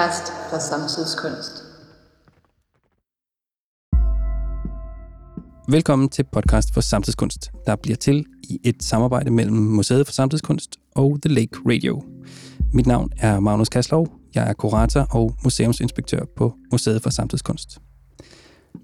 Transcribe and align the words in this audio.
podcast 0.00 0.32
for 0.50 0.58
samtidskunst. 0.58 1.64
Velkommen 5.68 6.08
til 6.08 6.24
podcast 6.32 6.74
for 6.74 6.80
samtidskunst, 6.80 7.50
der 7.66 7.76
bliver 7.76 7.96
til 7.96 8.24
i 8.42 8.58
et 8.64 8.82
samarbejde 8.82 9.30
mellem 9.30 9.56
Museet 9.56 10.06
for 10.06 10.12
Samtidskunst 10.12 10.76
og 10.96 11.18
The 11.22 11.34
Lake 11.34 11.58
Radio. 11.66 12.02
Mit 12.72 12.86
navn 12.86 13.10
er 13.18 13.40
Magnus 13.40 13.68
Kaslov. 13.68 14.08
Jeg 14.34 14.48
er 14.48 14.52
kurator 14.52 15.06
og 15.10 15.34
museumsinspektør 15.44 16.24
på 16.36 16.54
Museet 16.72 17.02
for 17.02 17.10
Samtidskunst. 17.10 17.78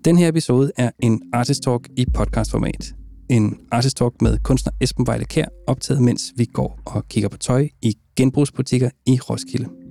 Den 0.05 0.19
her 0.19 0.29
episode 0.29 0.73
er 0.77 0.91
en 0.99 1.23
artist 1.33 1.63
talk 1.63 1.89
i 1.97 2.07
podcastformat. 2.15 2.95
En 3.31 3.59
artist 3.73 3.97
talk 3.97 4.23
med 4.23 4.39
kunstner 4.39 4.73
Esben 4.81 5.07
Vejle 5.07 5.25
Kær, 5.25 5.47
optaget 5.67 6.03
mens 6.03 6.33
vi 6.37 6.45
går 6.45 6.81
og 6.87 7.09
kigger 7.09 7.29
på 7.29 7.37
tøj 7.37 7.69
i 7.83 7.95
genbrugsbutikker 8.17 8.91
i 9.07 9.21
Roskilde. 9.21 9.86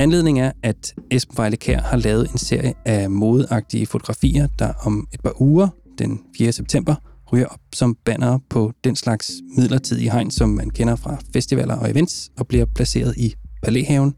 Anledningen 0.00 0.44
er, 0.44 0.52
at 0.62 0.94
Esben 1.10 1.36
Vejle 1.36 1.56
Kær 1.56 1.80
har 1.80 1.96
lavet 1.96 2.30
en 2.32 2.38
serie 2.38 2.74
af 2.84 3.10
modeagtige 3.10 3.86
fotografier, 3.86 4.48
der 4.58 4.72
om 4.84 5.08
et 5.12 5.20
par 5.20 5.42
uger, 5.42 5.68
den 5.98 6.20
4. 6.38 6.52
september, 6.52 6.94
ryger 7.32 7.46
op 7.46 7.60
som 7.74 7.96
banner 8.04 8.38
på 8.50 8.72
den 8.84 8.96
slags 8.96 9.32
midlertidige 9.56 10.10
hegn, 10.10 10.30
som 10.30 10.48
man 10.48 10.70
kender 10.70 10.96
fra 10.96 11.16
festivaler 11.32 11.76
og 11.76 11.90
events, 11.90 12.30
og 12.38 12.46
bliver 12.46 12.64
placeret 12.74 13.16
i 13.16 13.34
Palæhaven, 13.62 14.14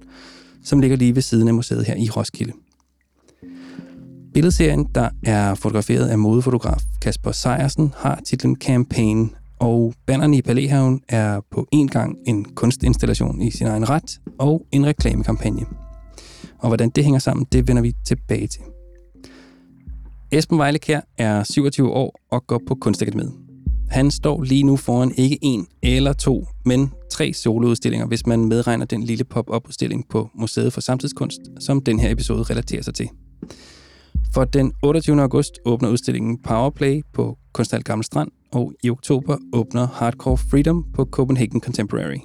som 0.64 0.80
ligger 0.80 0.96
lige 0.96 1.14
ved 1.14 1.22
siden 1.22 1.48
af 1.48 1.54
museet 1.54 1.86
her 1.86 1.96
i 1.96 2.10
Roskilde. 2.10 2.52
Billedserien, 4.34 4.86
der 4.94 5.08
er 5.22 5.54
fotograferet 5.54 6.08
af 6.08 6.18
modefotograf 6.18 6.82
Kasper 7.00 7.32
Sejersen, 7.32 7.94
har 7.96 8.20
titlen 8.26 8.56
Campaign, 8.56 9.34
og 9.62 9.94
bannerne 10.06 10.36
i 10.36 10.42
Palæhaven 10.42 11.00
er 11.08 11.40
på 11.50 11.66
en 11.72 11.88
gang 11.88 12.16
en 12.26 12.44
kunstinstallation 12.44 13.42
i 13.42 13.50
sin 13.50 13.66
egen 13.66 13.88
ret 13.88 14.20
og 14.38 14.66
en 14.72 14.86
reklamekampagne. 14.86 15.66
Og 16.58 16.68
hvordan 16.68 16.90
det 16.90 17.04
hænger 17.04 17.20
sammen, 17.20 17.46
det 17.52 17.68
vender 17.68 17.82
vi 17.82 17.92
tilbage 18.06 18.46
til. 18.46 18.60
Esben 20.32 20.58
Vejlekær 20.58 21.00
er 21.18 21.44
27 21.44 21.90
år 21.90 22.20
og 22.30 22.46
går 22.46 22.60
på 22.68 22.74
Kunstakademiet. 22.74 23.32
Han 23.90 24.10
står 24.10 24.42
lige 24.42 24.62
nu 24.62 24.76
foran 24.76 25.12
ikke 25.16 25.38
en 25.42 25.66
eller 25.82 26.12
to, 26.12 26.46
men 26.64 26.92
tre 27.10 27.32
soloudstillinger, 27.32 28.06
hvis 28.06 28.26
man 28.26 28.44
medregner 28.44 28.86
den 28.86 29.02
lille 29.02 29.24
pop-up-udstilling 29.24 30.08
på 30.08 30.30
Museet 30.34 30.72
for 30.72 30.80
Samtidskunst, 30.80 31.40
som 31.60 31.80
den 31.80 32.00
her 32.00 32.10
episode 32.10 32.42
relaterer 32.42 32.82
sig 32.82 32.94
til. 32.94 33.08
For 34.34 34.44
den 34.44 34.72
28. 34.82 35.22
august 35.22 35.58
åbner 35.64 35.88
udstillingen 35.88 36.38
Powerplay 36.42 37.02
på 37.12 37.38
Kunsthal 37.52 37.82
Gamle 37.82 38.04
Strand, 38.04 38.30
og 38.52 38.72
i 38.82 38.90
oktober 38.90 39.36
åbner 39.52 39.86
Hardcore 39.86 40.36
Freedom 40.36 40.84
på 40.94 41.04
Copenhagen 41.04 41.60
Contemporary. 41.60 42.18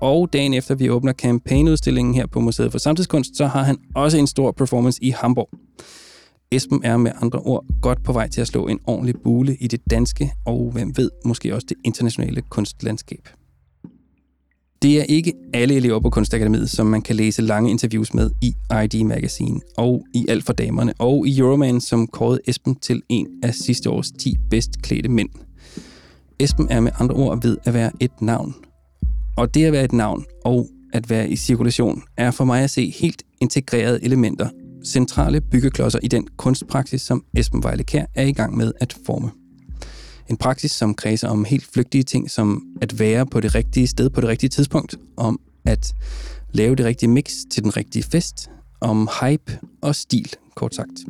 Og 0.00 0.32
dagen 0.32 0.54
efter 0.54 0.74
vi 0.74 0.90
åbner 0.90 1.12
kampagneudstillingen 1.12 2.14
her 2.14 2.26
på 2.26 2.40
Museet 2.40 2.72
for 2.72 2.78
Samtidskunst, 2.78 3.36
så 3.36 3.46
har 3.46 3.62
han 3.62 3.78
også 3.94 4.18
en 4.18 4.26
stor 4.26 4.50
performance 4.50 5.04
i 5.04 5.10
Hamburg. 5.10 5.48
Esben 6.50 6.80
er 6.84 6.96
med 6.96 7.12
andre 7.22 7.38
ord 7.38 7.64
godt 7.82 8.04
på 8.04 8.12
vej 8.12 8.28
til 8.28 8.40
at 8.40 8.46
slå 8.46 8.66
en 8.66 8.80
ordentlig 8.86 9.14
bule 9.24 9.56
i 9.56 9.66
det 9.66 9.80
danske, 9.90 10.32
og 10.46 10.70
hvem 10.72 10.96
ved, 10.96 11.10
måske 11.24 11.54
også 11.54 11.66
det 11.68 11.76
internationale 11.84 12.42
kunstlandskab. 12.42 13.28
Det 14.82 15.00
er 15.00 15.02
ikke 15.02 15.32
alle 15.54 15.74
elever 15.74 16.00
på 16.00 16.10
Kunstakademiet, 16.10 16.70
som 16.70 16.86
man 16.86 17.02
kan 17.02 17.16
læse 17.16 17.42
lange 17.42 17.70
interviews 17.70 18.14
med 18.14 18.30
i 18.42 18.54
ID 18.84 19.04
Magazine, 19.04 19.60
og 19.76 20.04
i 20.14 20.26
Alt 20.28 20.44
for 20.44 20.52
Damerne, 20.52 20.92
og 20.98 21.26
i 21.26 21.38
Euroman, 21.38 21.80
som 21.80 22.06
kårede 22.06 22.40
Esben 22.46 22.74
til 22.74 23.02
en 23.08 23.26
af 23.42 23.54
sidste 23.54 23.90
års 23.90 24.10
10 24.10 24.36
bedst 24.50 24.82
klædte 24.82 25.08
mænd. 25.08 25.28
Esben 26.40 26.68
er 26.70 26.80
med 26.80 26.92
andre 26.98 27.14
ord 27.14 27.42
ved 27.42 27.56
at 27.64 27.74
være 27.74 27.90
et 28.00 28.22
navn. 28.22 28.54
Og 29.36 29.54
det 29.54 29.64
at 29.64 29.72
være 29.72 29.84
et 29.84 29.92
navn 29.92 30.24
og 30.44 30.68
at 30.92 31.10
være 31.10 31.30
i 31.30 31.36
cirkulation 31.36 32.02
er 32.16 32.30
for 32.30 32.44
mig 32.44 32.62
at 32.62 32.70
se 32.70 32.90
helt 32.90 33.22
integrerede 33.40 34.04
elementer, 34.04 34.48
centrale 34.86 35.40
byggeklodser 35.40 35.98
i 36.02 36.08
den 36.08 36.26
kunstpraksis, 36.36 37.02
som 37.02 37.24
Esben 37.36 37.62
Vejle 37.62 37.84
Kær 37.84 38.04
er 38.14 38.24
i 38.24 38.32
gang 38.32 38.56
med 38.56 38.72
at 38.80 38.96
forme. 39.06 39.30
En 40.30 40.36
praksis, 40.36 40.70
som 40.70 40.94
kredser 40.94 41.28
om 41.28 41.44
helt 41.44 41.64
flygtige 41.72 42.02
ting, 42.02 42.30
som 42.30 42.62
at 42.82 42.98
være 42.98 43.26
på 43.26 43.40
det 43.40 43.54
rigtige 43.54 43.86
sted 43.86 44.10
på 44.10 44.20
det 44.20 44.28
rigtige 44.28 44.50
tidspunkt, 44.50 44.96
om 45.16 45.40
at 45.64 45.94
lave 46.52 46.76
det 46.76 46.86
rigtige 46.86 47.10
mix 47.10 47.32
til 47.50 47.62
den 47.62 47.76
rigtige 47.76 48.02
fest, 48.02 48.50
om 48.80 49.08
hype 49.20 49.58
og 49.82 49.94
stil, 49.94 50.34
kort 50.56 50.74
sagt. 50.74 51.04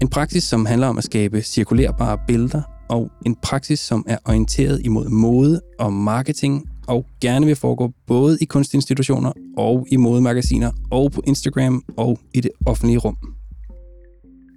En 0.00 0.08
praksis, 0.08 0.44
som 0.44 0.66
handler 0.66 0.86
om 0.86 0.98
at 0.98 1.04
skabe 1.04 1.42
cirkulerbare 1.42 2.18
billeder, 2.26 2.62
og 2.88 3.10
en 3.26 3.34
praksis, 3.34 3.80
som 3.80 4.04
er 4.08 4.18
orienteret 4.24 4.80
imod 4.84 5.08
mode 5.08 5.60
og 5.78 5.92
marketing, 5.92 6.64
og 6.86 7.06
gerne 7.20 7.46
vil 7.46 7.56
foregå 7.56 7.92
både 8.06 8.38
i 8.40 8.44
kunstinstitutioner 8.44 9.32
og 9.56 9.86
i 9.90 9.96
modemagasiner 9.96 10.70
og 10.90 11.12
på 11.12 11.22
Instagram 11.26 11.84
og 11.96 12.18
i 12.34 12.40
det 12.40 12.50
offentlige 12.66 12.98
rum. 12.98 13.16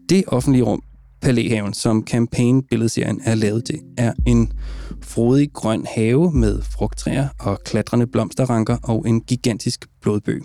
Det 0.10 0.24
offentlige 0.28 0.64
rum 0.64 0.84
Palæhaven, 1.22 1.74
som 1.74 2.04
campaign-billedserien 2.08 3.22
er 3.26 3.36
lavet 3.36 3.66
til, 3.66 3.80
er 3.98 4.14
en 4.28 4.54
frodig 5.02 5.54
grøn 5.54 5.86
have 5.96 6.32
med 6.32 6.62
frugttræer 6.62 7.28
og 7.40 7.59
klatrende 7.66 8.08
blomsterranker 8.08 8.78
og 8.84 9.08
en 9.08 9.22
gigantisk 9.22 9.86
blodbøg. 10.02 10.42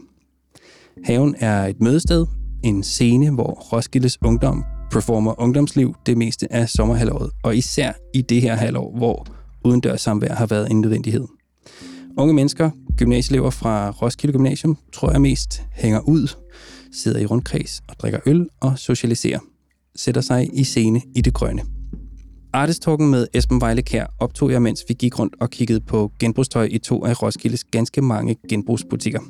Haven 1.04 1.34
er 1.38 1.66
et 1.66 1.80
mødested, 1.80 2.26
en 2.64 2.82
scene, 2.82 3.30
hvor 3.30 3.50
Roskildes 3.72 4.18
Ungdom 4.22 4.64
performer 4.90 5.40
ungdomsliv 5.40 5.94
det 6.06 6.18
meste 6.18 6.52
af 6.52 6.68
sommerhalvåret, 6.68 7.30
og 7.42 7.56
især 7.56 7.92
i 8.14 8.22
det 8.22 8.42
her 8.42 8.54
halvår, 8.54 8.96
hvor 8.96 9.26
udendørs 9.64 10.00
samvær 10.00 10.34
har 10.34 10.46
været 10.46 10.70
en 10.70 10.80
nødvendighed. 10.80 11.24
Unge 12.18 12.34
mennesker, 12.34 12.70
gymnasieelever 12.96 13.50
fra 13.50 13.90
Roskilde 13.90 14.32
Gymnasium, 14.32 14.78
tror 14.92 15.10
jeg 15.10 15.20
mest 15.20 15.62
hænger 15.72 16.00
ud, 16.00 16.36
sidder 16.92 17.20
i 17.20 17.26
rundkreds 17.26 17.82
og 17.88 17.96
drikker 17.98 18.20
øl 18.26 18.46
og 18.60 18.78
socialiserer– 18.78 19.38
sætter 19.96 20.20
sig 20.20 20.50
i 20.52 20.64
scene 20.64 21.02
i 21.14 21.20
det 21.20 21.34
grønne. 21.34 21.62
Artistalken 22.52 23.10
med 23.10 23.26
Esben 23.34 23.60
Vejle 23.60 23.82
Kær 23.82 24.06
optog 24.18 24.50
jeg, 24.50 24.62
mens 24.62 24.84
vi 24.88 24.94
gik 24.94 25.18
rundt 25.18 25.34
og 25.40 25.50
kiggede 25.50 25.80
på 25.80 26.12
genbrugstøj 26.18 26.68
i 26.70 26.78
to 26.78 27.04
af 27.04 27.22
Roskildes 27.22 27.64
ganske 27.64 28.02
mange 28.02 28.36
genbrugsbutikker. 28.48 29.20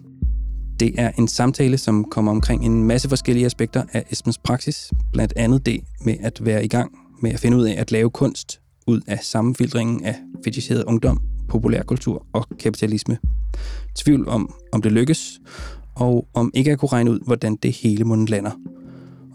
Det 0.81 0.93
er 0.99 1.11
en 1.19 1.29
samtale, 1.29 1.79
som 1.79 2.05
kommer 2.05 2.33
omkring 2.33 2.65
en 2.65 2.85
masse 2.85 3.09
forskellige 3.09 3.47
aspekter 3.47 3.85
af 3.93 4.05
Esbens 4.11 4.39
praksis, 4.39 4.93
blandt 5.13 5.33
andet 5.37 5.67
det 5.67 5.81
med 6.05 6.17
at 6.21 6.45
være 6.45 6.65
i 6.65 6.69
gang 6.69 6.93
med 7.23 7.33
at 7.33 7.41
finde 7.41 7.57
ud 7.57 7.65
af 7.65 7.75
at 7.81 7.93
lave 7.93 8.11
kunst 8.11 8.61
ud 8.87 9.01
af 9.07 9.19
sammenfiltringen 9.23 10.05
af 10.05 10.15
fetichiseret 10.45 10.85
ungdom, 10.85 11.21
populærkultur 11.49 12.27
og 12.33 12.45
kapitalisme. 12.59 13.19
Tvivl 13.95 14.29
om, 14.29 14.55
om 14.73 14.83
det 14.83 14.93
lykkes, 14.93 15.41
og 15.95 16.29
om 16.35 16.51
ikke 16.55 16.73
at 16.73 16.79
kunne 16.79 16.93
regne 16.93 17.11
ud, 17.11 17.21
hvordan 17.27 17.57
det 17.57 17.73
hele 17.73 18.05
munden 18.05 18.27
lander. 18.27 18.51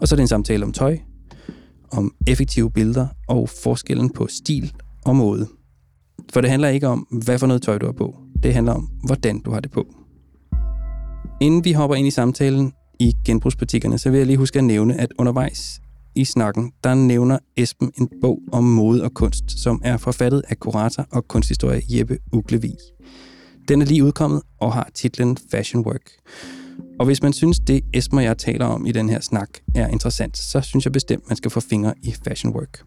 Og 0.00 0.08
så 0.08 0.14
er 0.14 0.16
det 0.16 0.22
en 0.22 0.28
samtale 0.28 0.64
om 0.64 0.72
tøj, 0.72 0.98
om 1.92 2.14
effektive 2.26 2.70
billeder 2.70 3.06
og 3.28 3.48
forskellen 3.48 4.10
på 4.10 4.26
stil 4.26 4.72
og 5.04 5.16
måde. 5.16 5.48
For 6.32 6.40
det 6.40 6.50
handler 6.50 6.68
ikke 6.68 6.88
om, 6.88 6.98
hvad 7.24 7.38
for 7.38 7.46
noget 7.46 7.62
tøj 7.62 7.78
du 7.78 7.86
har 7.86 7.92
på. 7.92 8.16
Det 8.42 8.54
handler 8.54 8.72
om, 8.72 8.88
hvordan 9.04 9.40
du 9.40 9.50
har 9.50 9.60
det 9.60 9.70
på. 9.70 9.86
Inden 11.40 11.64
vi 11.64 11.72
hopper 11.72 11.96
ind 11.96 12.06
i 12.06 12.10
samtalen 12.10 12.72
i 13.00 13.12
genbrugsbutikkerne, 13.24 13.98
så 13.98 14.10
vil 14.10 14.18
jeg 14.18 14.26
lige 14.26 14.36
huske 14.36 14.58
at 14.58 14.64
nævne, 14.64 15.00
at 15.00 15.12
undervejs 15.18 15.80
i 16.14 16.24
snakken, 16.24 16.72
der 16.84 16.94
nævner 16.94 17.38
Esben 17.56 17.92
en 17.98 18.08
bog 18.20 18.38
om 18.52 18.64
mode 18.64 19.04
og 19.04 19.14
kunst, 19.14 19.62
som 19.62 19.80
er 19.84 19.96
forfattet 19.96 20.42
af 20.48 20.58
kurator 20.58 21.06
og 21.12 21.28
kunsthistorie 21.28 21.82
Jeppe 21.90 22.18
Uglevig. 22.32 22.76
Den 23.68 23.82
er 23.82 23.86
lige 23.86 24.04
udkommet 24.04 24.42
og 24.60 24.72
har 24.72 24.90
titlen 24.94 25.38
Fashion 25.50 25.86
Work. 25.86 26.10
Og 26.98 27.06
hvis 27.06 27.22
man 27.22 27.32
synes, 27.32 27.60
det 27.60 27.80
Esben 27.94 28.18
og 28.18 28.24
jeg 28.24 28.38
taler 28.38 28.66
om 28.66 28.86
i 28.86 28.92
den 28.92 29.08
her 29.08 29.20
snak 29.20 29.48
er 29.74 29.88
interessant, 29.88 30.38
så 30.38 30.60
synes 30.60 30.84
jeg 30.84 30.92
bestemt, 30.92 31.28
man 31.28 31.36
skal 31.36 31.50
få 31.50 31.60
fingre 31.60 31.94
i 32.02 32.14
Fashion 32.24 32.54
Work. 32.54 32.84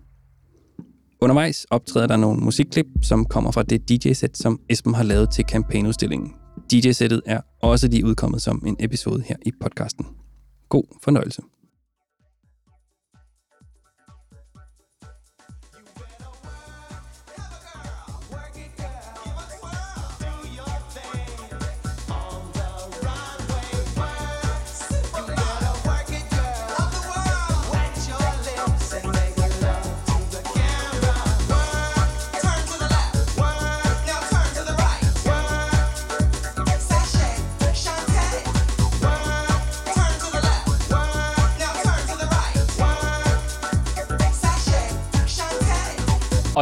Undervejs 1.21 1.65
optræder 1.69 2.07
der 2.07 2.17
nogle 2.17 2.39
musikklip, 2.39 2.85
som 3.01 3.25
kommer 3.25 3.51
fra 3.51 3.63
det 3.63 3.89
DJ-sæt, 3.89 4.37
som 4.37 4.59
Esben 4.69 4.93
har 4.93 5.03
lavet 5.03 5.29
til 5.31 5.45
kampagneudstillingen. 5.45 6.33
DJ-sættet 6.71 7.21
er 7.25 7.41
også 7.61 7.87
lige 7.87 8.05
udkommet 8.05 8.41
som 8.41 8.63
en 8.65 8.75
episode 8.79 9.23
her 9.25 9.35
i 9.45 9.51
podcasten. 9.61 10.05
God 10.69 10.83
fornøjelse. 11.03 11.41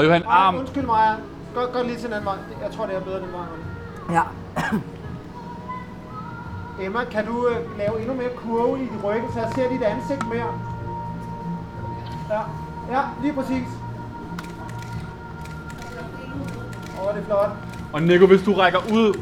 Og 0.03 0.07
Johan 0.07 0.23
Arm... 0.27 0.55
Undskyld 0.55 0.85
mig. 0.85 1.15
Gå, 1.55 1.61
gå 1.73 1.83
lige 1.83 1.95
til 1.95 2.03
den 2.03 2.13
anden 2.13 2.25
vej. 2.25 2.35
Jeg 2.63 2.71
tror, 2.71 2.85
det 2.85 2.95
er 2.95 2.99
bedre 2.99 3.19
den 3.19 3.31
vej. 3.31 3.45
Ja. 4.17 4.23
Emma, 6.85 7.03
kan 7.03 7.25
du 7.25 7.47
øh, 7.47 7.77
lave 7.77 7.99
endnu 7.99 8.13
mere 8.13 8.29
kurve 8.35 8.83
i 8.83 8.89
ryggen, 9.03 9.33
så 9.33 9.39
jeg 9.39 9.51
ser 9.55 9.69
dit 9.69 9.81
ansigt 9.81 10.27
mere? 10.27 10.59
Ja, 12.29 12.41
ja 12.91 13.01
lige 13.21 13.33
præcis. 13.33 13.67
Åh, 16.99 17.07
oh, 17.07 17.13
det 17.15 17.21
er 17.21 17.25
flot. 17.25 17.49
Og 17.93 18.01
Nico, 18.01 18.25
hvis 18.25 18.43
du 18.43 18.53
rækker 18.53 18.79
ud 18.79 19.13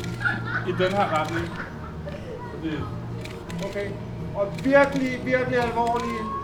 i 0.67 0.71
den 0.71 0.91
her 0.93 1.19
retning. 1.19 1.49
Fordi 2.53 2.77
Okay. 3.69 3.89
Og 4.35 4.47
virkelig, 4.63 5.25
virkelig 5.25 5.59
alvorlig. 5.59 6.40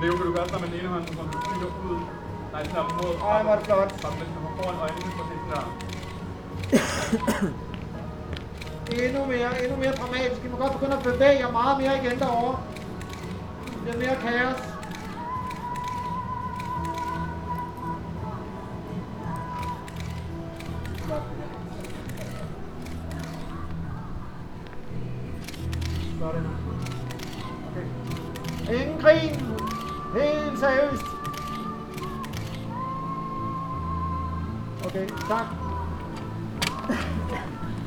Nico, 0.00 0.14
vil 0.16 0.26
du 0.26 0.32
gøre 0.36 0.48
sådan 0.48 0.60
med 0.60 0.68
den 0.70 0.80
ene 0.80 0.88
hånd, 0.88 1.06
så 1.06 1.12
du 1.32 1.38
kigger 1.48 1.68
ud? 1.90 1.98
Nej, 2.52 2.62
den 2.62 2.72
her 2.76 2.82
mod. 2.82 3.12
Ej, 3.30 3.42
hvor 3.42 3.52
er 3.52 3.56
det 3.58 3.66
flot. 3.66 3.90
Så 4.00 4.06
den 4.20 4.28
kommer 4.34 4.50
foran 4.58 4.76
øjnene 4.84 5.10
det 5.30 5.40
der. 5.52 5.64
Endnu 9.04 9.24
mere, 9.24 9.64
endnu 9.64 9.76
mere 9.76 9.92
dramatisk. 9.92 10.44
I 10.44 10.48
må 10.48 10.56
godt 10.56 10.72
begynde 10.72 10.96
at 10.96 11.02
bevæge 11.02 11.38
jer 11.38 11.50
meget 11.52 11.80
mere 11.80 11.96
igen 12.04 12.18
derovre. 12.18 12.58
Det 13.84 13.94
er 13.94 13.98
mere 13.98 14.16
kaos. 14.24 14.75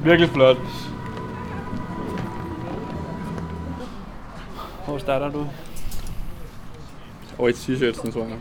Virkelig 0.09 0.29
flot. 0.29 0.57
Hvor 4.85 4.97
starter 4.97 5.29
du? 5.29 5.47
Og 7.37 7.49
i 7.49 7.53
t-shirtsen, 7.53 8.11
tror 8.11 8.23
jeg. 8.23 8.37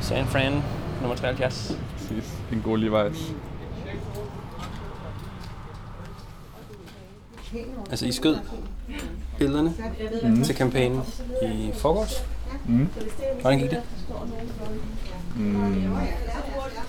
San 0.00 0.26
Fran, 0.26 0.62
nummer 1.00 1.16
73. 1.16 1.78
Præcis. 1.96 2.38
En 2.52 2.62
god 2.62 2.78
Levi's. 2.78 3.49
Altså, 7.90 8.06
I 8.06 8.12
skød 8.12 8.36
billederne 9.38 9.74
mm. 10.22 10.42
til 10.42 10.54
kampagnen 10.54 11.02
i 11.42 11.70
forgårs. 11.74 12.24
Mm. 12.66 12.88
Hvordan 13.40 13.58
gik 13.58 13.70
det? 13.70 13.82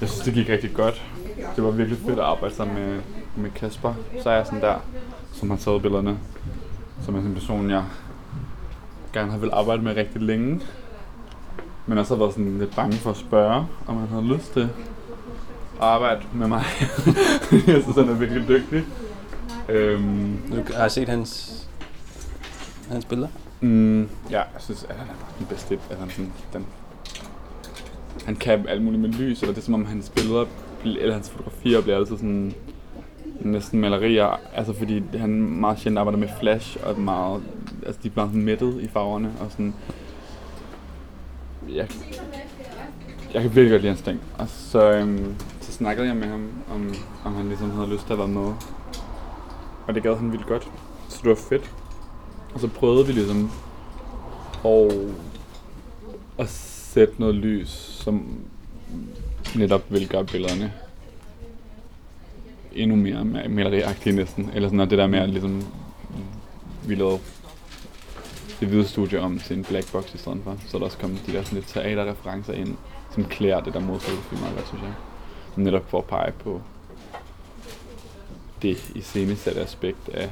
Jeg 0.02 0.10
synes, 0.10 0.26
det 0.26 0.34
gik 0.34 0.50
rigtig 0.50 0.74
godt. 0.74 1.02
Det 1.56 1.64
var 1.64 1.72
virkelig 1.72 2.00
fedt 2.00 2.20
at 2.20 2.26
arbejde 2.26 2.56
sammen 2.56 2.76
med, 2.76 3.02
med 3.36 3.52
Kasper 3.52 3.94
Sejersen 4.24 4.62
der, 4.62 4.76
som 5.34 5.50
har 5.50 5.58
taget 5.58 5.82
billederne. 5.82 6.18
Som 7.06 7.16
er 7.16 7.20
en 7.20 7.34
person, 7.34 7.70
jeg 7.70 7.84
gerne 9.14 9.32
har 9.32 9.38
vil 9.38 9.50
arbejde 9.54 9.82
med 9.82 9.96
rigtig 9.96 10.22
længe. 10.22 10.62
Men 11.86 11.98
også 11.98 12.14
har 12.14 12.20
været 12.20 12.34
sådan 12.34 12.60
lidt 12.60 12.76
bange 12.76 12.98
for 12.98 13.10
at 13.10 13.18
spørge, 13.18 13.66
om 13.88 13.98
han 13.98 14.08
havde 14.08 14.34
lyst 14.34 14.54
til 14.54 14.70
at 15.82 15.88
arbejde 15.88 16.22
med 16.34 16.48
mig. 16.48 16.64
jeg 17.68 17.82
synes, 17.82 17.96
han 17.96 18.10
er 18.10 18.14
virkelig 18.14 18.48
dygtig. 18.48 18.84
Øhm, 19.70 20.38
Du 20.50 20.74
har 20.74 20.88
set 20.88 21.10
hans, 21.10 21.62
hans 22.92 23.06
billeder? 23.06 23.28
Mm, 23.62 24.02
ja, 24.02 24.38
jeg 24.38 24.46
synes, 24.60 24.84
at 24.90 24.96
han 24.96 25.08
er 25.08 25.14
den 25.40 25.46
bedste. 25.48 25.80
At 25.90 25.98
han, 25.98 26.10
sådan, 26.10 26.32
den, 26.54 26.66
han 28.26 28.36
kan 28.36 28.66
alt 28.68 28.82
muligt 28.82 29.02
med 29.02 29.10
lys, 29.10 29.42
eller 29.42 29.54
det 29.54 29.62
er 29.62 29.66
som 29.66 29.74
om 29.74 29.86
hans 29.86 30.10
billeder, 30.10 30.46
eller 30.86 31.14
hans 31.14 31.30
fotografier 31.30 31.82
bliver 31.82 31.98
altid 31.98 32.18
sådan 32.18 32.54
næsten 33.42 33.80
malerier, 33.80 34.40
altså 34.56 34.74
fordi 34.74 35.04
han 35.18 35.30
meget 35.42 35.80
sjældent 35.80 36.00
arbejder 36.00 36.20
med 36.20 36.28
flash, 36.40 36.78
og 36.84 37.00
meget, 37.00 37.44
altså 37.86 38.02
de 38.04 38.08
er 38.08 38.12
meget 38.16 38.30
sådan 38.30 38.42
mættet 38.42 38.82
i 38.82 38.88
farverne, 38.88 39.32
og 39.40 39.52
sådan, 39.52 39.74
jeg, 41.70 41.88
jeg 43.34 43.42
kan 43.42 43.56
virkelig 43.56 43.72
godt 43.72 43.82
lide 43.82 43.92
hans 43.94 44.02
ting. 44.02 44.20
Og 44.38 44.48
så, 44.50 44.92
øhm, 44.92 45.36
så 45.62 45.72
snakkede 45.72 46.08
jeg 46.08 46.16
med 46.16 46.28
ham, 46.28 46.50
om, 46.74 46.94
om 47.26 47.36
han 47.36 47.48
ligesom 47.48 47.72
havde 47.72 47.90
lyst 47.90 48.06
til 48.06 48.14
at 48.14 48.20
være 48.20 48.28
med. 48.28 48.54
Og 49.88 49.96
det 49.96 50.04
gad 50.04 50.16
han 50.16 50.32
vildt 50.32 50.48
godt, 50.48 50.68
så 51.10 51.20
det 51.22 51.30
var 51.30 51.36
fedt. 51.36 51.72
Og 52.54 52.60
så 52.60 52.68
prøvede 52.68 53.08
vi 53.08 53.12
ligesom 53.12 53.52
at, 54.66 54.92
at 56.38 56.50
sætte 56.50 57.14
noget 57.18 57.36
lys, 57.36 57.70
som 58.04 58.26
netop 59.56 59.82
ville 59.90 60.08
gøre 60.08 60.26
billederne 60.26 60.74
endnu 62.74 62.96
mere 62.96 63.26
maleriagtige 63.50 64.16
næsten. 64.16 64.50
Eller 64.54 64.68
sådan 64.68 64.78
noget, 64.78 64.90
det 64.90 64.98
der 64.98 65.08
med 65.08 65.20
at 65.20 65.30
ligesom, 65.30 65.64
vi 66.88 66.96
lavede 66.96 67.20
det 68.60 68.68
hvide 68.68 68.88
studie 68.88 69.20
om 69.20 69.40
til 69.40 69.58
en 69.58 69.64
black 69.64 69.92
box 69.92 70.14
i 70.14 70.18
stedet 70.18 70.40
for. 70.44 70.58
Så 70.68 70.78
der 70.78 70.86
også 70.86 70.98
kom 70.98 71.18
de 71.28 71.32
der 71.32 71.44
sådan 71.44 71.56
lidt 71.56 71.68
teaterreferencer 71.68 72.54
ind, 72.54 72.76
som 73.12 73.26
klæder 73.26 73.62
det 73.62 73.74
der 73.74 73.80
modfotografi 73.80 74.36
meget 74.36 74.56
godt, 74.56 74.68
synes 74.68 74.84
jeg. 74.84 74.94
Netop 75.56 75.90
for 75.90 75.98
at 75.98 76.06
pege 76.06 76.32
på 76.32 76.62
det 78.62 78.92
iscenesatte 78.96 79.62
aspekt 79.62 80.10
af, 80.14 80.30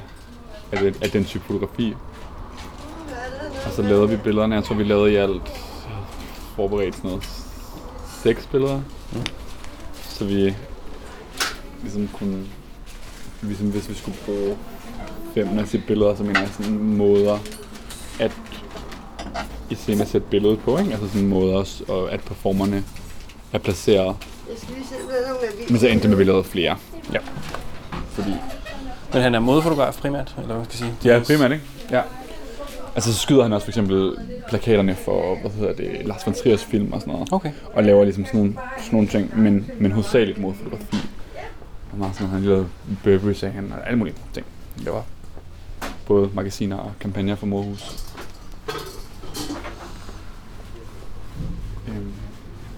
af, 0.72 0.78
den, 0.78 0.94
af 1.02 1.10
den 1.10 1.24
type 1.24 1.44
fotografi. 1.46 1.94
Og 3.66 3.72
så 3.72 3.82
lavede 3.82 4.08
vi 4.08 4.16
billederne. 4.16 4.54
Jeg 4.54 4.64
tror, 4.64 4.74
vi 4.74 4.84
lavede 4.84 5.12
i 5.12 5.16
alt 5.16 5.42
forberedt 6.56 6.94
sådan 6.96 7.10
noget 7.10 7.24
seks 8.22 8.46
billeder. 8.46 8.80
Så 10.08 10.24
vi 10.24 10.54
ligesom 11.82 12.08
kunne, 12.12 12.44
ligesom 13.42 13.70
hvis 13.70 13.88
vi 13.88 13.94
skulle 13.94 14.18
bruge 14.24 14.56
fem 15.34 15.58
af 15.58 15.68
sit 15.68 15.86
billeder, 15.86 16.16
så 16.16 16.22
mener 16.22 16.40
jeg 16.40 16.48
sådan 16.60 16.78
måder 16.78 17.38
at 18.20 18.32
iscenesætte 19.70 20.26
billedet 20.30 20.58
på, 20.60 20.78
ikke? 20.78 20.90
Altså 20.92 21.08
sådan 21.08 21.28
måder, 21.28 21.64
s- 21.64 21.82
og 21.88 22.12
at 22.12 22.20
performerne 22.20 22.84
er 23.52 23.58
placeret. 23.58 24.16
Men 25.70 25.78
så 25.80 25.86
endte 25.86 26.02
det 26.02 26.10
med, 26.10 26.16
at 26.16 26.18
vi 26.18 26.24
lavede 26.24 26.44
flere. 26.44 26.76
Ja. 27.12 27.18
Fordi 28.10 28.34
Men 29.12 29.22
han 29.22 29.34
er 29.34 29.38
modefotograf 29.40 29.94
primært, 29.94 30.34
eller 30.42 30.54
hvad 30.54 30.64
skal 30.64 30.84
jeg 30.84 30.94
sige? 31.02 31.14
Ja, 31.14 31.22
primært, 31.22 31.52
ikke? 31.52 31.64
Ja. 31.90 32.02
Altså, 32.94 33.12
så 33.12 33.18
skyder 33.18 33.42
han 33.42 33.52
også 33.52 33.64
for 33.64 33.70
eksempel 33.70 34.16
plakaterne 34.48 34.94
for, 34.94 35.36
hvad 35.40 35.50
hedder 35.50 35.74
det, 35.74 36.06
Lars 36.06 36.26
von 36.26 36.34
Triers 36.34 36.64
film 36.64 36.92
og 36.92 37.00
sådan 37.00 37.12
noget. 37.12 37.28
Okay. 37.32 37.50
Og 37.74 37.84
laver 37.84 38.04
ligesom 38.04 38.24
sådan 38.26 38.40
nogle, 38.40 38.54
sådan 38.76 38.92
nogle 38.92 39.08
ting, 39.08 39.40
men, 39.40 39.70
men 39.80 39.92
hovedsageligt 39.92 40.38
mod 40.38 40.54
fotografi. 40.54 40.96
Og 41.92 41.98
meget 41.98 42.14
sådan, 42.14 42.28
han 42.28 42.42
lavede 42.42 42.66
Burberry, 43.04 43.32
sagde 43.32 43.54
han, 43.54 43.72
og 43.72 43.86
alle 43.86 43.98
mulige 43.98 44.14
ting. 44.34 44.46
Han 44.76 44.84
laver 44.84 45.02
både 46.06 46.30
magasiner 46.34 46.76
og 46.76 46.92
kampagner 47.00 47.34
for 47.34 47.46
modhus. 47.46 48.06
Øhm, 51.88 52.12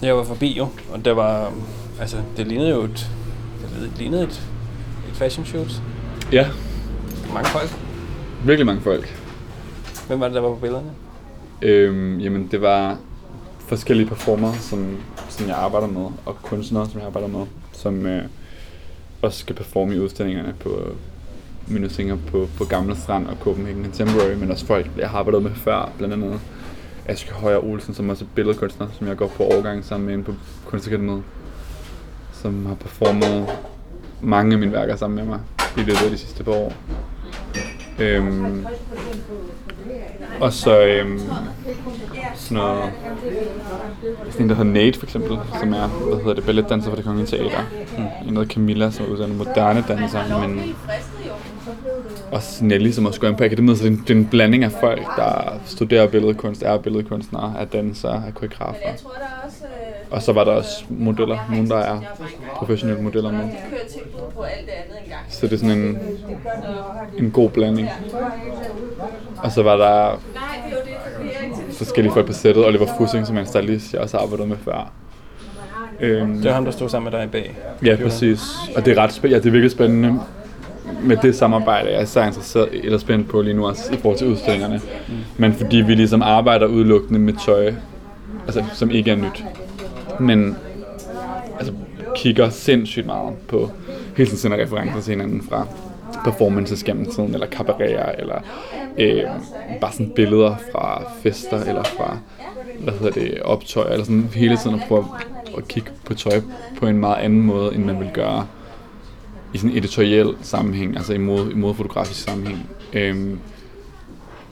Jeg 0.03 0.17
var 0.17 0.25
forbi 0.25 0.53
jo, 0.59 0.69
og 0.93 1.05
der 1.05 1.13
var, 1.13 1.53
altså, 2.01 2.17
det 2.37 2.47
lignede 2.47 2.71
jo 2.71 2.83
et, 2.83 3.11
det 3.81 3.93
lignede 3.99 4.23
et 4.23 4.43
fashion 5.23 5.47
shoot. 5.47 5.83
ja, 6.33 6.49
Mange 7.35 7.49
folk. 7.49 7.71
virkelig 8.45 8.67
mange 8.67 8.83
folk. 8.83 9.19
Hvem 10.07 10.21
var 10.21 10.27
det, 10.27 10.35
der 10.35 10.41
var 10.41 10.49
på 10.49 10.55
billederne? 10.61 10.91
Øhm, 11.63 12.19
jamen, 12.19 12.49
det 12.51 12.63
var 12.63 12.99
forskellige 13.59 14.07
performer, 14.09 14.53
som, 14.53 14.97
som 15.29 15.49
jeg 15.49 15.57
arbejder 15.57 15.87
med, 15.87 16.07
og 16.27 16.37
kunstnere, 16.43 16.89
som 16.89 16.99
jeg 16.99 17.07
arbejder 17.07 17.29
med, 17.29 17.47
som 17.73 18.07
øh, 18.07 18.23
også 19.23 19.39
skal 19.39 19.57
performe 19.57 19.95
i 19.95 19.99
udstillingerne 19.99 20.55
på 20.61 20.81
Minusinger 21.67 22.17
på, 22.31 22.49
på 22.59 22.65
Gamle 22.65 22.97
Strand 22.97 23.27
og 23.27 23.37
Copenhagen 23.41 23.85
Contemporary, 23.85 24.35
men 24.35 24.51
også 24.51 24.67
folk, 24.67 24.91
jeg 24.99 25.11
har 25.11 25.19
arbejdet 25.19 25.43
med 25.43 25.51
før, 25.55 25.93
blandt 25.99 26.15
andet 26.15 26.41
Aske 27.07 27.33
Højer 27.33 27.59
Olsen, 27.65 27.95
som 27.95 28.09
også 28.09 28.25
er 28.25 28.29
billedkunstner, 28.35 28.87
som 28.99 29.07
jeg 29.07 29.17
går 29.17 29.27
på 29.29 29.43
overgang 29.43 29.85
sammen 29.85 30.07
med 30.07 30.15
inde 30.15 30.25
på 30.25 30.35
Kunstakademiet, 30.67 31.23
som 32.33 32.67
har 32.67 32.75
performet 32.75 33.47
mange 34.23 34.53
af 34.53 34.59
mine 34.59 34.73
værker 34.73 34.97
sammen 34.97 35.17
med 35.17 35.25
mig 35.25 35.41
i 35.77 35.81
løbet 35.81 36.05
af 36.05 36.11
de 36.11 36.19
sidste 36.19 36.45
par 36.45 36.53
år. 36.53 36.73
Øhm, 37.99 38.67
og 40.41 40.53
så 40.53 40.85
øhm, 40.85 41.21
sådan 42.35 42.57
noget, 42.57 42.93
sådan 44.31 44.43
en, 44.45 44.49
der 44.49 44.55
hedder 44.55 44.73
Nate 44.73 44.99
for 44.99 45.07
eksempel, 45.07 45.39
som 45.61 45.73
er, 45.73 45.89
hvad 45.89 46.19
hedder 46.19 46.35
det, 46.35 46.45
balletdanser 46.45 46.89
for 46.89 46.97
det 46.97 47.05
kongelige 47.05 47.37
teater. 47.37 47.63
Mm. 47.99 48.29
En 48.29 48.35
noget 48.35 48.49
Camilla, 48.49 48.91
som 48.91 49.07
er 49.07 49.11
uddannet 49.11 49.37
moderne 49.37 49.85
danser, 49.89 50.49
men 50.49 50.75
også 52.33 52.65
Nelly, 52.65 52.91
som 52.91 53.07
også 53.07 53.21
går 53.21 53.29
ind 53.29 53.37
på 53.37 53.45
akademiet, 53.45 53.79
så 53.79 53.85
det 53.85 53.91
er, 53.91 53.97
en, 53.97 54.05
det 54.09 54.11
er 54.11 54.19
en 54.19 54.27
blanding 54.27 54.65
af 54.65 54.73
folk, 54.73 55.07
der 55.17 55.61
studerer 55.67 56.07
billedkunst, 56.07 56.63
er 56.63 56.79
billedkunstnere, 56.79 57.55
er 57.59 57.65
dansere, 57.65 58.23
er 58.27 58.31
koreografer. 58.31 58.79
Og 60.13 60.23
så 60.23 60.33
var 60.33 60.45
der 60.45 60.53
også 60.53 60.85
modeller, 60.89 61.39
nogen 61.51 61.71
der 61.71 61.77
er 61.77 62.01
professionelle 62.55 63.03
modeller 63.03 63.33
med. 63.33 63.41
kører 63.41 63.81
tilbud 63.93 64.21
på 64.37 64.43
alt 64.43 64.67
det 64.67 64.73
andet 64.73 64.97
engang. 65.05 65.21
Så 65.29 65.47
det 65.47 65.53
er 65.53 65.57
sådan 65.59 65.79
en, 65.79 65.99
en 67.19 67.31
god 67.31 67.51
blanding. 67.51 67.89
Og 69.37 69.53
så 69.53 69.63
var 69.63 69.77
der 69.77 69.87
er 70.11 70.19
forskellige 71.73 72.13
folk 72.13 72.27
på 72.27 72.33
sættet. 72.33 72.67
Oliver 72.67 72.87
Fussing, 72.99 73.27
som 73.27 73.37
er 73.37 73.41
en 73.41 73.47
stylist, 73.47 73.93
jeg 73.93 74.01
også 74.01 74.17
har 74.17 74.25
arbejdet 74.25 74.49
med 74.49 74.57
før. 74.65 74.93
Øhm, 76.01 76.35
Det 76.35 76.45
var 76.45 76.53
ham, 76.53 76.65
der 76.65 76.73
stod 76.73 76.89
sammen 76.89 77.13
med 77.13 77.21
dig 77.21 77.31
bag. 77.31 77.57
Ja, 77.85 77.97
præcis. 78.03 78.41
Og 78.77 78.85
det 78.85 78.99
er 78.99 79.03
ret 79.03 79.13
spændende. 79.13 79.37
Ja, 79.37 79.43
det 79.43 79.47
er 79.49 79.53
virkelig 79.53 79.71
spændende 79.71 80.21
med 81.03 81.17
det 81.17 81.37
samarbejde, 81.37 81.91
jeg 81.91 82.01
er 82.01 82.05
så 82.05 82.23
interesseret 82.23 82.69
eller 82.85 82.99
spændt 82.99 83.29
på 83.29 83.43
lige 83.43 83.55
nu 83.55 83.67
også 83.67 83.93
i 83.93 83.97
forhold 83.97 84.19
til 84.19 84.27
udstillingerne. 84.27 84.81
Mm. 85.09 85.15
Men 85.37 85.53
fordi 85.53 85.77
vi 85.77 85.95
ligesom 85.95 86.23
arbejder 86.23 86.67
udelukkende 86.67 87.21
med 87.21 87.35
tøj, 87.47 87.75
altså 88.47 88.65
som 88.73 88.91
ikke 88.91 89.11
er 89.11 89.17
nyt. 89.17 89.45
Men 90.23 90.57
altså 91.59 91.75
kigger 92.17 92.51
sindssygt 92.51 93.07
meget 93.07 93.35
på 93.49 93.71
hele 94.17 94.29
tiden 94.29 94.39
sender 94.39 94.63
referencer 94.63 95.01
til 95.01 95.11
hinanden 95.11 95.43
fra 95.43 95.67
performances 96.25 96.85
gennem 96.85 97.07
tiden, 97.11 97.35
eller 97.35 97.47
cabareter, 97.47 98.05
eller 98.05 98.41
øh, 98.99 99.23
bare 99.81 99.93
sådan 99.93 100.13
billeder 100.17 100.57
fra 100.73 101.03
fester, 101.23 101.61
eller 101.65 101.83
fra 101.83 102.19
hvad 102.81 102.95
hedder 102.95 103.21
det, 103.21 103.43
optøj, 103.43 103.93
eller 103.93 104.05
sådan 104.05 104.31
hele 104.35 104.57
tiden 104.57 104.81
at 104.81 104.83
prøve 104.89 105.07
at 105.57 105.69
kigge 105.69 105.91
på 106.05 106.15
tøj 106.15 106.41
på 106.79 106.87
en 106.87 106.99
meget 106.99 107.25
anden 107.25 107.43
måde, 107.43 107.75
end 107.75 107.85
man 107.85 108.01
vil 108.01 108.11
gøre 108.15 108.47
i 109.55 109.59
sådan 109.59 109.71
en 109.71 109.77
editoriel 109.77 110.35
sammenhæng, 110.43 110.97
altså 110.97 111.13
i, 111.13 111.19
mode, 111.19 111.53
i 111.53 111.55
modefotografisk 111.55 112.23
sammenhæng. 112.23 112.67
Øhm, 112.93 113.39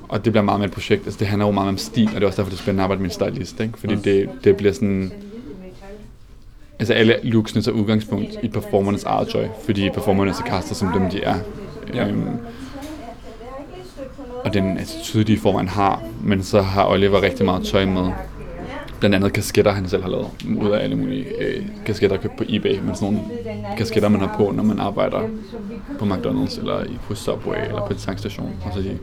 og 0.09 0.25
det 0.25 0.33
bliver 0.33 0.45
meget 0.45 0.61
med 0.61 0.69
et 0.69 0.75
projekt, 0.75 1.05
altså 1.05 1.19
det 1.19 1.27
handler 1.27 1.47
jo 1.47 1.53
meget 1.53 1.69
om 1.69 1.79
stil, 1.79 2.09
og 2.09 2.15
det 2.15 2.23
er 2.23 2.27
også 2.27 2.37
derfor, 2.37 2.51
det 2.51 2.59
er 2.59 2.63
spændende 2.63 2.81
at 2.81 2.85
arbejde 2.85 3.03
med 3.03 3.11
en 3.11 3.15
stylist, 3.15 3.61
ikke? 3.61 3.79
fordi 3.79 3.95
det, 3.95 4.29
det 4.45 4.57
bliver 4.57 4.73
sådan, 4.73 5.13
altså 6.81 6.93
alle 6.95 7.17
looksene 7.23 7.63
tager 7.63 7.77
udgangspunkt 7.77 8.29
i 8.43 8.49
performernes 8.49 9.05
eget 9.05 9.29
tøj, 9.29 9.49
fordi 9.65 9.91
performerne 9.91 10.31
er 10.31 10.35
så 10.35 10.43
kastet 10.45 10.77
som 10.77 10.93
dem, 10.93 11.11
de 11.11 11.23
er. 11.23 11.35
Ja. 11.95 12.07
Øhm, 12.09 12.23
og 14.45 14.55
den 14.55 14.79
attitude, 14.79 15.25
de 15.25 15.33
i 15.33 15.37
forvejen 15.37 15.69
har, 15.69 16.03
men 16.23 16.43
så 16.43 16.63
har 16.63 16.87
Oliver 16.89 17.23
rigtig 17.23 17.45
meget 17.45 17.65
tøj 17.67 17.85
med. 17.85 18.11
Blandt 19.01 19.17
andet 19.17 19.33
kasketter, 19.33 19.73
han 19.73 19.89
selv 19.89 20.03
har 20.03 20.11
lavet, 20.11 20.27
ud 20.61 20.71
af 20.71 20.85
alle 20.85 20.97
mulige 20.97 21.27
øh, 21.41 21.63
kasketter 21.87 22.17
købt 22.17 22.37
på 22.37 22.45
eBay, 22.49 22.79
men 22.79 22.95
sådan 22.95 23.13
nogle 23.15 23.29
kasketter, 23.79 24.09
man 24.09 24.21
har 24.21 24.35
på, 24.37 24.51
når 24.57 24.63
man 24.63 24.81
arbejder 24.81 25.21
på 25.99 26.05
McDonald's, 26.05 26.59
eller 26.61 26.85
i- 26.85 26.99
på 27.09 27.15
Subway, 27.15 27.57
eller 27.69 27.87
på 27.87 27.93
en 27.93 27.99
tankstation, 27.99 28.53
og 28.65 28.73
så 28.75 28.81
de 28.81 28.99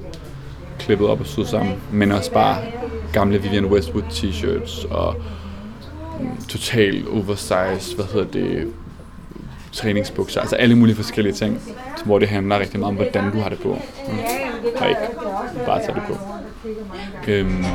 klippet 0.80 1.08
op 1.08 1.20
og 1.20 1.26
syet 1.26 1.48
sammen, 1.48 1.76
men 1.92 2.12
også 2.12 2.32
bare 2.32 2.58
gamle 3.14 3.42
Vivienne 3.42 3.68
Westwood 3.68 4.04
t-shirts, 4.04 4.94
og 4.94 5.16
total 6.50 7.08
oversized, 7.08 7.96
hvad 7.96 8.06
hedder 8.06 8.28
det, 8.28 8.74
træningsbukser, 9.72 10.42
altså 10.42 10.56
alle 10.56 10.76
mulige 10.76 10.96
forskellige 10.96 11.34
ting, 11.34 11.62
hvor 12.06 12.20
det 12.20 12.28
handler 12.28 12.60
rigtig 12.60 12.80
meget 12.80 12.90
om, 12.90 12.96
hvordan 12.96 13.32
du 13.32 13.40
har 13.40 13.50
det 13.50 13.60
på, 13.60 13.70
mm. 14.08 14.18
og 14.76 14.90
ikke 14.90 15.02
bare 15.66 15.82
tage 15.82 15.94
det 15.94 16.04
på. 16.08 16.18
Øhm, 17.28 17.66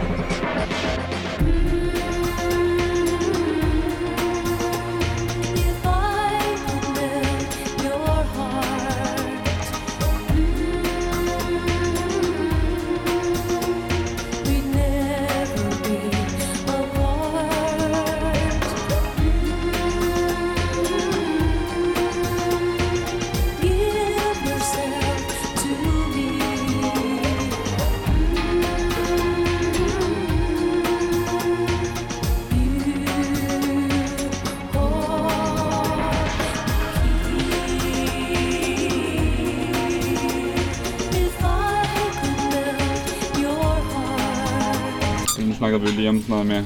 snakker 45.73 45.91
vi 45.91 45.97
lige 45.97 46.09
om 46.09 46.21
sådan 46.21 46.33
noget 46.33 46.47
med 46.47 46.65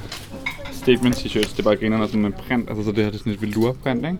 statement 0.73 1.17
t-shirts, 1.17 1.51
det 1.51 1.59
er 1.59 1.63
bare 1.63 1.77
grinerne 1.77 2.07
sådan 2.07 2.23
med 2.23 2.33
print, 2.33 2.69
altså 2.69 2.85
så 2.85 2.93
det 2.93 3.05
her 3.05 3.11
det 3.11 3.15
er 3.15 3.19
sådan 3.19 3.33
et 3.33 3.43
velourprint, 3.43 4.07
ikke? 4.07 4.19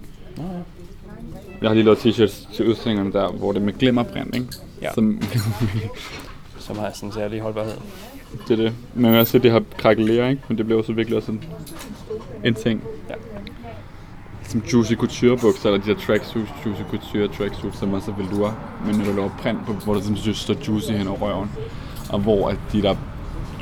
Jeg 1.61 1.69
har 1.71 1.75
lige 1.75 1.85
lavet 1.85 1.99
t-shirts 1.99 2.55
til 2.55 2.69
udstillingerne 2.69 3.13
der, 3.13 3.33
hvor 3.33 3.53
det 3.53 3.61
er 3.61 3.65
med 3.65 3.73
glimmerprint, 3.79 4.35
ikke? 4.35 4.47
Ja. 4.83 4.93
Som, 4.95 5.23
Som 6.59 6.79
har 6.79 6.91
sådan 6.95 7.09
en 7.09 7.13
særlig 7.13 7.41
holdbarhed. 7.41 7.75
det 8.49 8.59
er 8.59 8.63
det. 8.63 8.73
Man 8.95 9.11
kan 9.11 9.21
også 9.21 9.31
se, 9.31 9.39
at 9.39 9.43
det 9.43 9.51
har 9.51 9.63
krakeleret, 9.79 10.31
ikke? 10.31 10.43
Men 10.49 10.59
det 10.59 10.67
bliver 10.67 10.79
jo 10.79 10.87
så 10.87 10.93
virkelig 10.93 11.17
også 11.17 11.33
en, 11.33 11.45
en 12.45 12.55
ting. 12.55 12.83
Ja. 13.11 13.15
Som 14.49 14.63
Juicy 14.73 14.93
Couture 14.93 15.39
bukser, 15.39 15.69
eller 15.71 15.85
de 15.85 15.91
der 15.91 16.01
tracksuits, 16.01 16.51
Juicy 16.67 16.83
Couture 16.91 17.29
tracksuits, 17.29 17.79
som 17.79 17.93
også 17.93 18.11
er 18.11 18.17
velour. 18.17 18.59
Men 18.87 18.97
når 18.97 19.05
du 19.05 19.13
laver 19.13 19.31
print 19.39 19.59
på, 19.67 19.73
hvor 19.73 19.95
der 19.95 20.01
sådan 20.01 20.35
står 20.35 20.55
Juicy 20.69 20.91
hen 20.91 21.09
over 21.09 21.19
røven. 21.19 21.51
Og 22.11 22.21
hvor 22.21 22.49
at 22.49 22.57
de 22.73 22.83
der 22.83 22.95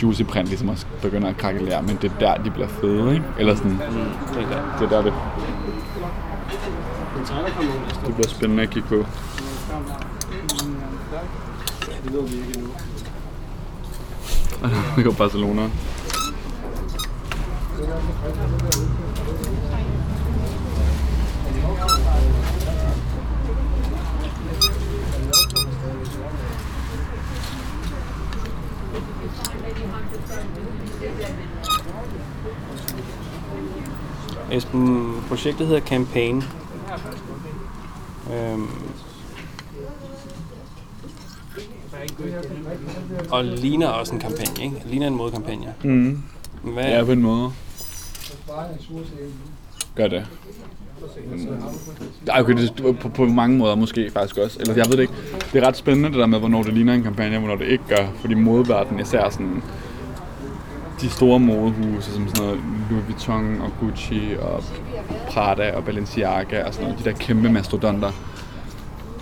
Juicy 0.04 0.22
print 0.22 0.48
ligesom 0.48 0.68
også 0.68 0.86
begynder 1.02 1.28
at 1.28 1.36
krakelere, 1.36 1.82
men 1.82 1.98
det 2.02 2.12
er 2.12 2.18
der, 2.18 2.42
de 2.42 2.50
bliver 2.50 2.68
fede, 2.68 3.14
ikke? 3.14 3.24
Eller 3.38 3.54
sådan, 3.54 3.70
Det 3.70 4.42
er 4.42 4.78
det 4.78 4.84
er 4.84 4.88
der, 4.88 5.02
det... 5.02 5.12
Det 8.06 8.14
bliver 8.14 8.28
spændende 8.28 8.62
at 8.62 8.70
kigge 8.70 8.88
på. 8.88 9.06
Det 14.96 15.04
går 15.04 15.12
Barcelona. 15.24 15.62
Esben, 34.50 35.14
projektet 35.28 35.66
hedder 35.66 35.80
Campaign. 35.80 36.42
Øhm, 38.32 38.68
og 43.30 43.44
ligner 43.44 43.88
også 43.88 44.14
en 44.14 44.20
kampagne, 44.20 44.64
ikke? 44.64 44.82
Ligner 44.86 45.06
en 45.06 45.14
modekampagne. 45.14 45.74
Mm. 45.84 46.22
Hvad, 46.62 46.84
Ja, 46.84 47.04
på 47.04 47.12
en 47.12 47.22
måde. 47.22 47.50
Gør 49.96 50.08
det. 50.08 50.26
Ej, 52.26 52.40
okay, 52.40 52.56
det 52.56 52.80
er 52.80 52.92
på, 52.92 53.08
på 53.08 53.24
mange 53.24 53.58
måder 53.58 53.74
måske 53.74 54.10
faktisk 54.10 54.38
også. 54.38 54.58
Eller 54.60 54.74
jeg 54.74 54.86
ved 54.88 54.96
det 54.96 55.02
ikke. 55.02 55.14
Det 55.52 55.62
er 55.62 55.66
ret 55.66 55.76
spændende 55.76 56.08
det 56.08 56.18
der 56.18 56.26
med, 56.26 56.38
hvornår 56.38 56.62
det 56.62 56.74
ligner 56.74 56.94
en 56.94 57.02
kampagne, 57.02 57.36
og 57.36 57.40
hvornår 57.40 57.56
det 57.56 57.66
ikke 57.66 57.84
gør. 57.88 58.06
Fordi 58.20 58.34
modeverdenen, 58.34 59.00
især 59.00 59.30
sådan 59.30 59.62
de 61.00 61.10
store 61.10 61.40
modehuse, 61.40 62.12
som 62.12 62.28
sådan 62.28 62.44
noget 62.44 62.60
Louis 62.90 63.04
Vuitton 63.08 63.60
og 63.60 63.70
Gucci 63.80 64.20
og 64.40 64.64
Prada 65.28 65.76
og 65.76 65.84
Balenciaga 65.84 66.64
og 66.64 66.74
sådan 66.74 66.88
noget, 66.88 67.04
de 67.04 67.10
der 67.10 67.16
kæmpe 67.16 67.48
mastodonter, 67.48 68.10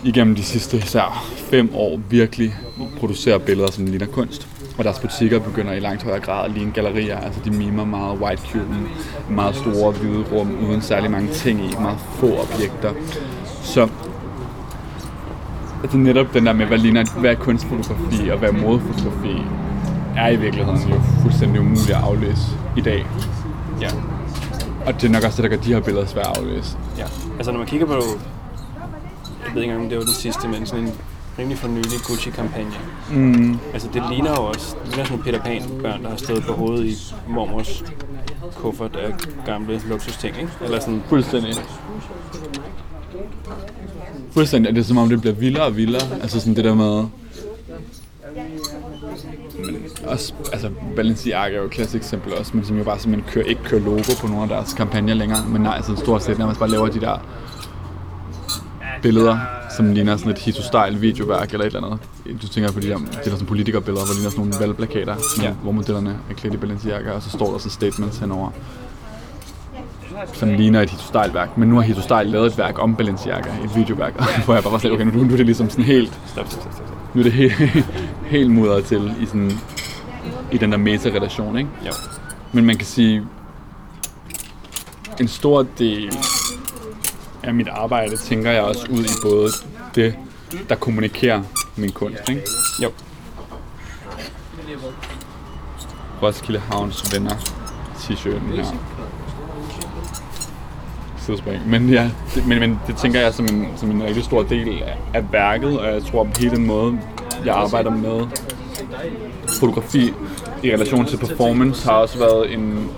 igennem 0.05 0.35
de 0.35 0.43
sidste 0.43 0.77
især 0.77 1.33
fem 1.37 1.71
år 1.75 2.01
virkelig 2.11 2.55
producerer 2.99 3.39
billeder, 3.39 3.71
som 3.71 3.87
ligner 3.87 4.07
kunst. 4.07 4.49
Og 4.79 4.85
deres 4.85 4.99
butikker 4.99 5.39
begynder 5.39 5.73
i 5.73 5.81
langt 5.81 6.03
højere 6.03 6.21
grad 6.21 6.45
at 6.45 6.51
ligne 6.51 6.73
gallerier. 6.73 7.19
Altså 7.19 7.41
de 7.45 7.51
mimer 7.51 7.85
meget 7.85 8.19
white 8.19 8.43
cuben, 8.53 8.89
meget 9.31 9.57
store 9.57 9.93
hvide 9.93 10.25
rum, 10.33 10.57
uden 10.69 10.83
særlig 10.83 11.11
mange 11.11 11.29
ting 11.29 11.61
i, 11.61 11.75
meget 11.81 11.99
få 12.01 12.27
objekter. 12.27 12.93
Så 13.63 13.89
altså 15.83 15.97
netop 15.97 16.35
den 16.35 16.47
der 16.47 16.53
med, 16.53 16.67
hvad, 16.67 16.79
ligner, 16.79 17.21
hvad 17.21 17.31
er 17.31 17.35
kunstfotografi 17.35 18.29
og 18.29 18.39
hvad 18.39 18.49
er 18.49 18.53
modefotografi, 18.53 19.43
er 20.17 20.29
i 20.29 20.37
virkeligheden 20.37 20.91
jo 20.91 21.01
fuldstændig 21.23 21.61
umuligt 21.61 21.91
at 21.91 21.97
aflæse 22.03 22.43
i 22.77 22.81
dag. 22.81 23.07
Ja. 23.81 23.89
Og 24.87 24.95
det 24.95 25.05
er 25.05 25.13
nok 25.13 25.25
også 25.25 25.43
det, 25.43 25.51
der 25.51 25.57
gør 25.57 25.63
de 25.63 25.75
her 25.75 25.81
billeder 25.81 26.07
svære 26.07 26.31
at 26.31 26.39
aflæse. 26.39 26.77
ja. 26.99 27.05
Altså 27.37 27.53
når 27.53 27.59
man 27.59 27.69
kigger 27.69 27.87
på, 27.87 27.93
jeg 27.93 29.55
ved 29.55 29.63
ikke 29.63 29.73
engang, 29.73 29.83
om 29.83 29.89
det 29.89 29.99
var 29.99 30.05
den 30.05 30.13
sidste, 30.13 30.49
men 30.49 30.67
sådan 30.67 30.85
en 30.85 30.93
rimelig 31.39 31.59
for 31.59 31.69
nylig 31.69 32.01
Gucci-kampagne. 32.07 32.75
Mm. 33.11 33.59
Altså 33.73 33.89
det 33.95 34.03
ligner 34.11 34.31
jo 34.31 34.45
også, 34.45 34.77
det 34.85 34.89
ligner 34.89 35.05
sådan 35.05 35.19
nogle 35.19 35.25
Peter 35.25 35.41
Pan-børn, 35.41 36.03
der 36.03 36.11
har 36.11 36.17
stået 36.17 36.45
på 36.45 36.53
hovedet 36.53 36.85
i 36.87 36.97
mormors 37.29 37.85
kuffert 38.57 38.97
af 38.97 39.15
gamle 39.47 39.81
luksusting, 39.89 40.37
ikke? 40.37 40.51
Eller 40.65 40.81
sådan, 40.81 41.03
Fuldstændig. 41.09 41.55
Fuldstændig, 44.33 44.69
og 44.69 44.75
det 44.75 44.81
er 44.81 44.85
som 44.85 44.99
om, 44.99 45.09
det 45.09 45.21
bliver 45.21 45.35
vildere 45.35 45.65
og 45.65 45.77
vildere. 45.77 46.03
Altså 46.23 46.41
sådan 46.41 46.57
det 46.57 46.65
der 46.65 46.75
med... 46.75 47.05
Men 49.65 49.77
også, 50.07 50.35
altså 50.53 50.71
Balenciaga 50.97 51.55
er 51.55 51.59
jo 51.59 51.65
et 51.65 51.71
klassisk 51.71 51.97
eksempel 51.97 52.35
også, 52.35 52.53
men 52.55 52.65
som 52.65 52.79
jo 52.79 52.85
bare 52.85 52.99
simpelthen 52.99 53.33
kører, 53.33 53.45
ikke 53.45 53.63
kører 53.65 53.81
logo 53.81 54.13
på 54.21 54.27
nogle 54.27 54.43
af 54.43 54.49
deres 54.49 54.73
kampagner 54.73 55.15
længere, 55.15 55.47
men 55.49 55.63
nej, 55.63 55.77
altså 55.77 55.97
stort 55.97 56.23
set 56.23 56.39
nærmest 56.39 56.61
bare 56.61 56.71
laver 56.71 56.89
de 56.89 57.01
der 57.01 57.27
billeder, 59.03 59.39
som 59.77 59.93
ligner 59.93 60.17
sådan 60.17 60.33
et 60.33 60.39
hito-style 60.39 60.99
videoværk 60.99 61.53
eller 61.53 61.67
et 61.67 61.75
eller 61.75 61.87
andet. 61.87 62.43
Du 62.43 62.49
tænker 62.49 62.73
på 62.73 62.81
de 62.81 62.89
der, 62.89 62.99
de 62.99 63.05
der 63.25 63.31
sådan 63.31 63.47
politikerbilleder, 63.47 64.05
hvor 64.05 64.13
det 64.13 64.17
ligner 64.17 64.31
sådan 64.31 64.45
nogle 64.45 64.61
valgplakater, 64.61 65.17
ja. 65.43 65.53
hvor 65.53 65.73
modellerne 65.73 66.19
er 66.31 66.35
klædt 66.35 66.55
i 66.55 66.57
Balenciaga, 66.57 67.11
og 67.11 67.23
så 67.23 67.31
står 67.31 67.51
der 67.53 67.59
så 67.59 67.71
statements 67.71 68.19
henover. 68.19 68.51
Som 70.33 70.49
ligner 70.49 70.81
et 70.81 70.91
hito-style 70.91 71.35
værk, 71.35 71.59
men 71.59 71.69
nu 71.69 71.77
har 71.77 71.83
hito-style 71.83 72.23
lavet 72.23 72.47
et 72.47 72.59
værk 72.59 72.79
om 72.79 72.97
Balenciaga, 72.97 73.51
et 73.65 73.77
videoværk, 73.77 74.15
hvor 74.45 74.55
jeg 74.55 74.63
bare 74.63 74.73
var 74.73 74.79
sådan, 74.79 74.93
okay, 74.93 75.05
nu, 75.05 75.25
nu 75.25 75.33
er 75.33 75.37
det 75.37 75.47
ligesom 75.47 75.71
sådan 75.71 75.85
helt, 75.85 76.21
Stop, 76.27 76.47
stop, 76.51 76.63
stop, 76.63 76.73
stop. 76.75 77.15
nu 77.15 77.21
er 77.21 77.25
det 77.25 77.33
helt, 77.33 77.55
helt 78.35 78.51
mudret 78.51 78.85
til 78.85 79.15
i 79.21 79.27
sådan, 79.27 79.53
i 80.53 80.59
den 80.59 80.73
der 80.73 80.79
meta-relation, 80.79 81.59
ikke? 81.59 81.71
Jo. 81.87 81.93
Men 82.53 82.65
man 82.65 82.77
kan 82.77 82.87
sige, 82.87 83.23
en 85.21 85.29
stor 85.29 85.67
del 85.79 86.13
af 87.43 87.55
mit 87.55 87.69
arbejde, 87.69 88.17
tænker 88.17 88.51
jeg 88.51 88.63
også 88.63 88.87
ud 88.91 89.05
i 89.05 89.13
både 89.23 89.51
det, 89.95 90.15
der 90.69 90.75
kommunikerer 90.75 91.43
min 91.77 91.93
kunst, 91.93 92.29
ikke? 92.29 92.43
Jo. 92.83 92.91
Roskilde 96.23 96.59
Havns 96.59 97.15
venner 97.15 97.35
t-shirten 97.99 98.57
her. 98.57 98.65
Sidespring. 101.19 101.69
Men 101.69 101.89
ja, 101.89 102.11
det, 102.35 102.47
men, 102.47 102.61
men 102.61 102.81
det 102.87 102.97
tænker 102.97 103.21
jeg 103.21 103.35
som 103.35 103.47
en, 103.47 103.69
som 103.77 103.91
en 103.91 104.03
rigtig 104.03 104.25
stor 104.25 104.43
del 104.43 104.83
af, 105.15 105.33
værket, 105.33 105.79
og 105.79 105.87
jeg 105.87 106.03
tror 106.05 106.29
hele 106.39 106.57
den 106.57 106.67
måde, 106.67 106.99
jeg 107.45 107.55
arbejder 107.55 107.91
med 107.91 108.27
fotografi 109.49 110.13
i 110.63 110.73
relation 110.73 111.07
til 111.07 111.17
performance, 111.17 111.89
har 111.89 111.97
også 111.97 112.19
været 112.19 112.53
en, 112.53 112.89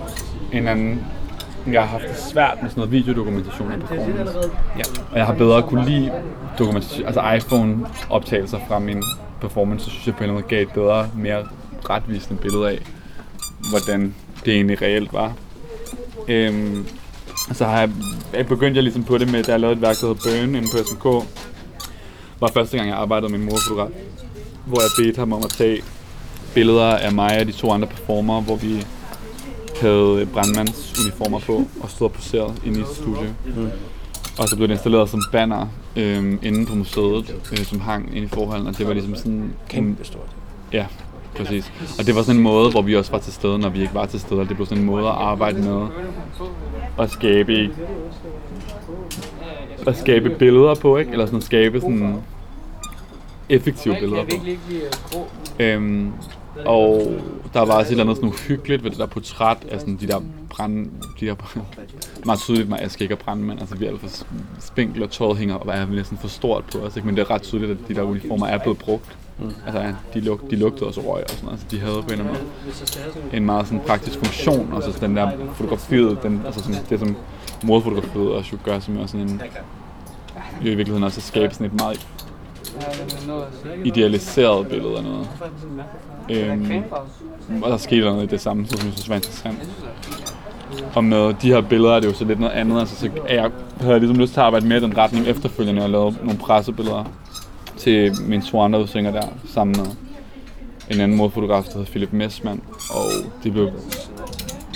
en 0.51 0.67
anden 0.67 1.05
jeg 1.73 1.81
har 1.81 1.87
haft 1.87 2.03
det 2.03 2.17
svært 2.17 2.57
med 2.61 2.69
sådan 2.69 2.79
noget 2.79 2.91
videodokumentation 2.91 3.71
af 3.71 3.79
performance. 3.79 4.39
Ja. 4.77 4.83
Og 5.11 5.17
jeg 5.17 5.25
har 5.25 5.33
bedre 5.33 5.63
kunne 5.63 5.85
lide 5.85 6.11
dokumentation, 6.59 7.05
altså 7.05 7.31
iPhone-optagelser 7.35 8.59
fra 8.67 8.79
min 8.79 9.03
performance, 9.41 9.85
så 9.85 9.91
synes 9.91 10.07
jeg 10.07 10.15
på 10.15 10.23
en 10.23 10.23
eller 10.23 10.33
anden 10.33 10.43
måde 10.43 10.55
gav 10.55 10.61
et 10.61 10.73
bedre, 10.73 11.09
mere 11.15 11.47
retvisende 11.89 12.41
billede 12.41 12.69
af, 12.69 12.79
hvordan 13.69 14.15
det 14.45 14.53
egentlig 14.53 14.81
reelt 14.81 15.13
var. 15.13 15.33
Øhm, 16.27 16.87
så 17.53 17.65
har 17.65 17.79
jeg, 17.79 17.89
jeg 18.33 18.47
begyndte 18.47 18.75
jeg 18.75 18.83
ligesom 18.83 19.03
på 19.03 19.17
det 19.17 19.31
med, 19.31 19.43
da 19.43 19.51
jeg 19.51 19.59
lavede 19.59 19.75
et 19.75 19.81
værk, 19.81 19.95
der 19.95 20.07
hedder 20.07 20.41
Burn 20.41 20.55
inde 20.55 20.67
på 20.71 20.77
SMK. 20.77 21.27
var 22.39 22.47
første 22.53 22.77
gang, 22.77 22.89
jeg 22.89 22.97
arbejdede 22.97 23.31
med 23.31 23.39
en 23.39 23.45
morfotograf, 23.45 23.89
hvor 24.65 24.81
jeg 24.81 25.05
bedte 25.05 25.19
ham 25.19 25.33
om 25.33 25.43
at 25.43 25.49
tage 25.49 25.81
billeder 26.53 26.97
af 26.97 27.11
mig 27.11 27.39
og 27.39 27.45
de 27.45 27.51
to 27.51 27.71
andre 27.71 27.87
performere, 27.87 28.41
hvor 28.41 28.55
vi 28.55 28.85
havde 29.85 30.27
brandmandsuniformer 30.33 31.39
på 31.39 31.63
og 31.81 31.89
stod 31.89 32.07
og 32.07 32.13
poseret 32.13 32.61
inde 32.65 32.79
i 32.79 32.81
et 32.81 32.87
studie. 32.87 33.35
Mm. 33.45 33.69
Og 34.39 34.49
så 34.49 34.55
blev 34.55 34.67
det 34.67 34.73
installeret 34.73 35.09
som 35.09 35.21
banner 35.31 35.67
øhm, 35.95 36.39
inde 36.43 36.65
på 36.65 36.75
museet, 36.75 37.35
øh, 37.51 37.65
som 37.65 37.79
hang 37.79 38.15
inde 38.15 38.25
i 38.25 38.27
forhallen, 38.27 38.67
og 38.67 38.77
det 38.77 38.87
var 38.87 38.93
ligesom 38.93 39.15
sådan... 39.15 39.53
Kæmpe 39.69 40.05
stort. 40.05 40.29
Ja, 40.73 40.85
præcis. 41.37 41.71
Og 41.99 42.07
det 42.07 42.15
var 42.15 42.21
sådan 42.21 42.35
en 42.35 42.43
måde, 42.43 42.71
hvor 42.71 42.81
vi 42.81 42.95
også 42.95 43.11
var 43.11 43.19
til 43.19 43.33
stede, 43.33 43.59
når 43.59 43.69
vi 43.69 43.81
ikke 43.81 43.93
var 43.93 44.05
til 44.05 44.19
stede. 44.19 44.39
Og 44.39 44.47
det 44.47 44.55
blev 44.55 44.65
sådan 44.67 44.81
en 44.81 44.85
måde 44.85 45.07
at 45.07 45.13
arbejde 45.13 45.61
med 45.61 45.87
at 46.99 47.11
skabe 47.11 47.69
at 49.87 49.97
skabe 49.97 50.29
billeder 50.29 50.75
på, 50.75 50.97
ikke? 50.97 51.11
Eller 51.11 51.25
sådan 51.25 51.37
at 51.37 51.43
skabe 51.43 51.81
sådan 51.81 52.15
effektive 53.49 53.95
billeder 53.99 54.23
på. 54.23 54.35
Øhm, 55.59 56.11
og 56.65 57.19
der 57.53 57.59
var 57.59 57.73
også 57.73 57.87
et 57.87 57.91
eller 57.91 58.03
andet 58.03 58.17
sådan 58.17 58.29
uhyggeligt 58.29 58.83
ved 58.83 58.91
det 58.91 58.99
der 58.99 59.05
portræt 59.05 59.57
af 59.71 59.79
sådan 59.79 59.97
de 60.01 60.07
der 60.07 60.21
brand... 60.49 60.89
De 61.19 61.25
der, 61.25 61.35
meget 62.25 62.39
tydeligt, 62.39 62.73
at 62.73 62.81
jeg 62.81 62.91
skal 62.91 63.03
ikke 63.03 63.13
er 63.13 63.17
brandmænd. 63.17 63.59
Altså, 63.59 63.75
vi 63.75 63.85
er 63.85 63.89
alt 63.89 64.01
for 64.01 64.25
spinkle, 64.59 65.03
og 65.03 65.11
tøjet 65.11 65.37
hænger 65.37 65.55
og 65.55 65.73
er 65.73 65.85
næsten 65.85 66.17
for 66.17 66.27
stort 66.27 66.63
på 66.63 66.77
os. 66.77 66.95
Ikke? 66.95 67.05
Men 67.05 67.15
det 67.15 67.21
er 67.21 67.31
ret 67.31 67.41
tydeligt, 67.41 67.71
at 67.71 67.77
de 67.87 67.95
der 67.95 68.01
uniformer 68.01 68.47
er 68.47 68.57
blevet 68.57 68.77
brugt. 68.77 69.17
Mm. 69.39 69.51
Altså, 69.65 69.93
de, 70.13 70.19
lug, 70.19 70.39
de 70.49 70.55
lugtede 70.55 70.87
også 70.87 71.01
røg 71.01 71.23
og 71.23 71.29
sådan 71.29 71.45
noget. 71.45 71.53
Altså, 71.53 71.67
de 71.71 71.79
havde 71.79 72.01
på 72.01 72.07
en 72.07 72.11
eller 72.11 72.25
anden 72.25 72.43
måde 73.23 73.37
en 73.37 73.45
meget 73.45 73.67
sådan 73.67 73.81
praktisk 73.87 74.17
funktion. 74.17 74.73
Og 74.73 74.83
så 74.83 74.91
sådan 74.91 75.09
den 75.09 75.17
der 75.17 75.31
fotografiet, 75.53 76.23
den, 76.23 76.41
altså 76.45 76.63
sådan, 76.63 76.79
det 76.89 76.99
som 76.99 77.15
modfotografiet 77.63 78.31
også 78.31 78.49
jo 78.53 78.57
gør, 78.63 78.79
som 78.79 78.97
er 78.97 79.05
sådan 79.05 79.29
en... 79.29 79.41
Jo 80.61 80.71
i 80.71 80.75
virkeligheden 80.75 81.03
også 81.03 81.19
at 81.19 81.23
skabe 81.23 81.53
sådan 81.53 81.67
et 81.67 81.73
meget 81.73 82.07
idealiseret 83.85 84.67
billede 84.67 84.97
af 84.97 85.03
noget. 85.03 85.27
Øhm, 86.29 86.83
og 87.61 87.71
der 87.71 87.77
skete 87.77 88.01
noget 88.01 88.23
i 88.23 88.27
det 88.27 88.41
samme, 88.41 88.67
som 88.67 88.77
jeg 88.85 88.93
synes 88.93 89.09
var 89.09 89.15
interessant. 89.15 89.57
Og 90.95 91.03
med 91.03 91.33
de 91.41 91.47
her 91.47 91.61
billeder 91.61 91.95
er 91.95 91.99
det 91.99 92.07
jo 92.07 92.13
så 92.13 92.25
lidt 92.25 92.39
noget 92.39 92.53
andet. 92.53 92.79
Altså, 92.79 92.95
så 92.95 93.09
er 93.27 93.33
jeg 93.33 93.51
havde 93.81 93.99
ligesom 93.99 94.17
lyst 94.17 94.33
til 94.33 94.39
at 94.39 94.45
arbejde 94.45 94.67
mere 94.67 94.77
i 94.77 94.81
den 94.81 94.97
retning 94.97 95.27
efterfølgende 95.27 95.83
og 95.83 95.89
lave 95.89 96.15
nogle 96.23 96.39
pressebilleder 96.39 97.03
til 97.77 98.11
min 98.27 98.41
to 98.41 98.61
andre 98.61 98.81
udsynger 98.81 99.11
der, 99.11 99.27
sammen 99.47 99.75
med 99.77 99.85
en 100.95 101.01
anden 101.01 101.17
modfotograf, 101.17 101.63
der 101.63 101.71
hedder 101.73 101.91
Philip 101.91 102.13
Messman. 102.13 102.61
Og 102.89 103.31
de 103.43 103.51
blev 103.51 103.71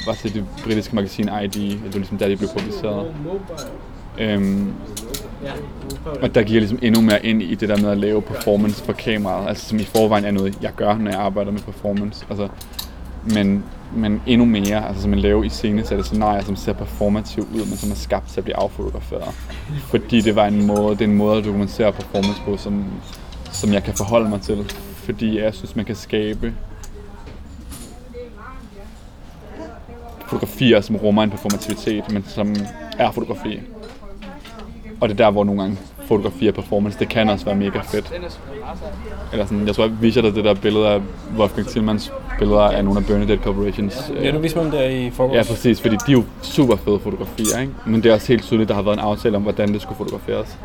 var 0.06 0.14
til 0.14 0.34
det 0.34 0.46
britiske 0.64 0.96
magasin 0.96 1.24
ID, 1.26 1.74
og 1.74 1.86
det 1.86 1.94
var 1.94 2.00
ligesom 2.00 2.18
der, 2.18 2.28
de 2.28 2.38
blev 2.38 2.50
publiceret. 2.58 3.14
Øhm, 4.20 4.74
og 6.22 6.36
der 6.36 6.44
gik 6.44 6.54
jeg 6.54 6.62
ligesom 6.62 6.80
endnu 6.82 7.02
mere 7.02 7.26
ind 7.26 7.42
i 7.42 7.56
det 7.56 7.70
der 7.70 7.78
med 7.78 7.90
at 7.90 7.98
lave 7.98 8.22
performance 8.22 8.84
for 8.84 8.94
kameraet, 8.94 9.50
altså 9.50 9.70
som 9.70 9.80
i 9.80 9.84
forvejen 9.84 10.26
er 10.26 10.32
noget, 10.32 10.58
jeg 10.62 10.72
gør, 10.76 10.98
når 10.98 11.12
jeg 11.12 11.20
arbejder 11.20 11.52
med 11.52 11.60
performance. 11.62 12.26
Altså, 12.30 12.48
men, 13.34 13.64
men 13.96 14.22
endnu 14.26 14.46
mere, 14.46 14.88
altså 14.88 15.02
som 15.02 15.14
at 15.14 15.20
lave 15.20 15.46
i 15.46 15.50
scenesatte 15.50 16.04
scenarier, 16.04 16.44
som 16.44 16.56
ser 16.56 16.74
performativ 16.74 17.44
ud, 17.44 17.66
men 17.66 17.78
som 17.78 17.92
er 17.92 17.96
skabt 17.96 18.30
til 18.30 18.40
at 18.40 18.44
blive 18.44 18.58
affotograferet. 18.58 19.34
Fordi 19.90 20.22
det 20.22 20.36
var 20.36 20.48
en 20.48 20.68
måde, 20.68 20.96
det 20.96 21.02
er 21.02 21.06
en 21.06 21.18
måde 21.18 21.38
at 21.38 21.46
dokumentere 21.46 21.94
performance 21.94 22.42
på, 22.46 22.58
som, 22.58 22.86
som 23.52 23.74
jeg 23.74 23.84
kan 23.84 23.94
forholde 23.94 24.30
mig 24.30 24.42
til. 24.42 24.72
Fordi 24.96 25.40
jeg 25.40 25.54
synes, 25.54 25.76
man 25.76 25.86
kan 25.86 25.96
skabe 25.96 26.54
fotografier, 30.28 30.82
som 30.82 30.96
rummer 30.96 31.24
en 31.24 31.30
performativitet, 31.30 32.12
men 32.12 32.24
som 32.28 32.56
er 32.98 33.12
fotografi. 33.12 33.60
Og 35.02 35.10
det 35.10 35.20
er 35.20 35.26
der, 35.26 35.32
hvor 35.32 35.44
nogle 35.44 35.62
gange 35.62 35.78
fotografi 36.08 36.48
og 36.48 36.54
performance, 36.54 37.00
det 37.00 37.10
kan 37.10 37.30
også 37.30 37.46
være 37.46 37.56
mega 37.56 37.80
fedt. 37.80 38.14
Eller 39.32 39.46
sådan, 39.46 39.68
jeg 39.68 39.76
tror, 39.76 39.84
jeg 39.84 40.02
viser 40.02 40.22
dig 40.22 40.36
det 40.36 40.44
der 40.44 40.54
billede 40.54 40.88
af 40.88 41.02
Wolfgang 41.38 41.68
Tillmans 41.68 42.14
billeder 42.40 42.60
af 42.62 42.84
nogle 42.86 43.00
af 43.00 43.06
Bernadette 43.06 43.44
Corporations. 43.44 44.12
øh, 44.16 44.26
Ja, 44.26 44.32
du 44.32 44.40
viste 44.40 44.58
mig 44.58 44.66
dem 44.66 44.72
der 44.72 44.84
i 44.84 45.10
forgårs. 45.10 45.36
Ja, 45.36 45.54
præcis, 45.54 45.82
fordi 45.82 45.96
de 46.08 46.12
er 46.12 46.14
jo 46.14 46.24
super 46.42 46.76
fede 46.76 47.00
fotografier, 47.00 47.60
ikke? 47.62 47.74
Men 47.86 48.04
det 48.04 48.10
er 48.10 48.14
også 48.14 48.28
helt 48.28 48.44
tydeligt, 48.44 48.66
at 48.66 48.70
der 48.70 48.76
har 48.76 48.82
været 48.82 48.96
en 48.96 49.04
aftale 49.04 49.36
om, 49.36 49.42
hvordan 49.44 49.74
det 49.74 49.82
skulle 49.82 49.98
fotograferes. 49.98 50.58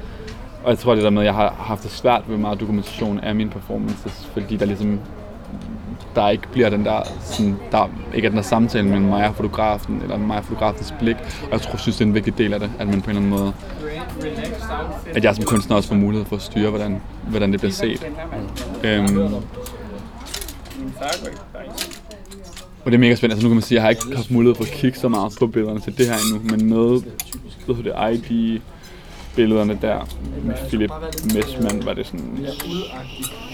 Og 0.65 0.71
jeg 0.71 0.79
tror, 0.79 0.95
det 0.95 1.05
der 1.05 1.11
med, 1.11 1.23
at 1.23 1.27
jeg 1.27 1.35
har 1.35 1.55
haft 1.59 1.83
det 1.83 1.91
svært 1.91 2.23
ved 2.29 2.37
meget 2.37 2.61
dokumentation 2.61 3.21
af 3.21 3.35
mine 3.35 3.51
performances, 3.51 4.29
fordi 4.33 4.57
der 4.57 4.67
ligesom 4.67 5.01
der 6.15 6.29
ikke 6.29 6.49
bliver 6.53 6.71
den 6.71 6.85
der, 6.85 7.01
sådan, 7.21 7.57
der 7.73 7.91
ikke 8.15 8.27
er 8.27 8.31
den 8.31 8.37
der 8.37 8.43
samtale 8.43 8.85
mellem 8.89 9.07
mig 9.07 9.29
og 9.29 9.35
fotografen, 9.35 10.01
eller 10.03 10.19
mig 10.19 10.39
og 10.39 10.45
fotografens 10.45 10.95
blik. 11.01 11.17
Og 11.43 11.53
jeg 11.53 11.61
tror, 11.61 11.77
synes, 11.77 11.97
det 11.97 12.05
er 12.05 12.09
en 12.09 12.15
vigtig 12.15 12.39
del 12.39 12.55
af 12.55 12.61
det, 12.61 12.71
at 12.79 12.87
man 12.89 13.03
på 13.03 13.11
en 13.11 13.17
eller 13.17 13.27
anden 13.29 13.41
måde, 13.41 13.53
at 15.15 15.25
jeg 15.25 15.35
som 15.35 15.45
kunstner 15.45 15.77
også 15.77 15.89
får 15.89 15.97
mulighed 15.97 16.27
for 16.27 16.37
at 16.37 16.43
styre, 16.43 16.71
hvordan, 16.71 17.01
hvordan 17.29 17.53
det 17.53 17.61
bliver 17.61 17.73
set. 17.73 18.07
Øhm, 18.85 19.19
og 22.85 22.91
det 22.91 22.95
er 22.95 22.99
mega 22.99 23.15
spændende. 23.15 23.35
Altså 23.35 23.45
nu 23.47 23.49
kan 23.49 23.57
man 23.57 23.63
sige, 23.63 23.79
at 23.79 23.81
jeg 23.81 23.83
har 23.83 23.91
ikke 23.91 24.17
haft 24.17 24.31
mulighed 24.31 24.55
for 24.55 24.65
at 24.65 24.71
kigge 24.71 24.99
så 24.99 25.09
meget 25.09 25.33
på 25.39 25.47
billederne 25.47 25.81
til 25.81 25.99
det 25.99 26.07
her 26.07 26.15
endnu, 26.15 26.57
men 26.57 26.67
noget, 26.69 27.05
hvad 27.67 27.77
hedder 27.77 28.07
det, 28.11 28.31
ID 28.31 28.61
billederne 29.37 29.79
der 29.83 30.09
med 30.45 30.55
Philip 30.69 30.91
Messman, 31.35 31.83
var 31.87 31.93
det 31.93 32.07
sådan 32.07 32.47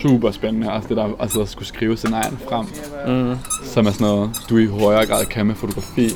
super 0.03 0.31
spændende. 0.31 0.71
Altså 0.73 0.89
det 0.89 0.97
der, 0.97 1.09
altså 1.21 1.41
at 1.41 1.49
skulle 1.49 1.69
skrive 1.69 1.97
scenarien 1.97 2.39
frem, 2.49 2.67
Mm. 3.07 3.37
som 3.65 3.87
er 3.87 3.91
sådan 3.91 4.07
noget, 4.07 4.31
du 4.51 4.57
i 4.59 4.67
højere 4.67 5.07
grad 5.07 5.25
kan 5.27 5.47
med 5.47 5.55
fotografi, 5.55 6.09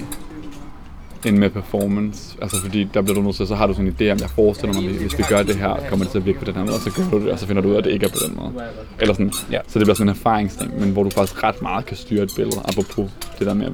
end 1.26 1.38
med 1.38 1.50
performance. 1.50 2.36
Altså 2.42 2.60
fordi 2.60 2.84
der 2.94 3.02
bliver 3.02 3.14
du 3.14 3.22
nødt 3.22 3.36
til, 3.36 3.46
så 3.46 3.54
har 3.54 3.66
du 3.66 3.72
sådan 3.72 3.86
en 3.86 3.96
idé 4.00 4.12
om, 4.12 4.18
jeg 4.18 4.30
forestiller 4.30 4.80
mig, 4.80 4.92
hvis 4.92 5.18
vi 5.18 5.24
gør 5.28 5.42
det 5.42 5.56
her, 5.56 5.76
kommer 5.88 6.04
det 6.04 6.12
til 6.12 6.18
at 6.18 6.26
virke 6.26 6.38
på 6.38 6.44
den 6.44 6.54
her 6.54 6.64
måde, 6.64 6.74
og 6.74 6.80
så 6.80 6.90
gør 6.96 7.18
du 7.18 7.24
det, 7.24 7.32
og 7.32 7.38
så 7.38 7.46
finder 7.46 7.62
du 7.62 7.68
ud 7.68 7.74
af, 7.74 7.78
at 7.78 7.84
det 7.84 7.90
ikke 7.90 8.06
er 8.06 8.10
på 8.10 8.18
den 8.26 8.36
måde. 8.36 8.52
Eller 9.00 9.14
sådan. 9.14 9.32
Ja. 9.50 9.58
Så 9.68 9.78
det 9.78 9.86
bliver 9.86 9.94
sådan 9.94 10.08
en 10.08 10.16
erfaringsting, 10.16 10.80
men 10.80 10.90
hvor 10.90 11.02
du 11.02 11.10
faktisk 11.10 11.42
ret 11.42 11.62
meget 11.62 11.86
kan 11.86 11.96
styre 11.96 12.22
et 12.22 12.32
billede, 12.36 12.60
apropos 12.64 13.10
det 13.38 13.46
der 13.46 13.54
med 13.54 13.66
at 13.66 13.72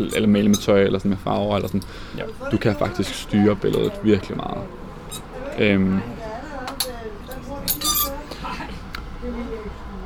eller 0.00 0.28
male 0.28 0.48
med 0.48 0.56
tøj, 0.56 0.82
eller 0.82 0.98
sådan 0.98 1.08
med 1.08 1.18
farver, 1.24 1.56
eller 1.56 1.68
sådan. 1.68 1.82
Ja. 2.18 2.22
Du 2.52 2.56
kan 2.56 2.76
faktisk 2.78 3.14
styre 3.14 3.56
billedet 3.56 3.92
virkelig 4.02 4.36
meget. 4.36 4.62
Øhm. 5.58 5.98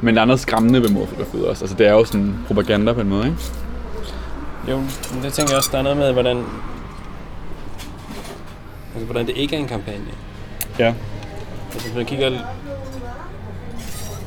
Men 0.01 0.15
der 0.15 0.21
er 0.21 0.25
noget 0.25 0.41
skræmmende 0.41 0.83
ved 0.83 0.89
morfotografiet 0.89 1.47
også. 1.47 1.65
Altså 1.65 1.77
det 1.77 1.87
er 1.87 1.93
jo 1.93 2.05
sådan 2.05 2.35
propaganda 2.47 2.93
på 2.93 3.01
en 3.01 3.09
måde, 3.09 3.27
ikke? 3.27 3.39
Jo, 4.69 4.77
men 5.15 5.23
det 5.23 5.33
tænker 5.33 5.53
jeg 5.53 5.57
også, 5.59 5.71
der 5.73 5.79
er 5.79 5.83
noget 5.83 5.99
med, 5.99 6.13
hvordan, 6.13 6.37
altså, 8.93 9.05
hvordan 9.05 9.27
det 9.27 9.37
ikke 9.37 9.57
er 9.57 9.61
en 9.61 9.69
kampagne. 9.69 10.05
Ja. 10.79 10.95
Altså, 11.73 11.87
hvis 11.87 11.97
man 11.97 12.07
kigger, 12.07 12.39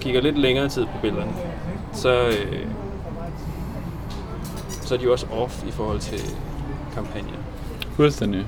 kigger 0.01 0.21
lidt 0.21 0.37
længere 0.37 0.69
tid 0.69 0.85
på 0.85 0.91
billederne, 1.01 1.33
så, 1.93 2.27
øh, 2.27 2.67
så 4.81 4.93
er 4.93 4.97
de 4.97 5.03
jo 5.03 5.11
også 5.11 5.25
off 5.31 5.63
i 5.67 5.71
forhold 5.71 5.99
til 5.99 6.21
kampagner. 6.93 7.29
Fuldstændig. 7.95 8.45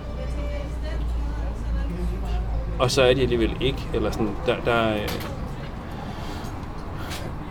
Og 2.79 2.91
så 2.91 3.01
er 3.01 3.13
de 3.13 3.21
alligevel 3.21 3.57
ikke, 3.61 3.87
eller 3.93 4.11
sådan, 4.11 4.35
der, 4.45 4.55
der 4.65 4.93
øh, 4.93 5.09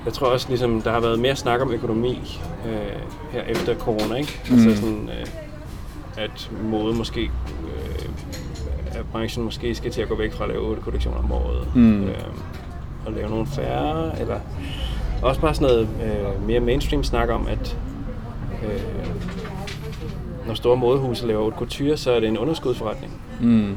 jeg 0.04 0.12
tror 0.12 0.26
også, 0.26 0.48
ligesom, 0.48 0.82
der 0.82 0.90
har 0.90 1.00
været 1.00 1.18
mere 1.18 1.36
snak 1.36 1.60
om 1.60 1.72
økonomi 1.72 2.40
øh, 2.66 2.72
her 3.30 3.42
efter 3.42 3.74
corona, 3.74 4.14
ikke? 4.14 4.40
Mm. 4.50 4.54
Altså 4.54 4.80
sådan, 4.80 5.10
øh, 5.20 5.26
at 6.16 6.50
mode 6.62 6.94
måske, 6.94 7.20
øh, 7.20 8.08
at 8.86 9.04
branchen 9.12 9.44
måske 9.44 9.74
skal 9.74 9.90
til 9.90 10.02
at 10.02 10.08
gå 10.08 10.16
væk 10.16 10.32
fra 10.32 10.44
at 10.44 10.50
lave 10.50 10.62
otte 10.62 10.82
kollektioner 10.82 11.18
om 11.18 11.32
året. 11.32 11.74
Mm. 11.74 12.04
Øh, 12.04 12.14
og 13.06 13.12
lave 13.12 13.30
nogle 13.30 13.46
færre, 13.46 14.20
eller 14.20 14.40
også 15.22 15.40
bare 15.40 15.54
sådan 15.54 15.68
noget 15.68 15.88
øh, 16.04 16.46
mere 16.46 16.60
mainstream 16.60 17.04
snak 17.04 17.28
om, 17.28 17.46
at 17.46 17.76
øh, 18.62 18.80
når 20.46 20.54
store 20.54 20.76
modehuse 20.76 21.26
laver 21.26 21.40
haute 21.40 21.56
couture, 21.56 21.96
så 21.96 22.12
er 22.12 22.20
det 22.20 22.28
en 22.28 22.38
underskudsforretning. 22.38 23.12
Mm. 23.40 23.74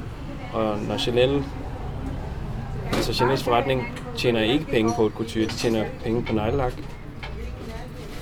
Og 0.54 0.78
når 0.88 0.98
Chanel, 0.98 1.44
altså 2.94 3.14
Chanels 3.14 3.44
forretning 3.44 4.00
tjener 4.18 4.42
ikke 4.42 4.66
penge 4.66 4.94
på 4.96 5.06
et 5.06 5.14
couture, 5.14 5.46
de 5.46 5.54
tjener 5.54 5.86
penge 6.04 6.24
på 6.24 6.34
neglelak. 6.34 6.74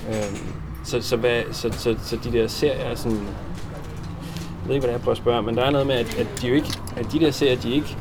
Øhm, 0.10 0.38
så, 0.84 1.02
så, 1.02 1.16
hvad, 1.16 1.42
så, 1.52 1.72
så, 1.72 1.96
så, 2.04 2.16
de 2.24 2.32
der 2.32 2.48
serier 2.48 2.74
er 2.74 2.96
sådan, 2.96 3.18
jeg 3.18 4.68
ved 4.68 4.76
ikke, 4.76 4.88
hvad 4.88 4.88
det 4.88 4.88
er, 4.88 4.92
jeg 4.92 5.02
prøver 5.02 5.12
at 5.12 5.18
spørge, 5.18 5.42
men 5.42 5.56
der 5.56 5.64
er 5.64 5.72
noget 5.72 5.88
med, 5.88 5.96
at, 5.96 6.20
at, 6.20 6.28
de 6.42 6.48
jo 6.48 6.56
ikke, 6.56 6.80
at 6.98 7.12
de 7.12 7.20
der 7.20 7.32
serier, 7.32 7.56
de 7.56 7.76
ikke, 7.76 7.98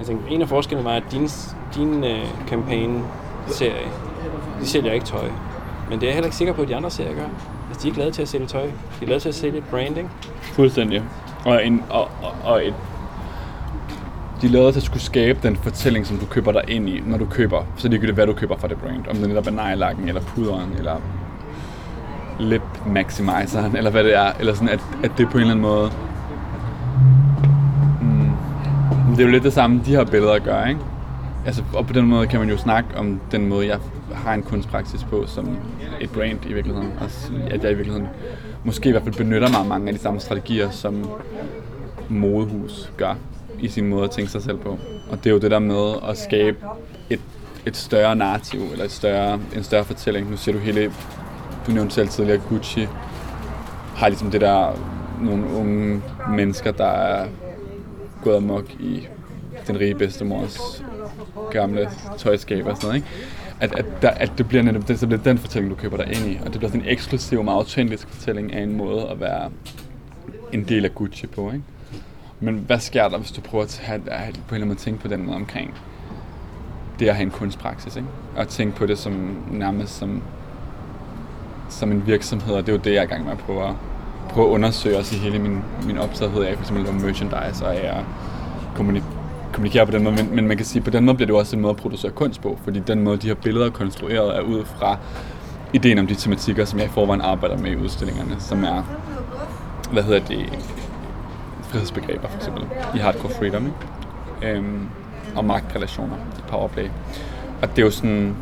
Altså, 0.00 0.16
en 0.30 0.42
af 0.42 0.48
forskellene 0.48 0.84
var, 0.88 0.96
at 0.96 1.02
din, 1.12 1.28
din 1.74 2.04
øh, 2.04 2.22
uh, 2.22 2.48
campaign-serie, 2.48 3.88
de 4.60 4.66
sælger 4.66 4.92
ikke 4.92 5.06
tøj. 5.06 5.28
Men 5.90 6.00
det 6.00 6.02
er 6.02 6.06
jeg 6.06 6.14
heller 6.14 6.26
ikke 6.26 6.36
sikker 6.36 6.54
på, 6.54 6.62
at 6.62 6.68
de 6.68 6.76
andre 6.76 6.90
serier 6.90 7.14
gør. 7.14 7.28
Altså, 7.68 7.82
de 7.82 7.82
er 7.82 7.86
ikke 7.86 7.98
lavet 7.98 8.14
til 8.14 8.22
at 8.22 8.28
sælge 8.28 8.46
tøj. 8.46 8.64
De 8.64 8.70
er 9.02 9.06
lavet 9.06 9.22
til 9.22 9.28
at 9.28 9.34
sælge 9.34 9.64
branding. 9.70 10.10
Fuldstændig. 10.42 11.02
Og, 11.44 11.66
en, 11.66 11.84
og, 11.90 12.08
og, 12.22 12.32
og 12.44 12.66
et, 12.66 12.74
de 14.42 14.46
er 14.46 14.50
lavet 14.50 14.72
til 14.74 14.80
at 14.80 14.84
skulle 14.84 15.02
skabe 15.02 15.38
den 15.42 15.56
fortælling, 15.56 16.06
som 16.06 16.18
du 16.18 16.26
køber 16.26 16.52
dig 16.52 16.62
ind 16.68 16.88
i, 16.88 17.02
når 17.06 17.18
du 17.18 17.24
køber. 17.24 17.64
Så 17.76 17.88
det 17.88 18.04
er 18.04 18.12
hvad 18.12 18.26
du 18.26 18.32
køber 18.32 18.56
fra 18.56 18.68
det 18.68 18.76
brand. 18.76 19.06
Om 19.08 19.16
det 19.16 19.24
er 19.24 19.28
netop 19.28 19.46
er 19.46 19.50
nejlakken, 19.50 20.08
eller 20.08 20.20
puderen, 20.20 20.72
eller 20.78 20.96
lip 22.40 22.62
maximizeren, 22.86 23.76
eller 23.76 23.90
hvad 23.90 24.04
det 24.04 24.14
er. 24.14 24.32
Eller 24.40 24.54
sådan, 24.54 24.68
at, 24.68 24.80
at 25.04 25.10
det 25.18 25.28
på 25.28 25.38
en 25.38 25.40
eller 25.40 25.50
anden 25.50 25.62
måde... 25.62 25.90
Mm, 28.00 28.30
det 29.10 29.20
er 29.20 29.24
jo 29.24 29.30
lidt 29.30 29.44
det 29.44 29.52
samme, 29.52 29.80
de 29.86 29.90
her 29.90 30.04
billeder 30.04 30.38
gør, 30.38 30.66
ikke? 30.66 30.80
Altså, 31.46 31.62
og 31.74 31.86
på 31.86 31.92
den 31.92 32.06
måde 32.06 32.26
kan 32.26 32.40
man 32.40 32.48
jo 32.48 32.56
snakke 32.56 32.88
om 32.96 33.20
den 33.32 33.48
måde, 33.48 33.66
jeg 33.66 33.78
har 34.14 34.34
en 34.34 34.42
kunstpraksis 34.42 35.04
på, 35.04 35.24
som 35.26 35.56
et 36.00 36.10
brand 36.10 36.38
i 36.46 36.52
virkeligheden. 36.52 36.92
Og 37.00 37.06
at 37.50 37.62
jeg 37.62 37.72
i 37.72 37.74
virkeligheden 37.74 38.08
måske 38.64 38.88
i 38.88 38.92
hvert 38.92 39.02
fald 39.02 39.14
benytter 39.14 39.48
mig 39.48 39.60
af 39.60 39.66
mange 39.66 39.88
af 39.88 39.94
de 39.94 40.00
samme 40.00 40.20
strategier, 40.20 40.70
som 40.70 41.10
modehus 42.08 42.92
gør 42.96 43.14
i 43.62 43.68
sin 43.68 43.88
måde 43.88 44.04
at 44.04 44.10
tænke 44.10 44.30
sig 44.30 44.42
selv 44.42 44.56
på. 44.56 44.78
Og 45.10 45.18
det 45.18 45.26
er 45.26 45.30
jo 45.30 45.38
det 45.38 45.50
der 45.50 45.58
med 45.58 45.94
at 46.08 46.18
skabe 46.18 46.56
et, 47.10 47.20
et 47.66 47.76
større 47.76 48.16
narrativ, 48.16 48.60
eller 48.72 48.84
et 48.84 48.90
større, 48.90 49.40
en 49.56 49.62
større 49.62 49.84
fortælling. 49.84 50.30
Nu 50.30 50.36
siger 50.36 50.52
du 50.52 50.60
hele, 50.60 50.92
du 51.66 51.72
nævnte 51.72 51.94
selv 51.94 52.08
tidligere, 52.08 52.40
Gucci 52.48 52.86
har 53.96 54.08
ligesom 54.08 54.30
det 54.30 54.40
der, 54.40 54.78
nogle 55.22 55.46
unge 55.46 56.02
mennesker, 56.30 56.72
der 56.72 56.86
er 56.86 57.28
gået 58.22 58.36
amok 58.36 58.64
i 58.80 59.08
den 59.66 59.80
rige 59.80 59.94
bedstemors 59.94 60.84
gamle 61.50 61.90
tøjskab 62.18 62.66
og 62.66 62.76
sådan 62.76 62.86
noget, 62.86 62.96
ikke? 62.96 63.08
At, 63.60 63.78
at, 63.78 63.84
der, 64.02 64.10
at 64.10 64.32
det 64.38 64.48
bliver 64.48 64.62
netop 64.62 64.88
det, 64.88 64.98
så 64.98 65.06
bliver 65.06 65.22
den 65.22 65.38
fortælling, 65.38 65.70
du 65.70 65.76
køber 65.76 65.96
dig 65.96 66.06
ind 66.06 66.32
i. 66.32 66.38
Og 66.40 66.46
det 66.46 66.52
bliver 66.52 66.68
sådan 66.68 66.80
en 66.80 66.88
eksklusiv, 66.88 67.42
meget 67.42 67.56
autentisk 67.56 68.08
fortælling 68.08 68.52
af 68.52 68.62
en 68.62 68.76
måde 68.76 69.08
at 69.08 69.20
være 69.20 69.50
en 70.52 70.64
del 70.64 70.84
af 70.84 70.94
Gucci 70.94 71.26
på, 71.26 71.46
ikke? 71.52 71.64
Men 72.40 72.54
hvad 72.54 72.78
sker 72.78 73.08
der, 73.08 73.18
hvis 73.18 73.30
du 73.30 73.40
prøver 73.40 73.64
at 73.64 73.80
have, 73.84 74.10
at 74.10 74.10
på 74.10 74.10
en 74.10 74.32
eller 74.32 74.54
anden 74.54 74.68
måde 74.68 74.78
tænke 74.78 75.00
på 75.00 75.08
den 75.08 75.26
måde 75.26 75.36
omkring 75.36 75.74
det 76.98 77.08
at 77.08 77.14
have 77.14 77.24
en 77.24 77.30
kunstpraksis, 77.30 77.96
ikke? 77.96 78.08
Og 78.36 78.48
tænke 78.48 78.76
på 78.76 78.86
det 78.86 78.98
som 78.98 79.36
nærmest 79.50 79.98
som, 79.98 80.22
som 81.68 81.92
en 81.92 82.06
virksomhed, 82.06 82.54
og 82.54 82.66
det 82.66 82.68
er 82.68 82.76
jo 82.76 82.82
det, 82.84 82.90
jeg 82.90 82.98
er 82.98 83.02
i 83.02 83.06
gang 83.06 83.24
med 83.24 83.32
at 83.32 83.38
prøve 83.38 83.68
at, 83.68 83.74
prøve 84.28 84.46
at 84.46 84.50
undersøge 84.50 84.98
også 84.98 85.16
i 85.16 85.18
hele 85.18 85.38
min, 85.38 85.58
min 85.86 85.98
optagethed 85.98 86.42
af, 86.42 86.54
for 86.54 86.62
eksempel 86.62 86.88
om 86.88 86.94
merchandise 86.94 87.66
og 87.66 87.74
af 87.74 87.98
at 87.98 88.04
kommunikere 88.74 89.20
kommunikere 89.52 89.86
på 89.86 89.92
den 89.92 90.04
måde, 90.04 90.16
men, 90.16 90.34
men 90.34 90.48
man 90.48 90.56
kan 90.56 90.66
sige, 90.66 90.82
på 90.82 90.90
den 90.90 91.04
måde 91.04 91.16
bliver 91.16 91.26
det 91.26 91.32
jo 91.32 91.38
også 91.38 91.56
en 91.56 91.62
måde 91.62 91.70
at 91.70 91.76
producere 91.76 92.12
kunst 92.12 92.42
på, 92.42 92.58
fordi 92.64 92.78
den 92.78 93.02
måde, 93.02 93.16
de 93.16 93.26
her 93.26 93.34
billeder 93.34 93.66
er 93.66 93.70
konstrueret, 93.70 94.36
er 94.36 94.40
ud 94.40 94.64
fra 94.64 94.98
ideen 95.72 95.98
om 95.98 96.06
de 96.06 96.14
tematikker, 96.14 96.64
som 96.64 96.78
jeg 96.78 96.86
i 96.86 96.90
forvejen 96.90 97.20
arbejder 97.20 97.58
med 97.58 97.70
i 97.70 97.76
udstillingerne, 97.76 98.36
som 98.38 98.64
er, 98.64 98.82
hvad 99.92 100.02
hedder 100.02 100.20
det, 100.20 100.38
frihedsbegreber 101.70 102.28
for 102.28 102.36
eksempel, 102.36 102.64
i 102.94 102.98
Hardcore 102.98 103.32
Freedom, 103.32 103.66
ikke? 103.66 104.56
Øhm, 104.56 104.88
og 105.36 105.44
magtrelationer 105.44 106.16
i 106.16 106.40
Powerplay. 106.48 106.88
Og 107.62 107.68
det 107.70 107.78
er 107.78 107.82
jo 107.82 107.90
sådan, 107.90 108.36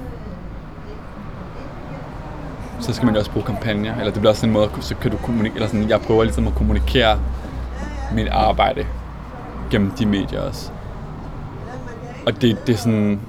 så 2.81 2.93
skal 2.93 3.07
man 3.07 3.15
jo 3.15 3.19
også 3.19 3.31
bruge 3.31 3.47
kampagner, 3.47 3.99
eller 3.99 4.13
det 4.13 4.21
bliver 4.21 4.31
også 4.31 4.41
sådan 4.41 4.51
en 4.51 4.53
måde, 4.53 4.71
så 4.81 4.95
kan 4.95 5.11
du 5.11 5.17
kommunikere, 5.17 5.55
eller 5.55 5.69
sådan, 5.69 5.89
jeg 5.89 6.01
prøver 6.01 6.25
ligesom 6.25 6.47
at 6.47 6.55
kommunikere 6.55 7.21
mit 8.15 8.29
arbejde 8.29 8.87
gennem 9.71 9.91
de 9.91 10.07
medier 10.07 10.41
også. 10.41 10.71
Og 12.27 12.43
det, 12.43 12.67
det 12.67 12.73
er 12.73 12.77
sådan, 12.77 13.21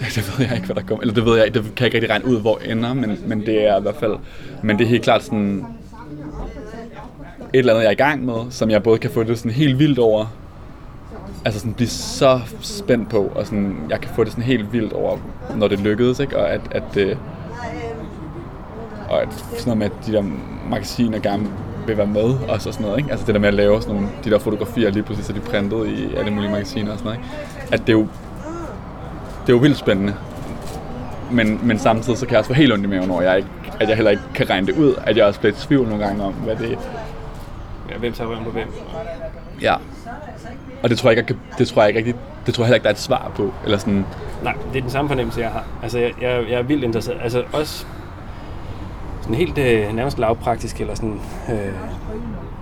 det 0.14 0.38
ved 0.38 0.46
jeg 0.46 0.54
ikke, 0.54 0.66
hvad 0.66 0.76
der 0.76 0.82
kommer, 0.82 1.00
eller 1.02 1.14
det 1.14 1.24
ved 1.24 1.36
jeg 1.36 1.46
ikke, 1.46 1.58
det 1.58 1.74
kan 1.74 1.84
jeg 1.84 1.94
ikke 1.94 1.96
rigtig 1.96 2.10
regne 2.10 2.26
ud, 2.26 2.40
hvor 2.40 2.58
ender, 2.58 2.94
men, 2.94 3.18
men 3.26 3.40
det 3.40 3.68
er 3.68 3.78
i 3.78 3.82
hvert 3.82 3.96
fald, 3.96 4.16
men 4.62 4.78
det 4.78 4.84
er 4.84 4.88
helt 4.88 5.02
klart 5.02 5.24
sådan, 5.24 5.66
et 7.52 7.58
eller 7.58 7.72
andet, 7.72 7.82
jeg 7.82 7.88
er 7.88 7.92
i 7.92 7.94
gang 7.94 8.24
med, 8.24 8.50
som 8.50 8.70
jeg 8.70 8.82
både 8.82 8.98
kan 8.98 9.10
få 9.10 9.22
det 9.22 9.38
sådan 9.38 9.52
helt 9.52 9.78
vildt 9.78 9.98
over, 9.98 10.26
altså 11.44 11.60
sådan 11.60 11.74
blive 11.74 11.88
så 11.88 12.40
spændt 12.60 13.08
på, 13.08 13.32
og 13.34 13.46
sådan, 13.46 13.76
jeg 13.90 14.00
kan 14.00 14.10
få 14.14 14.24
det 14.24 14.32
sådan 14.32 14.44
helt 14.44 14.72
vildt 14.72 14.92
over, 14.92 15.18
når 15.56 15.68
det 15.68 15.80
lykkedes, 15.80 16.20
ikke? 16.20 16.38
Og 16.38 16.50
at, 16.50 16.60
at, 16.70 16.96
øh, 16.96 17.16
og 19.08 19.22
at 19.22 19.28
sådan 19.32 19.62
noget 19.66 19.78
med, 19.78 19.86
at 19.86 20.06
de 20.06 20.12
der 20.12 20.22
magasiner 20.70 21.18
gerne 21.18 21.48
vil 21.86 21.96
være 21.96 22.06
med, 22.06 22.34
og 22.48 22.62
så 22.62 22.72
sådan 22.72 22.86
noget, 22.86 22.98
ikke? 22.98 23.10
Altså 23.10 23.26
det 23.26 23.34
der 23.34 23.40
med 23.40 23.48
at 23.48 23.54
lave 23.54 23.82
sådan 23.82 23.94
nogle, 23.94 24.10
de 24.24 24.30
der 24.30 24.38
fotografier 24.38 24.90
lige 24.90 25.02
pludselig, 25.02 25.26
så 25.26 25.32
de 25.32 25.40
printet 25.40 25.86
i 25.86 26.14
alle 26.14 26.30
mulige 26.30 26.50
magasiner 26.50 26.92
og 26.92 26.98
sådan 26.98 27.12
noget, 27.12 27.18
ikke? 27.18 27.72
At 27.74 27.80
det 27.80 27.88
er 27.88 27.92
jo, 27.92 28.06
det 29.46 29.52
er 29.52 29.56
jo 29.56 29.58
vildt 29.58 29.76
spændende. 29.76 30.14
Men, 31.30 31.60
men 31.62 31.78
samtidig 31.78 32.18
så 32.18 32.26
kan 32.26 32.32
jeg 32.32 32.38
også 32.38 32.48
få 32.48 32.54
helt 32.54 32.72
ondt 32.72 32.84
i 32.84 32.88
maven 32.88 33.10
over, 33.10 33.22
jeg, 33.22 33.36
ikke, 33.36 33.48
at 33.80 33.88
jeg 33.88 33.96
heller 33.96 34.10
ikke 34.10 34.22
kan 34.34 34.50
regne 34.50 34.66
det 34.66 34.76
ud, 34.76 34.94
at 35.06 35.16
jeg 35.16 35.24
også 35.24 35.40
bliver 35.40 35.52
i 35.52 35.56
tvivl 35.56 35.88
nogle 35.88 36.04
gange 36.04 36.24
om, 36.24 36.32
hvad 36.32 36.56
det 36.56 36.78
hvem 37.98 38.12
tager 38.12 38.28
hvem 38.28 38.44
på 38.44 38.50
hvem? 38.50 38.68
Ja. 39.62 39.74
Og 40.82 40.90
det 40.90 40.98
tror 40.98 41.10
jeg 41.10 41.18
ikke, 41.18 41.36
det 41.58 41.68
tror 41.68 41.82
jeg 41.82 41.88
ikke 41.88 41.98
rigtig, 41.98 42.14
det 42.46 42.54
tror 42.54 42.64
jeg 42.64 42.66
heller 42.66 42.74
ikke, 42.74 42.84
der 42.84 42.90
er 42.90 42.94
et 42.94 43.00
svar 43.00 43.30
på. 43.36 43.52
Eller 43.64 43.78
sådan, 43.78 44.06
Nej, 44.42 44.54
det 44.72 44.78
er 44.78 44.82
den 44.82 44.90
samme 44.90 45.08
fornemmelse, 45.08 45.40
jeg 45.40 45.50
har. 45.50 45.64
Altså, 45.82 45.98
jeg, 45.98 46.12
jeg, 46.20 46.44
jeg 46.50 46.58
er 46.58 46.62
vildt 46.62 46.84
interesseret. 46.84 47.18
Altså, 47.22 47.44
også 47.52 47.86
sådan 49.20 49.34
helt 49.34 49.58
øh, 49.58 49.94
nærmest 49.94 50.18
lavpraktisk, 50.18 50.80
eller 50.80 50.94
sådan, 50.94 51.20
øh, 51.50 51.72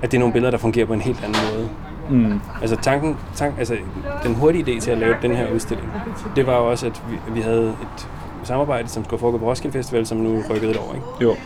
at 0.02 0.10
det 0.10 0.14
er 0.16 0.18
nogle 0.18 0.32
billeder, 0.32 0.50
der 0.50 0.58
fungerer 0.58 0.86
på 0.86 0.92
en 0.92 1.00
helt 1.00 1.24
anden 1.24 1.36
måde. 1.54 1.68
mm, 2.10 2.40
Altså, 2.60 2.76
tanken, 2.76 3.16
tank, 3.34 3.54
altså, 3.58 3.76
den 4.22 4.34
hurtige 4.34 4.64
idé 4.76 4.80
til 4.80 4.90
at 4.90 4.98
lave 4.98 5.16
den 5.22 5.36
her 5.36 5.50
udstilling, 5.50 5.92
det 6.36 6.46
var 6.46 6.56
jo 6.56 6.70
også, 6.70 6.86
at 6.86 7.02
vi, 7.10 7.32
vi 7.34 7.40
havde 7.40 7.68
et 7.68 8.08
samarbejde, 8.42 8.88
som 8.88 9.04
skulle 9.04 9.20
foregå 9.20 9.38
på 9.38 9.44
Roskilde 9.46 9.78
Festival, 9.78 10.06
som 10.06 10.18
nu 10.18 10.42
rykkede 10.50 10.70
et 10.70 10.76
år, 10.76 10.94
ikke? 10.94 11.06
jo. 11.20 11.36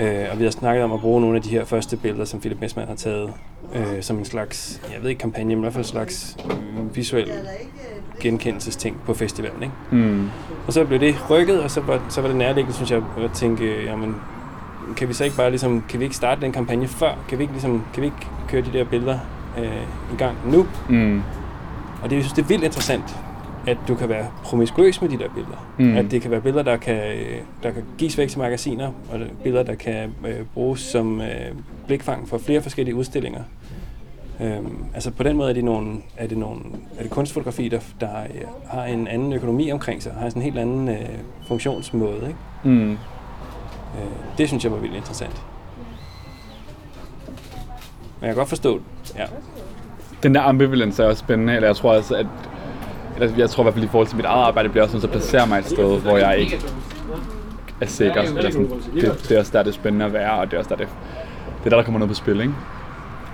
Øh, 0.00 0.24
og 0.32 0.38
vi 0.38 0.44
har 0.44 0.50
snakket 0.50 0.84
om 0.84 0.92
at 0.92 1.00
bruge 1.00 1.20
nogle 1.20 1.36
af 1.36 1.42
de 1.42 1.48
her 1.50 1.64
første 1.64 1.96
billeder, 1.96 2.24
som 2.24 2.40
Philip 2.40 2.60
Messmann 2.60 2.88
har 2.88 2.96
taget, 2.96 3.32
øh, 3.74 4.02
som 4.02 4.18
en 4.18 4.24
slags, 4.24 4.80
jeg 4.94 5.02
ved 5.02 5.10
ikke 5.10 5.20
kampagne, 5.20 5.48
men 5.54 5.58
i 5.58 5.60
hvert 5.60 5.72
fald 5.72 5.84
en 5.84 5.88
slags 5.90 6.36
øh, 6.50 6.96
visuel 6.96 7.30
genkendelsesting 8.20 8.96
på 9.06 9.14
festivalen. 9.14 9.62
Ikke? 9.62 9.74
Mm, 9.90 10.30
Og 10.66 10.72
så 10.72 10.84
blev 10.84 11.00
det 11.00 11.30
rykket, 11.30 11.62
og 11.62 11.70
så 11.70 11.80
var, 11.80 12.00
så 12.08 12.20
var 12.20 12.28
det 12.28 12.36
nærliggende, 12.36 12.74
synes 12.76 12.90
jeg, 12.90 13.02
at 13.24 13.30
tænke, 13.34 13.84
jamen, 13.84 14.16
kan 14.96 15.08
vi 15.08 15.12
så 15.14 15.24
ikke 15.24 15.36
bare 15.36 15.50
ligesom, 15.50 15.84
kan 15.88 16.00
vi 16.00 16.04
ikke 16.04 16.16
starte 16.16 16.40
den 16.40 16.52
kampagne 16.52 16.88
før? 16.88 17.12
Kan 17.28 17.38
vi 17.38 17.44
ikke, 17.44 17.52
ligesom, 17.54 17.84
kan 17.94 18.00
vi 18.00 18.06
ikke 18.06 18.26
køre 18.48 18.62
de 18.62 18.72
der 18.78 18.84
billeder 18.84 19.18
øh, 19.58 19.82
i 20.14 20.16
gang 20.18 20.36
nu? 20.46 20.66
mm, 20.88 21.22
Og 22.02 22.10
det, 22.10 22.16
jeg 22.16 22.24
synes, 22.24 22.32
det 22.32 22.42
er 22.42 22.46
vildt 22.46 22.64
interessant, 22.64 23.16
at 23.66 23.78
du 23.88 23.94
kan 23.94 24.08
være 24.08 24.26
promiskuøs 24.44 25.00
med 25.00 25.10
de 25.10 25.18
der 25.18 25.28
billeder. 25.28 25.72
Mm. 25.78 25.96
At 25.96 26.10
det 26.10 26.22
kan 26.22 26.30
være 26.30 26.40
billeder, 26.40 26.62
der 26.62 26.76
kan, 26.76 27.02
der 27.62 27.70
kan 27.70 27.84
gives 27.98 28.18
væk 28.18 28.28
til 28.28 28.38
magasiner, 28.38 28.86
og 28.86 29.20
er 29.20 29.24
billeder, 29.42 29.64
der 29.64 29.74
kan 29.74 30.14
øh, 30.26 30.34
bruges 30.54 30.80
som 30.80 31.20
øh, 31.20 31.28
blikfang 31.86 32.28
for 32.28 32.38
flere 32.38 32.62
forskellige 32.62 32.94
udstillinger. 32.94 33.42
Øhm, 34.40 34.84
altså 34.94 35.10
på 35.10 35.22
den 35.22 35.36
måde 35.36 35.50
er 35.50 35.54
det, 35.54 35.64
nogle, 35.64 35.96
er 36.16 36.26
det, 36.26 36.38
nogle, 36.38 36.60
er 36.98 37.02
det 37.02 37.10
kunstfotografi, 37.10 37.68
der, 37.68 37.80
der 38.00 38.22
øh, 38.22 38.40
har 38.66 38.84
en 38.84 39.08
anden 39.08 39.32
økonomi 39.32 39.72
omkring 39.72 40.02
sig, 40.02 40.12
har 40.12 40.28
sådan 40.28 40.42
en 40.42 40.44
helt 40.44 40.58
anden 40.58 40.88
øh, 40.88 41.08
funktionsmåde. 41.48 42.26
Ikke? 42.26 42.38
mm. 42.64 42.92
Øh, 42.92 42.98
det 44.38 44.48
synes 44.48 44.64
jeg 44.64 44.72
var 44.72 44.78
vildt 44.78 44.96
interessant. 44.96 45.42
Men 48.20 48.26
jeg 48.26 48.28
kan 48.28 48.36
godt 48.36 48.48
forstå. 48.48 48.80
Ja. 49.16 49.26
Den 50.22 50.34
der 50.34 50.42
ambivalens 50.42 50.98
er 50.98 51.04
også 51.04 51.20
spændende, 51.20 51.54
eller 51.54 51.68
jeg 51.68 51.76
tror 51.76 51.92
også, 51.94 52.16
at 52.16 52.26
eller 53.16 53.36
jeg 53.36 53.50
tror 53.50 53.62
i 53.62 53.64
hvert 53.64 53.74
fald 53.74 53.84
i 53.84 53.88
forhold 53.88 54.06
til 54.08 54.16
mit 54.16 54.26
eget 54.26 54.44
arbejde, 54.44 54.68
bliver 54.68 54.82
også 54.84 55.00
sådan, 55.00 55.12
så 55.12 55.18
placerer 55.18 55.46
mig 55.46 55.58
et 55.58 55.66
sted, 55.66 56.00
hvor 56.00 56.18
jeg 56.18 56.38
ikke 56.38 56.60
er 57.80 57.86
sikker. 57.86 58.22
Eller 58.22 58.50
sådan, 58.50 58.70
det, 58.94 59.26
det 59.28 59.30
er 59.32 59.38
også 59.38 59.52
der, 59.52 59.62
det 59.62 59.70
er 59.70 59.74
spændende 59.74 60.04
at 60.04 60.12
være, 60.12 60.32
og 60.32 60.46
det 60.46 60.54
er 60.54 60.58
også 60.58 60.68
der, 60.68 60.76
det, 60.76 60.88
det 61.58 61.66
er 61.66 61.70
der, 61.70 61.76
der 61.76 61.82
kommer 61.84 61.98
noget 61.98 62.10
på 62.10 62.14
spil, 62.14 62.40
ikke? 62.40 62.54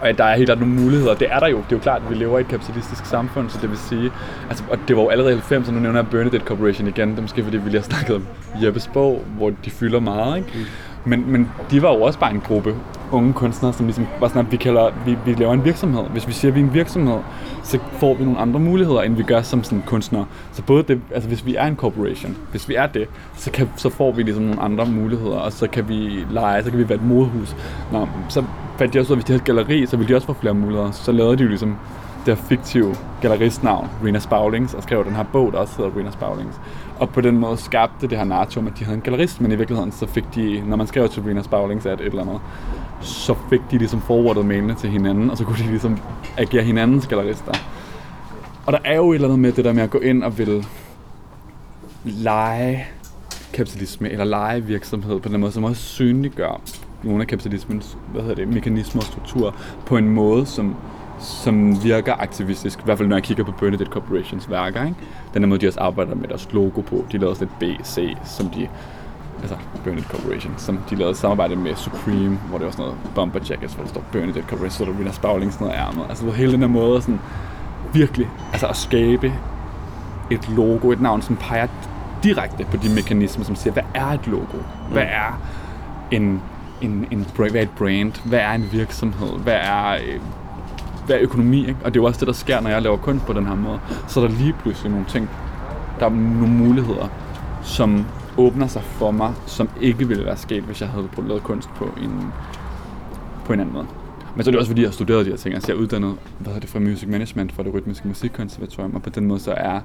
Og 0.01 0.19
der 0.19 0.25
er 0.25 0.37
helt 0.37 0.47
klart 0.47 0.61
nogle 0.61 0.75
muligheder. 0.75 1.15
Det 1.15 1.29
er 1.31 1.39
der 1.39 1.47
jo. 1.47 1.57
Det 1.57 1.73
er 1.73 1.77
jo 1.77 1.79
klart, 1.79 2.03
at 2.03 2.11
vi 2.11 2.15
lever 2.15 2.39
i 2.39 2.41
et 2.41 2.49
kapitalistisk 2.49 3.07
samfund, 3.07 3.51
så 3.51 3.59
det 3.63 3.71
vil 3.71 3.79
sige... 3.79 4.11
Altså, 4.49 4.65
og 4.71 4.79
det 4.89 4.97
var 4.97 5.03
jo 5.03 5.09
allerede 5.09 5.35
i 5.35 5.39
90'erne, 5.39 5.71
nu 5.71 5.81
nævner 5.81 5.99
jeg 6.01 6.11
Bernadette 6.11 6.47
Corporation 6.47 6.89
igen. 6.89 7.11
Det 7.11 7.19
er 7.19 7.23
måske, 7.23 7.45
fordi 7.45 7.57
vi 7.57 7.71
lige 7.71 7.81
har 7.81 7.85
snakket 7.85 8.17
om 8.17 8.27
Jeppes 8.63 8.91
bog, 8.93 9.25
hvor 9.37 9.51
de 9.65 9.71
fylder 9.71 10.01
meget, 10.01 10.37
ikke? 10.37 10.49
Mm. 10.55 10.65
Men, 11.09 11.33
men 11.33 11.51
de 11.71 11.83
var 11.83 11.95
jo 11.95 12.03
også 12.03 12.19
bare 12.19 12.35
en 12.35 12.41
gruppe 12.41 12.75
unge 13.13 13.33
kunstnere, 13.33 13.73
som 13.73 13.87
ligesom 13.87 14.07
var 14.21 14.29
sådan, 14.29 14.47
at 14.47 14.53
vi, 14.53 14.57
kalder, 14.57 14.91
vi, 15.05 15.17
vi 15.25 15.35
laver 15.35 15.53
en 15.53 15.65
virksomhed. 15.65 16.03
Hvis 16.03 16.29
vi 16.29 16.33
siger, 16.33 16.53
at 16.53 16.55
vi 16.55 16.61
er 16.61 16.65
en 16.65 16.75
virksomhed, 16.75 17.19
så 17.63 17.79
får 17.93 18.15
vi 18.15 18.25
nogle 18.25 18.39
andre 18.39 18.61
muligheder, 18.61 19.03
end 19.03 19.15
vi 19.15 19.23
gør 19.23 19.43
som 19.43 19.65
sådan 19.65 19.83
kunstnere. 19.87 20.27
Så 20.53 20.63
både 20.63 20.83
det, 20.83 21.01
altså 21.15 21.29
hvis 21.29 21.47
vi 21.47 21.55
er 21.55 21.67
en 21.67 21.77
corporation, 21.77 22.37
hvis 22.51 22.69
vi 22.69 22.75
er 22.75 22.87
det, 22.87 23.09
så, 23.37 23.51
kan, 23.51 23.69
så 23.77 23.91
får 23.91 24.13
vi 24.13 24.23
ligesom 24.23 24.45
nogle 24.45 24.61
andre 24.61 24.87
muligheder, 24.87 25.37
og 25.37 25.53
så 25.53 25.67
kan 25.67 25.89
vi 25.89 26.25
lege, 26.31 26.65
så 26.65 26.71
kan 26.71 26.79
vi 26.79 26.89
være 26.89 26.99
et 26.99 27.05
modehus. 27.05 27.57
Nå, 27.93 28.09
så 28.29 28.45
fandt 28.79 28.95
de 28.95 28.99
også 28.99 29.13
ud 29.13 29.17
af, 29.17 29.21
at 29.21 29.25
hvis 29.25 29.25
de 29.25 29.33
havde 29.33 29.41
et 29.41 29.45
galleri, 29.45 29.87
så 29.87 29.97
ville 29.97 30.09
de 30.13 30.17
også 30.17 30.27
få 30.27 30.33
flere 30.33 30.55
muligheder. 30.55 30.91
Så 30.91 31.13
lavede 31.13 31.37
de 31.37 31.43
jo 31.43 31.49
ligesom 31.49 31.77
det 32.27 32.37
her 32.37 32.45
fiktive 32.45 32.95
galleristnavn, 33.21 33.89
Rena 34.05 34.19
Spavlings, 34.19 34.75
og 34.75 34.83
skrev 34.83 35.05
den 35.05 35.17
her 35.17 35.23
bog, 35.23 35.53
der 35.53 35.59
også 35.59 35.77
hedder 35.77 35.91
Rena 35.99 36.11
Spavlings. 36.11 36.61
Og 36.99 37.11
på 37.11 37.21
den 37.21 37.39
måde 37.39 37.57
skabte 37.57 38.09
det 38.09 38.19
her 38.19 38.25
narrativ, 38.25 38.67
at 38.67 38.79
de 38.79 38.85
havde 38.85 38.97
en 38.97 39.03
gallerist, 39.03 39.41
men 39.41 39.53
i 39.53 39.55
virkeligheden 39.55 39.93
så 39.93 40.07
fik 40.07 40.25
de, 40.35 40.63
når 40.67 40.77
man 40.77 40.87
skrev 40.87 41.09
til 41.09 41.23
Rina 41.23 41.43
Spavlings 41.43 41.87
at 41.87 42.01
et 42.01 42.07
eller 42.07 42.23
andet, 42.23 42.41
så 43.01 43.35
fik 43.51 43.61
de 43.71 43.79
ligesom 43.79 44.01
forwardet 44.01 44.47
mailene 44.47 44.75
til 44.75 44.91
hinanden, 44.91 45.31
og 45.31 45.37
så 45.37 45.45
kunne 45.45 45.59
de 45.59 45.71
ligesom 45.71 45.99
agere 46.37 46.63
hinandens 46.63 47.07
gallerister. 47.07 47.53
Og 48.67 48.73
der 48.73 48.79
er 48.85 48.97
jo 48.97 49.11
et 49.11 49.15
eller 49.15 49.29
andet 49.29 49.39
med 49.39 49.53
det 49.53 49.65
der 49.65 49.73
med 49.73 49.83
at 49.83 49.91
gå 49.91 49.99
ind 49.99 50.23
og 50.23 50.39
vil 50.39 50.67
lege 52.05 52.87
kapitalisme, 53.53 54.11
eller 54.11 54.25
lege 54.25 54.65
virksomhed 54.65 55.21
på 55.21 55.29
den 55.29 55.41
måde, 55.41 55.53
som 55.53 55.65
også 55.65 55.83
synliggør 55.83 56.61
nogle 57.03 57.23
af 57.23 57.27
kapitalismens 57.27 57.99
hvad 58.13 58.23
hedder 58.23 58.35
det, 58.35 58.49
mekanismer 58.49 59.03
og 59.03 59.07
strukturer 59.07 59.53
på 59.87 59.97
en 59.97 60.09
måde, 60.09 60.47
som, 60.47 60.77
som 61.19 61.85
virker 61.85 62.15
aktivistisk. 62.19 62.79
I 62.79 62.83
hvert 62.85 62.99
fald 62.99 63.09
når 63.09 63.17
jeg 63.17 63.23
kigger 63.23 63.45
på 63.45 63.53
Bernadette 63.53 63.93
Corporations 63.93 64.51
værker. 64.51 64.85
Ikke? 64.85 64.97
Den 65.35 65.43
her 65.43 65.49
måde, 65.49 65.61
de 65.61 65.69
også 65.69 65.81
arbejder 65.81 66.15
med 66.15 66.29
deres 66.29 66.49
logo 66.53 66.81
på. 66.81 67.05
De 67.13 67.19
lavede 67.19 67.37
sådan 67.37 67.69
et 67.69 67.79
BC, 67.81 68.17
som 68.25 68.51
de 68.51 68.69
altså 69.41 69.57
Bernadette 69.85 70.11
Corporation, 70.11 70.55
som 70.57 70.79
de 70.91 70.95
lavede 70.95 71.15
samarbejde 71.15 71.57
med 71.57 71.75
Supreme, 71.75 72.39
hvor 72.49 72.59
det 72.59 72.65
var 72.65 72.71
sådan 72.71 72.85
noget 72.85 72.99
bumper 73.15 73.41
jackets, 73.51 73.75
hvor 73.75 73.85
der 73.85 73.91
står 73.91 74.05
Bernadette 74.13 74.43
Corporation, 74.49 74.71
så 74.71 74.85
er 74.85 74.89
der 74.89 74.99
Rina 74.99 75.13
Spaulding 75.13 75.53
sådan 75.53 75.67
noget 75.67 75.81
ærmet. 75.81 76.07
Altså 76.09 76.31
hele 76.31 76.53
den 76.53 76.61
her 76.61 76.69
måde 76.69 77.03
sådan 77.03 77.21
virkelig 77.93 78.29
altså 78.53 78.67
at 78.67 78.77
skabe 78.77 79.33
et 80.31 80.49
logo, 80.49 80.91
et 80.91 81.01
navn, 81.01 81.23
som 81.23 81.37
peger 81.37 81.67
direkte 82.23 82.65
på 82.65 82.77
de 82.77 82.95
mekanismer, 82.95 83.45
som 83.45 83.57
siger, 83.57 83.73
hvad 83.73 83.83
er 83.95 84.07
et 84.07 84.27
logo? 84.27 84.59
Hvad 84.93 85.03
er 85.03 85.41
en, 86.11 86.43
en, 86.81 87.07
en 87.11 87.27
hvad 87.37 87.55
er 87.55 87.61
et 87.61 87.71
brand? 87.71 88.13
Hvad 88.25 88.39
er 88.39 88.53
en 88.53 88.69
virksomhed? 88.73 89.39
Hvad 89.39 89.59
er, 89.63 89.93
øh, 89.93 90.21
hvad 91.09 91.17
er 91.17 91.23
økonomi? 91.23 91.61
Ikke? 91.61 91.77
Og 91.85 91.95
det 91.95 92.01
er 92.01 92.03
jo 92.03 92.07
også 92.07 92.21
det, 92.21 92.27
der 92.27 92.33
sker, 92.33 92.61
når 92.61 92.71
jeg 92.71 92.83
laver 92.83 92.97
kunst 92.97 93.27
på 93.27 93.33
den 93.33 93.47
her 93.47 93.55
måde. 93.55 93.81
Så 94.09 94.21
er 94.21 94.29
der 94.29 94.35
lige 94.35 94.55
pludselig 94.63 94.91
nogle 94.91 95.07
ting, 95.09 95.31
der 96.01 96.07
er 96.07 96.11
nogle 96.11 96.55
muligheder, 96.55 97.09
som 97.63 98.05
åbner 98.37 98.67
sig 98.67 98.83
for 98.83 99.11
mig, 99.11 99.33
som 99.47 99.69
ikke 99.81 100.09
ville 100.09 100.25
være 100.25 100.37
sket, 100.37 100.63
hvis 100.63 100.81
jeg 100.81 100.89
havde 100.89 101.09
lavet 101.29 101.43
kunst 101.43 101.69
på 101.69 101.85
en, 101.85 102.33
på 103.45 103.53
en 103.53 103.61
anden 103.61 103.75
måde. 103.75 103.87
Men 104.37 104.45
så 104.45 104.51
er 104.51 104.53
det 104.53 104.59
også 104.59 104.71
fordi, 104.71 104.83
jeg 104.83 104.89
har 104.89 104.93
studeret 104.93 105.27
de 105.27 105.31
her 105.31 105.37
ting. 105.37 105.55
Altså 105.55 105.73
jeg 105.73 105.79
er 105.79 105.83
uddannet 105.83 106.15
hvad 106.39 106.47
hedder 106.47 106.61
det, 106.61 106.71
fra 106.71 106.79
Music 106.79 107.09
Management 107.09 107.53
fra 107.53 107.63
det 107.63 107.75
rytmiske 107.75 108.09
musikkonservatorium, 108.09 108.95
og 108.95 109.03
på 109.03 109.11
den 109.11 109.27
måde 109.27 109.41
så 109.41 109.55
er 109.57 109.81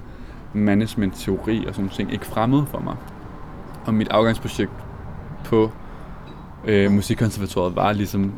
management-teori 0.53 1.65
og 1.67 1.75
sådan 1.75 1.89
ting 1.89 2.13
ikke 2.13 2.25
fremmed 2.25 2.63
for 2.65 2.79
mig. 2.79 2.95
Og 3.85 3.93
mit 3.93 4.07
afgangsprojekt 4.07 4.71
på 5.45 5.71
øh, 6.65 6.91
musikkonservatoriet 6.91 7.75
var 7.75 7.93
ligesom 7.93 8.31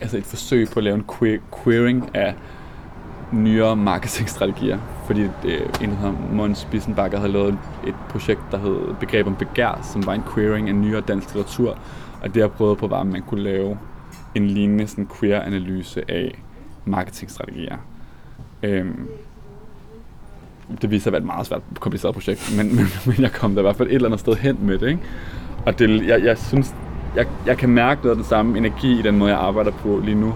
altså 0.00 0.16
et 0.16 0.24
forsøg 0.24 0.68
på 0.68 0.80
at 0.80 0.84
lave 0.84 0.94
en 0.94 1.04
queer, 1.18 1.38
queering 1.64 2.10
af 2.14 2.34
nyere 3.32 3.76
marketingstrategier. 3.76 4.78
Fordi 5.06 5.22
øh, 5.22 5.60
en, 5.82 5.90
hedder 5.90 6.14
Måns 6.32 6.68
Bissenbakker, 6.70 7.18
havde 7.18 7.32
lavet 7.32 7.58
et 7.86 7.94
projekt, 8.08 8.40
der 8.50 8.58
hed 8.58 8.94
Begreb 9.00 9.26
om 9.26 9.36
begær, 9.36 9.88
som 9.92 10.06
var 10.06 10.12
en 10.12 10.22
queering 10.34 10.68
af 10.68 10.74
nyere 10.74 11.00
dansk 11.00 11.34
litteratur. 11.34 11.78
Og 12.22 12.34
det 12.34 12.40
jeg 12.40 12.50
prøvede 12.50 12.76
på 12.76 12.86
var, 12.86 13.00
at 13.00 13.06
man 13.06 13.22
kunne 13.22 13.42
lave 13.42 13.78
en 14.34 14.46
lignende 14.46 14.86
sådan 14.86 15.08
queer-analyse 15.20 16.10
af 16.10 16.42
marketingstrategier. 16.84 17.76
Øhm, 18.62 19.08
det 20.82 20.90
viser 20.90 21.02
sig 21.02 21.08
at 21.08 21.12
være 21.12 21.20
et 21.20 21.26
meget 21.26 21.46
svært 21.46 21.62
kompliceret 21.80 22.14
projekt, 22.14 22.54
men, 22.56 22.66
men, 22.76 22.86
men 23.06 23.16
jeg 23.18 23.32
kom 23.32 23.54
der 23.54 23.60
i 23.60 23.62
hvert 23.62 23.76
fald 23.76 23.88
et 23.88 23.94
eller 23.94 24.08
andet 24.08 24.20
sted 24.20 24.34
hen 24.34 24.58
med 24.60 24.78
det. 24.78 24.88
Ikke? 24.88 25.00
Og 25.66 25.78
det, 25.78 26.06
jeg, 26.06 26.24
jeg 26.24 26.38
synes, 26.38 26.74
jeg, 27.16 27.26
jeg 27.46 27.58
kan 27.58 27.68
mærke 27.68 28.00
noget 28.02 28.10
af 28.10 28.16
den 28.16 28.24
samme 28.24 28.58
energi 28.58 28.98
i 28.98 29.02
den 29.02 29.18
måde, 29.18 29.30
jeg 29.30 29.40
arbejder 29.40 29.70
på 29.70 30.00
lige 30.04 30.14
nu 30.14 30.34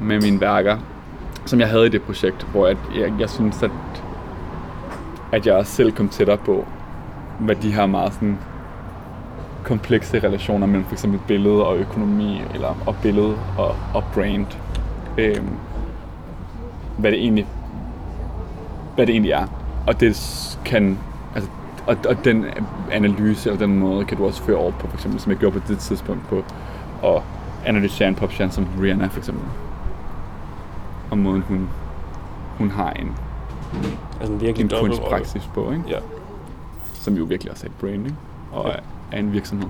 med 0.00 0.20
mine 0.20 0.40
værker, 0.40 0.78
som 1.46 1.60
jeg 1.60 1.68
havde 1.68 1.86
i 1.86 1.88
det 1.88 2.02
projekt, 2.02 2.46
hvor 2.52 2.66
jeg, 2.66 2.76
jeg, 2.96 3.12
jeg 3.20 3.30
synes, 3.30 3.62
at, 3.62 3.70
at 5.32 5.46
jeg 5.46 5.54
også 5.54 5.72
selv 5.72 5.92
kom 5.92 6.08
tættere 6.08 6.36
på, 6.36 6.66
hvad 7.38 7.54
de 7.54 7.72
her 7.72 7.86
meget 7.86 8.14
sådan 8.14 8.38
komplekse 9.64 10.18
relationer 10.18 10.66
mellem 10.66 10.84
for 10.84 10.92
eksempel 10.92 11.20
billede 11.26 11.66
og 11.66 11.76
økonomi, 11.76 12.42
eller 12.54 12.76
og 12.86 12.96
billede 13.02 13.34
og, 13.58 13.76
og 13.94 14.04
brand. 14.14 14.46
Øhm, 15.18 15.48
hvad 16.98 17.10
det 17.10 17.20
egentlig 17.20 17.46
hvad 18.94 19.06
det 19.06 19.12
egentlig 19.12 19.32
er. 19.32 19.46
Og 19.86 20.00
det 20.00 20.16
kan 20.64 20.98
altså, 21.34 21.50
og, 21.88 21.96
og 22.08 22.24
den 22.24 22.44
analyse 22.92 23.50
eller 23.50 23.66
den 23.66 23.78
måde 23.78 24.04
kan 24.04 24.16
du 24.16 24.26
også 24.26 24.42
føre 24.42 24.56
over 24.56 24.70
på, 24.70 24.86
for 24.86 24.94
eksempel, 24.96 25.20
som 25.20 25.30
jeg 25.32 25.38
gjorde 25.38 25.60
på 25.60 25.68
det 25.68 25.78
tidspunkt 25.78 26.28
på 26.28 26.44
at 27.04 27.22
analysere 27.64 28.08
en 28.08 28.14
popstjerne 28.14 28.52
som 28.52 28.66
Rihanna 28.82 29.06
for 29.06 29.18
eksempel. 29.18 29.44
Og 31.10 31.18
måden 31.18 31.42
hun, 31.42 31.68
hun 32.58 32.70
har 32.70 32.90
en, 32.90 33.12
Altså 34.20 34.32
en 34.32 34.40
virkelig 34.40 34.72
en 34.72 34.78
kunstpraksis 34.80 35.50
på, 35.54 35.70
ikke? 35.72 35.84
Ja. 35.88 35.98
som 36.94 37.14
jo 37.14 37.24
virkelig 37.24 37.52
også 37.52 37.66
er 37.66 37.70
et 37.70 37.76
branding 37.80 38.18
og 38.52 38.66
Ja. 38.68 38.74
er 39.12 39.18
en 39.20 39.32
virksomhed. 39.32 39.68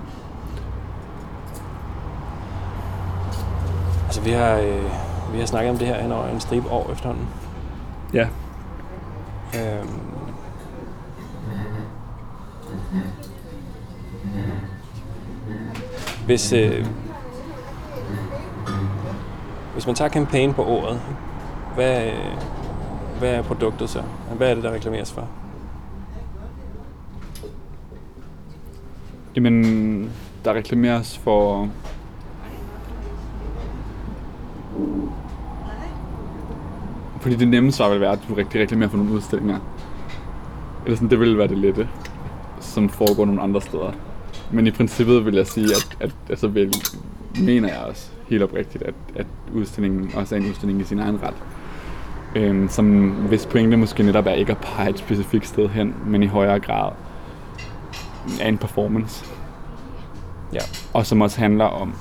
Altså 4.05 4.21
vi 4.21 4.29
har, 4.31 4.53
øh, 4.57 4.83
vi 5.33 5.39
har 5.39 5.45
snakket 5.45 5.71
om 5.71 5.77
det 5.77 5.87
her 5.87 6.01
hen 6.01 6.11
over 6.11 6.27
en 6.27 6.39
stribe 6.39 6.69
år 6.69 6.89
efterhånden. 6.91 7.27
Ja, 8.13 8.27
Øhm. 9.55 9.89
Hvis, 16.29 16.53
øh, 16.53 16.85
hvis 19.73 19.85
man 19.85 19.95
tager 19.95 20.09
campaign 20.09 20.53
på 20.53 20.65
ordet, 20.65 21.01
hvad, 21.75 22.07
øh, 22.07 22.13
hvad 23.19 23.35
er 23.35 23.41
produktet 23.41 23.89
så? 23.89 24.03
Hvad 24.37 24.49
er 24.49 24.55
det, 24.55 24.63
der 24.63 24.71
reklameres 24.71 25.11
for? 25.11 25.27
Jamen, 29.35 30.11
der 30.45 30.53
reklameres 30.53 31.17
for... 31.17 31.69
Fordi 37.19 37.35
det 37.35 37.47
nemme 37.47 37.71
svar 37.71 37.89
vil 37.89 38.01
være, 38.01 38.11
at 38.11 38.19
du 38.29 38.33
rigtig 38.33 38.61
reklamerer 38.61 38.89
for 38.89 38.97
nogle 38.97 39.11
udstillinger. 39.11 39.59
Eller 40.85 40.95
sådan, 40.97 41.09
det 41.09 41.19
ville 41.19 41.37
være 41.37 41.47
det 41.47 41.57
lette, 41.57 41.89
som 42.59 42.89
foregår 42.89 43.25
nogle 43.25 43.41
andre 43.41 43.61
steder. 43.61 43.91
Men 44.51 44.67
i 44.67 44.71
princippet 44.71 45.25
vil 45.25 45.33
jeg 45.35 45.47
sige, 45.47 45.65
at, 45.65 45.97
at 45.99 46.11
altså 46.29 46.47
vel, 46.47 46.73
mener 47.39 47.67
jeg 47.67 47.77
også 47.77 48.09
helt 48.29 48.43
oprigtigt, 48.43 48.83
at, 48.83 48.93
at 49.15 49.25
udstillingen 49.53 50.11
også 50.15 50.35
er 50.35 50.39
en 50.39 50.45
udstilling 50.49 50.81
i 50.81 50.83
sin 50.83 50.99
egen 50.99 51.19
ret. 51.23 51.33
Øhm, 52.35 52.69
som 52.69 53.09
hvis 53.09 53.45
pointe 53.45 53.77
måske 53.77 54.03
netop 54.03 54.25
er 54.25 54.31
ikke 54.31 54.51
at 54.51 54.57
pege 54.57 54.89
et 54.89 54.99
specifikt 54.99 55.47
sted 55.47 55.69
hen, 55.69 55.95
men 56.05 56.23
i 56.23 56.27
højere 56.27 56.59
grad 56.59 56.91
er 58.41 58.47
en 58.47 58.57
performance 58.57 59.25
Ja. 60.53 60.59
og 60.93 61.05
som 61.05 61.21
også 61.21 61.39
handler 61.39 61.65
om 61.65 61.93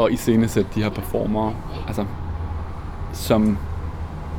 at 0.00 0.12
iscenesætte 0.12 0.70
de 0.74 0.82
her 0.82 0.90
performere, 0.90 1.54
altså 1.86 2.04
som 3.12 3.58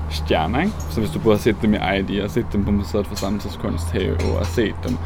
stjerner, 0.09 0.59
ikke? 0.61 0.73
Så 0.89 0.99
hvis 0.99 1.11
du 1.11 1.19
både 1.19 1.35
har 1.35 1.41
set 1.41 1.55
dem 1.61 1.73
i 1.73 1.77
ID, 1.77 2.21
og 2.21 2.29
set 2.31 2.45
dem 2.53 2.65
på 2.65 2.71
Museet 2.71 3.07
for 3.07 3.15
Samtidskunst 3.15 3.91
have, 3.91 4.17
og 4.39 4.45
set 4.45 4.75
dem 4.87 4.97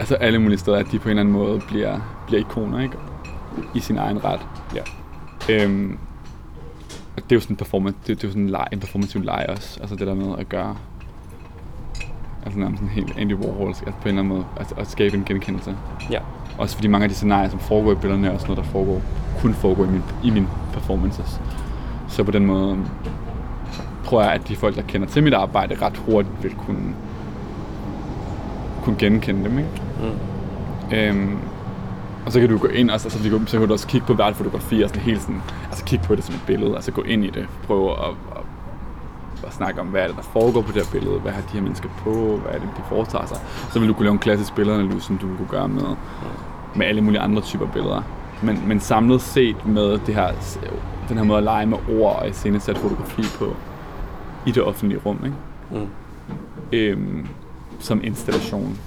altså 0.00 0.14
alle 0.14 0.38
mulige 0.38 0.58
steder, 0.58 0.76
at 0.76 0.86
de 0.92 0.98
på 0.98 1.04
en 1.04 1.10
eller 1.10 1.20
anden 1.20 1.34
måde 1.34 1.60
bliver, 1.68 2.00
bliver 2.26 2.40
ikoner, 2.40 2.80
ikke? 2.80 2.96
I 3.74 3.80
sin 3.80 3.98
egen 3.98 4.24
ret. 4.24 4.40
Ja. 4.74 4.82
Øhm, 5.48 5.98
og 7.16 7.22
det 7.22 7.32
er 7.32 7.36
jo 7.36 7.40
sådan 7.40 7.54
en 7.54 7.56
performance, 7.56 7.98
det, 8.06 8.16
det 8.16 8.24
er 8.24 8.28
jo 8.28 8.32
sådan 8.32 8.42
en, 8.42 8.50
leg, 8.50 8.66
en 8.72 8.80
performativ 8.80 9.22
leg 9.22 9.46
også, 9.48 9.80
altså 9.80 9.96
det 9.96 10.06
der 10.06 10.14
med 10.14 10.38
at 10.38 10.48
gøre 10.48 10.76
altså 12.44 12.58
nærmest 12.58 12.80
sådan 12.82 12.94
helt 12.94 13.18
Andy 13.18 13.34
Warhol, 13.34 13.68
altså 13.68 13.84
på 13.84 13.90
en 13.90 14.08
eller 14.08 14.22
anden 14.22 14.28
måde, 14.28 14.44
altså 14.56 14.74
at 14.78 14.90
skabe 14.90 15.16
en 15.16 15.24
genkendelse. 15.24 15.76
Ja. 16.10 16.18
Også 16.58 16.74
fordi 16.74 16.88
mange 16.88 17.04
af 17.04 17.08
de 17.08 17.14
scenarier, 17.14 17.48
som 17.48 17.58
foregår 17.58 17.92
i 17.92 17.94
billederne, 17.94 18.28
er 18.28 18.32
også 18.32 18.46
noget, 18.46 18.64
der 18.64 18.70
foregår, 18.70 19.02
kun 19.40 19.54
foregår 19.54 19.84
i, 19.84 19.88
min, 19.88 20.02
i 20.24 20.30
mine 20.30 20.48
performances. 20.72 21.40
Så 22.08 22.24
på 22.24 22.30
den 22.30 22.46
måde 22.46 22.78
tror 24.04 24.22
jeg, 24.22 24.32
at 24.32 24.48
de 24.48 24.56
folk, 24.56 24.76
der 24.76 24.82
kender 24.82 25.06
til 25.06 25.22
mit 25.22 25.34
arbejde, 25.34 25.74
ret 25.82 25.96
hurtigt 25.96 26.42
vil 26.42 26.54
kunne, 26.54 26.94
kunne 28.82 28.96
genkende 28.98 29.44
dem. 29.44 29.58
Ikke? 29.58 29.70
Mm. 30.02 30.96
Øhm, 30.96 31.36
og 32.26 32.32
så 32.32 32.40
kan 32.40 32.48
du 32.48 32.58
gå 32.58 32.66
ind, 32.66 32.90
og 32.90 33.00
så, 33.00 33.10
så, 33.10 33.18
kan- 33.30 33.46
så 33.46 33.58
kan 33.58 33.66
du 33.68 33.72
også 33.72 33.86
kigge 33.86 34.06
på 34.06 34.14
hvert 34.14 34.36
fotografi, 34.36 34.82
og 34.82 34.88
sådan 34.88 35.02
helt 35.02 35.20
sådan, 35.22 35.42
altså 35.68 35.84
kigge 35.84 36.04
på 36.06 36.14
det 36.14 36.24
som 36.24 36.34
et 36.34 36.40
billede, 36.46 36.74
altså 36.74 36.92
gå 36.92 37.02
ind 37.02 37.24
i 37.24 37.30
det, 37.30 37.46
prøve 37.66 37.90
at, 37.92 37.98
at, 38.36 38.42
at 39.46 39.52
snakke 39.54 39.80
om, 39.80 39.86
hvad 39.86 40.02
er 40.02 40.06
det, 40.06 40.16
der 40.16 40.22
foregår 40.22 40.60
på 40.62 40.72
det 40.72 40.82
her 40.86 40.90
billede, 40.92 41.18
hvad 41.20 41.32
har 41.32 41.40
de 41.40 41.46
her 41.52 41.60
mennesker 41.62 41.88
på, 42.04 42.10
hvad 42.44 42.54
er 42.54 42.58
det, 42.58 42.68
de 42.76 42.82
foretager 42.88 43.26
sig. 43.26 43.36
Så 43.72 43.78
vil 43.78 43.88
du 43.88 43.94
kunne 43.94 44.04
lave 44.04 44.12
en 44.12 44.18
klassisk 44.18 44.54
billedanalyse, 44.54 45.00
som 45.06 45.18
du 45.18 45.26
vil 45.26 45.36
kunne 45.36 45.48
gøre 45.48 45.68
med, 45.68 45.82
med 46.74 46.86
alle 46.86 47.00
mulige 47.00 47.20
andre 47.20 47.42
typer 47.42 47.66
billeder. 47.66 48.02
Men, 48.42 48.62
men 48.68 48.80
samlet 48.80 49.20
set 49.20 49.66
med 49.66 49.98
det 50.06 50.14
her, 50.14 50.28
den 51.08 51.16
her 51.16 51.24
måde 51.24 51.38
at 51.38 51.44
lege 51.44 51.66
med 51.66 51.78
ord 52.00 52.16
og 52.22 52.28
iscenesat 52.28 52.78
fotografi 52.78 53.22
på 53.38 53.56
i 54.46 54.50
det 54.50 54.62
offentlige 54.62 55.00
rum, 55.06 55.18
ikke? 55.24 55.36
Mm. 55.84 55.88
Øhm, 56.72 57.26
som 57.78 58.00
installation. 58.04 58.78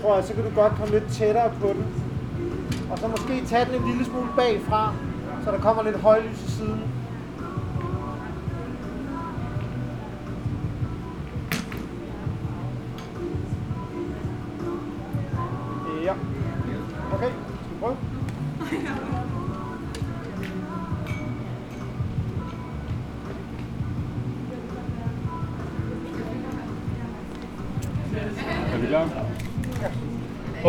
Tror 0.00 0.14
jeg, 0.14 0.24
så 0.24 0.34
kan 0.34 0.44
du 0.44 0.50
godt 0.54 0.72
komme 0.72 0.94
lidt 0.94 1.12
tættere 1.12 1.50
på 1.60 1.68
den. 1.68 1.86
Og 2.92 2.98
så 2.98 3.08
måske 3.08 3.46
tage 3.46 3.64
den 3.64 3.82
en 3.82 3.88
lille 3.88 4.04
smule 4.04 4.28
bagfra, 4.36 4.94
så 5.44 5.50
der 5.50 5.58
kommer 5.58 5.82
lidt 5.82 5.96
højlys 5.96 6.42
i 6.48 6.50
siden. 6.50 6.82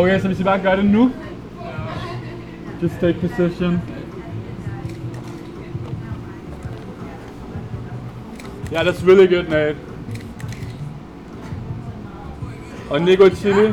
Okay, 0.02 0.20
så 0.20 0.26
hvis 0.26 0.40
I 0.40 0.42
bare 0.42 0.62
gør 0.62 0.76
det 0.76 0.84
nu. 0.84 1.10
Just 2.82 2.94
take 3.00 3.18
position. 3.20 3.82
Yeah, 8.72 8.86
that's 8.86 9.06
really 9.06 9.26
good, 9.34 9.48
Nate. 9.48 9.76
Og 12.90 13.00
Nico 13.00 13.28
Chili. 13.28 13.72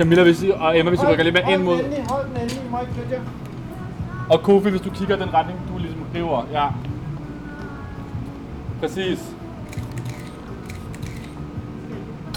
Camilla, 0.00 0.22
hvis 0.22 0.42
I, 0.42 0.50
og 0.50 0.78
Emma, 0.78 0.90
hvis 0.90 1.00
I 1.02 1.06
rykker 1.06 1.24
lidt 1.24 1.34
mere 1.34 1.52
ind 1.52 1.62
mod... 1.62 1.74
Hold 1.74 1.84
den 1.84 1.92
endelig, 1.92 2.06
hold 2.10 2.26
den 2.28 2.36
endelig, 2.36 2.62
I 2.66 2.70
må 2.70 2.80
ikke 2.80 2.92
flytte 2.92 3.10
jer. 3.14 3.20
Og 4.30 4.42
Kofi, 4.42 4.70
hvis 4.70 4.80
du 4.80 4.90
kigger 4.90 5.16
den 5.16 5.34
retning, 5.34 5.58
du 5.72 5.78
ligesom 5.78 6.00
river. 6.14 6.46
Ja. 6.52 6.68
Præcis. 8.80 9.18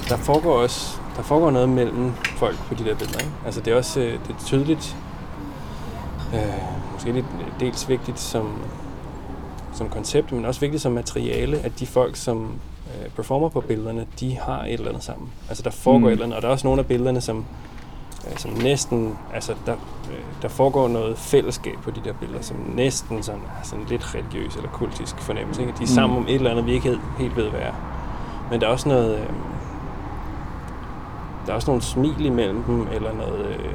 Der 0.09 0.17
foregår 0.17 0.53
også 0.53 0.99
der 1.17 1.23
foregår 1.23 1.51
noget 1.51 1.69
mellem 1.69 2.11
folk 2.37 2.57
på 2.57 2.73
de 2.73 2.85
der 2.85 2.95
billeder. 2.95 3.19
Ikke? 3.19 3.31
Altså 3.45 3.61
det 3.61 3.73
er 3.73 3.77
også 3.77 3.99
øh, 3.99 4.11
det 4.11 4.29
er 4.29 4.45
tydeligt, 4.45 4.95
øh, 6.33 6.39
måske 6.93 7.11
lidt 7.11 7.25
dels 7.59 7.89
vigtigt 7.89 8.19
som, 8.19 8.59
som 9.73 9.89
koncept, 9.89 10.31
men 10.31 10.45
også 10.45 10.59
vigtigt 10.59 10.81
som 10.81 10.91
materiale, 10.91 11.57
at 11.59 11.79
de 11.79 11.87
folk, 11.87 12.15
som 12.15 12.53
øh, 13.01 13.09
performer 13.09 13.49
på 13.49 13.61
billederne, 13.61 14.05
de 14.19 14.37
har 14.39 14.63
et 14.63 14.73
eller 14.73 14.87
andet 14.89 15.03
sammen. 15.03 15.29
Altså 15.49 15.63
der 15.63 15.69
foregår 15.71 15.97
Mm. 15.97 16.03
mm. 16.03 16.07
et 16.07 16.11
eller 16.11 16.25
andet, 16.25 16.35
og 16.35 16.41
der 16.41 16.47
er 16.47 16.51
også 16.51 16.67
nogle 16.67 16.79
af 16.79 16.85
billederne, 16.87 17.21
som, 17.21 17.45
øh, 18.31 18.37
som 18.37 18.51
næsten, 18.51 19.17
altså 19.33 19.53
der, 19.65 19.73
øh, 19.73 20.19
der 20.41 20.47
foregår 20.47 20.87
noget 20.87 21.17
fællesskab 21.17 21.75
på 21.83 21.91
de 21.91 22.01
der 22.05 22.13
billeder, 22.13 22.41
som 22.41 22.57
næsten 22.75 23.23
sådan, 23.23 23.41
sådan 23.63 23.85
lidt 23.89 24.15
religiøs 24.15 24.55
eller 24.55 24.69
kultisk 24.69 25.17
fornemmelse. 25.17 25.61
Ikke? 25.61 25.71
De 25.73 25.77
er 25.77 25.81
Mm. 25.81 25.85
sammen 25.87 26.17
om 26.17 26.25
et 26.27 26.35
eller 26.35 26.51
andet, 26.51 26.65
vi 26.65 26.71
ikke 26.73 26.87
helt, 26.89 27.01
helt 27.17 27.35
ved, 27.37 27.49
hvad 27.49 27.59
er. 27.59 27.73
Men 28.51 28.61
der 28.61 28.67
er 28.67 28.71
også 28.71 28.89
noget, 28.89 29.15
øh, 29.19 29.25
der 31.45 31.51
er 31.51 31.55
også 31.55 31.69
nogle 31.71 31.81
smil 31.81 32.25
imellem 32.25 32.63
dem, 32.63 32.87
eller 32.93 33.13
noget, 33.13 33.45
øh, 33.45 33.71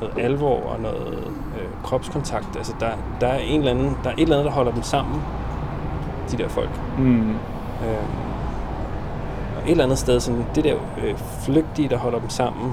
noget 0.00 0.18
alvor 0.24 0.60
og 0.62 0.80
noget 0.80 1.32
øh, 1.60 1.68
kropskontakt. 1.82 2.56
Altså 2.56 2.74
der, 2.80 2.90
der 3.20 3.26
er 3.26 3.38
en 3.38 3.58
eller 3.58 3.70
anden, 3.72 3.96
der 4.04 4.10
er 4.10 4.14
et 4.14 4.20
eller 4.22 4.36
andet, 4.36 4.44
der 4.46 4.52
holder 4.56 4.72
dem 4.72 4.82
sammen, 4.82 5.22
de 6.30 6.36
der 6.38 6.48
folk. 6.48 6.70
Mm. 6.98 7.30
Øh, 7.30 7.36
et 9.64 9.70
eller 9.70 9.84
andet 9.84 9.98
sted, 9.98 10.20
sådan, 10.20 10.46
det 10.54 10.64
der 10.64 10.74
øh, 11.04 11.18
flygtige, 11.18 11.88
der 11.88 11.98
holder 11.98 12.18
dem 12.18 12.28
sammen, 12.28 12.72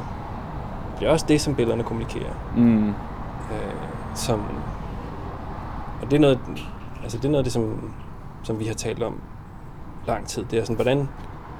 det 0.99 1.07
er 1.07 1.11
også 1.11 1.25
det, 1.27 1.41
som 1.41 1.55
billederne 1.55 1.83
kommunikerer. 1.83 2.33
Mm. 2.55 2.89
Øh, 2.89 2.93
som, 4.15 4.43
og 6.01 6.11
det 6.11 6.17
er 6.17 6.21
noget, 6.21 6.39
altså 7.03 7.17
det 7.17 7.25
er 7.25 7.29
noget 7.29 7.39
af 7.39 7.43
det, 7.43 7.53
som, 7.53 7.93
som 8.43 8.59
vi 8.59 8.65
har 8.65 8.73
talt 8.73 9.03
om 9.03 9.21
lang 10.07 10.27
tid. 10.27 10.45
Det 10.51 10.59
er 10.59 10.63
sådan, 10.63 10.75
hvordan, 10.75 11.09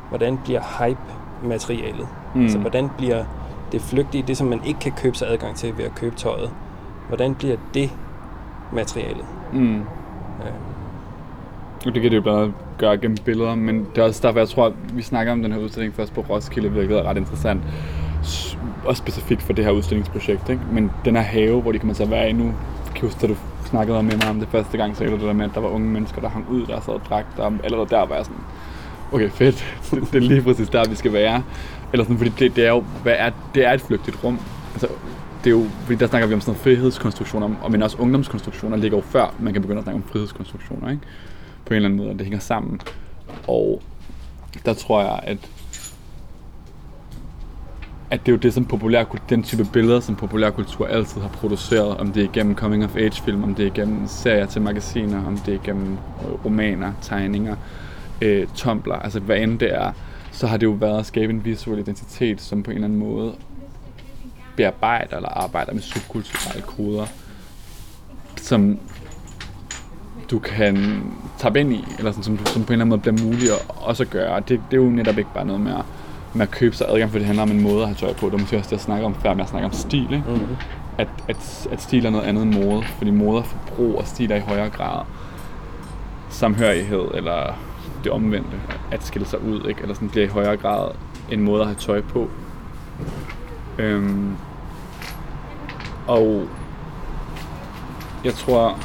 hvordan 0.10 0.38
bliver 0.44 0.62
hype 0.80 1.02
materialet? 1.44 2.08
Mm. 2.36 2.41
Altså, 2.41 2.58
hvordan 2.58 2.89
bliver 2.98 3.24
det 3.72 3.82
flygtige, 3.82 4.24
det 4.28 4.38
som 4.38 4.48
man 4.48 4.63
ikke 4.63 4.80
kan 4.80 4.91
købe 4.91 5.17
sig 5.17 5.30
adgang 5.32 5.56
til 5.56 5.78
ved 5.78 5.86
at 5.86 5.96
købe 5.96 6.15
tøjet, 6.15 6.52
hvordan 7.08 7.36
bliver 7.36 7.58
det 7.74 7.91
materialet? 8.74 9.26
Mm. 9.54 9.80
Øh, 9.80 10.54
det 11.86 12.02
kan 12.02 12.12
det 12.12 12.17
jo 12.17 12.22
blandt 12.22 12.56
gøre 12.78 12.98
gennem 12.98 13.17
billeder, 13.26 13.56
men 13.56 13.88
det 13.96 14.02
er 14.02 14.06
også 14.06 14.28
derfor, 14.28 14.39
jeg 14.39 14.50
tror, 14.50 14.65
at 14.65 14.74
vi 14.94 15.02
snakker 15.02 15.34
om 15.34 15.41
den 15.41 15.52
her 15.52 15.60
udstilling 15.60 15.96
først 15.96 16.13
på 16.13 16.22
Roskilde, 16.22 16.70
hvilket 16.70 16.98
er 16.98 17.04
ret 17.04 17.17
interessant. 17.17 17.62
Og 18.84 18.88
Også 18.88 19.00
specifikt 19.00 19.41
for 19.41 19.54
det 19.54 19.65
her 19.65 19.72
udstillingsprojekt, 19.72 20.50
ikke? 20.50 20.62
Men 20.72 20.91
den 21.06 21.15
her 21.15 21.24
have, 21.24 21.62
hvor 21.62 21.72
de 21.72 21.80
kommer 21.80 21.94
til 21.94 22.04
at 22.04 22.12
være 22.12 22.30
i 22.30 22.34
nu, 22.34 22.44
jeg 22.44 22.94
kan 22.96 23.02
huske, 23.02 23.22
da 23.22 23.28
du 23.28 23.36
snakkede 23.65 24.04
med 24.04 24.17
mig 24.17 24.30
om 24.30 24.39
det 24.39 24.48
første 24.52 24.78
gang, 24.78 24.98
så 24.98 25.04
det 25.04 25.20
der 25.20 25.34
med, 25.34 25.46
at 25.46 25.52
der 25.54 25.62
var 25.62 25.70
unge 25.70 25.88
mennesker, 25.88 26.22
der 26.22 26.30
hang 26.30 26.50
ud, 26.50 26.65
der 26.65 26.82
sad 26.82 26.94
og 26.94 27.02
drak, 27.10 27.26
der 27.38 27.52
allerede 27.63 27.89
der 27.89 28.06
var 28.06 28.15
jeg 28.15 28.26
sådan, 28.26 28.41
okay 29.12 29.30
fedt, 29.30 29.78
det, 29.91 30.02
det 30.02 30.15
er 30.15 30.28
lige 30.28 30.41
præcis 30.41 30.70
der, 30.70 30.89
vi 30.89 30.96
skal 30.96 31.13
være. 31.13 31.44
Eller 31.94 32.04
sådan, 32.04 32.17
fordi 32.17 32.32
det, 32.39 32.56
det 32.56 32.65
er 32.65 32.70
jo, 32.70 32.84
hvad 33.04 33.13
er, 33.17 33.32
det 33.56 33.65
er 33.65 33.74
et 33.74 33.82
flygtigt 33.82 34.24
rum. 34.24 34.39
Altså, 34.74 34.88
det 35.44 35.48
er 35.50 35.52
jo, 35.52 35.65
fordi 35.86 36.00
der 36.00 36.08
snakker 36.08 36.28
vi 36.28 36.34
om 36.34 36.41
sådan 36.41 36.60
frihedskonstruktioner, 36.60 37.50
og 37.62 37.72
men 37.72 37.84
også 37.84 37.98
ungdomskonstruktioner 38.00 38.78
ligger 38.78 38.98
jo 38.98 39.04
før, 39.04 39.34
man 39.39 39.54
kan 39.54 39.62
begynde 39.62 39.78
at 39.78 39.84
snakke 39.84 40.02
om 40.04 40.10
frihedskonstruktioner, 40.12 40.89
ikke? 40.89 41.02
På 41.65 41.74
en 41.74 41.76
eller 41.76 41.89
anden 41.89 41.97
måde, 41.97 42.10
og 42.10 42.15
det 42.15 42.26
hænger 42.26 42.39
sammen. 42.39 42.82
Og 43.47 43.82
der 44.65 44.74
tror 44.74 45.02
jeg, 45.02 45.19
at 45.24 45.50
at 48.12 48.19
det 48.26 48.28
er 48.28 48.32
jo 48.32 48.38
det, 48.38 48.54
som 48.54 48.65
populær, 48.65 49.04
den 49.30 49.43
type 49.43 49.65
billeder, 49.74 50.00
som 50.00 50.15
populærkultur 50.15 50.88
altid 50.88 51.21
har 51.21 51.30
produceret, 51.30 51.97
om 51.97 52.12
det 52.12 52.24
er 52.24 52.30
igennem 52.30 52.56
coming 52.56 52.84
of 52.84 52.95
age 52.95 53.21
film, 53.26 53.43
om 53.43 53.56
det 53.56 53.63
er 53.63 53.67
igennem 53.67 54.08
serier 54.08 54.45
til 54.45 54.62
magasiner, 54.62 55.26
om 55.26 55.38
det 55.38 55.54
er 55.54 55.60
igennem 55.63 55.93
øh, 55.93 56.45
romaner, 56.45 56.93
tegninger, 57.02 57.56
øh, 58.21 58.47
tumbler, 58.56 58.95
altså 58.95 59.19
hvad 59.19 59.38
end 59.38 59.60
det 59.60 59.76
er, 59.76 59.91
så 60.32 60.47
har 60.47 60.58
det 60.58 60.65
jo 60.65 60.71
været 60.71 61.00
at 61.00 61.06
skabe 61.06 61.34
en 61.34 61.45
visuel 61.45 61.80
identitet, 61.80 62.41
som 62.41 62.63
på 62.63 62.71
en 62.71 62.76
eller 62.76 62.88
anden 62.88 63.00
måde 63.00 63.34
bearbejder 64.56 65.15
eller 65.15 65.30
arbejder 65.30 65.74
med 65.74 65.82
subkulturelle 65.82 66.62
koder, 66.62 67.06
som 68.36 68.80
du 70.32 70.39
kan 70.39 71.04
tabe 71.38 71.60
ind 71.60 71.74
i, 71.74 71.86
eller 71.98 72.12
sådan, 72.12 72.24
som, 72.24 72.38
du, 72.38 72.46
som 72.46 72.63
på 72.63 72.74
en 72.74 72.82
eller 72.82 72.86
anden 72.86 72.89
måde 72.89 73.02
bliver 73.02 73.28
muligt 73.28 73.52
at 73.52 73.62
også 73.67 74.06
gøre. 74.06 74.39
Det, 74.39 74.62
det 74.72 74.78
er 74.78 74.82
jo 74.84 74.89
netop 74.89 75.17
ikke 75.17 75.34
bare 75.34 75.46
noget 75.46 75.62
med 75.62 75.72
at, 75.72 75.86
med 76.34 76.41
at 76.41 76.52
købe 76.52 76.76
sig 76.76 76.88
adgang, 76.89 77.12
for 77.12 77.17
det 77.17 77.26
handler 77.26 77.44
om 77.44 77.52
en 77.52 77.62
måde 77.62 77.82
at 77.82 77.88
have 77.88 77.96
tøj 77.96 78.13
på. 78.13 78.26
Det 78.26 78.32
var 78.32 78.39
måske 78.39 78.58
også 78.58 78.67
det, 78.67 78.72
jeg 78.72 78.82
snakker 78.82 79.06
om 79.06 79.15
før, 79.15 79.34
med 79.34 79.44
at 79.44 79.50
snakke 79.50 79.65
om 79.65 79.74
stil. 79.74 80.04
Ikke? 80.04 80.24
mm-hmm. 80.28 80.56
At, 80.98 81.08
at, 81.28 81.67
at 81.72 81.82
stil 81.82 82.06
er 82.06 82.10
noget 82.10 82.26
andet 82.26 82.44
end 82.44 82.53
mode, 82.53 82.84
fordi 82.84 83.12
mode 83.12 83.39
er 83.39 83.43
forbrug, 83.43 83.97
og 83.97 84.08
stil 84.08 84.32
er 84.32 84.36
i 84.36 84.39
højere 84.39 84.70
grad 84.70 85.06
samhørighed, 86.30 87.06
eller 87.14 87.60
det 88.03 88.12
omvendte, 88.12 88.62
at 88.91 89.03
skille 89.03 89.28
sig 89.28 89.43
ud, 89.43 89.68
ikke? 89.70 89.82
eller 89.82 89.93
sådan 89.93 90.10
bliver 90.10 90.26
i 90.26 90.30
højere 90.30 90.58
grad 90.58 90.91
en 91.32 91.41
måde 91.41 91.62
at 91.62 91.68
have 91.68 91.76
tøj 91.76 92.01
på. 92.01 92.30
Øhm, 93.80 94.36
og 96.08 96.47
jeg 98.24 98.34
tror, 98.34 98.78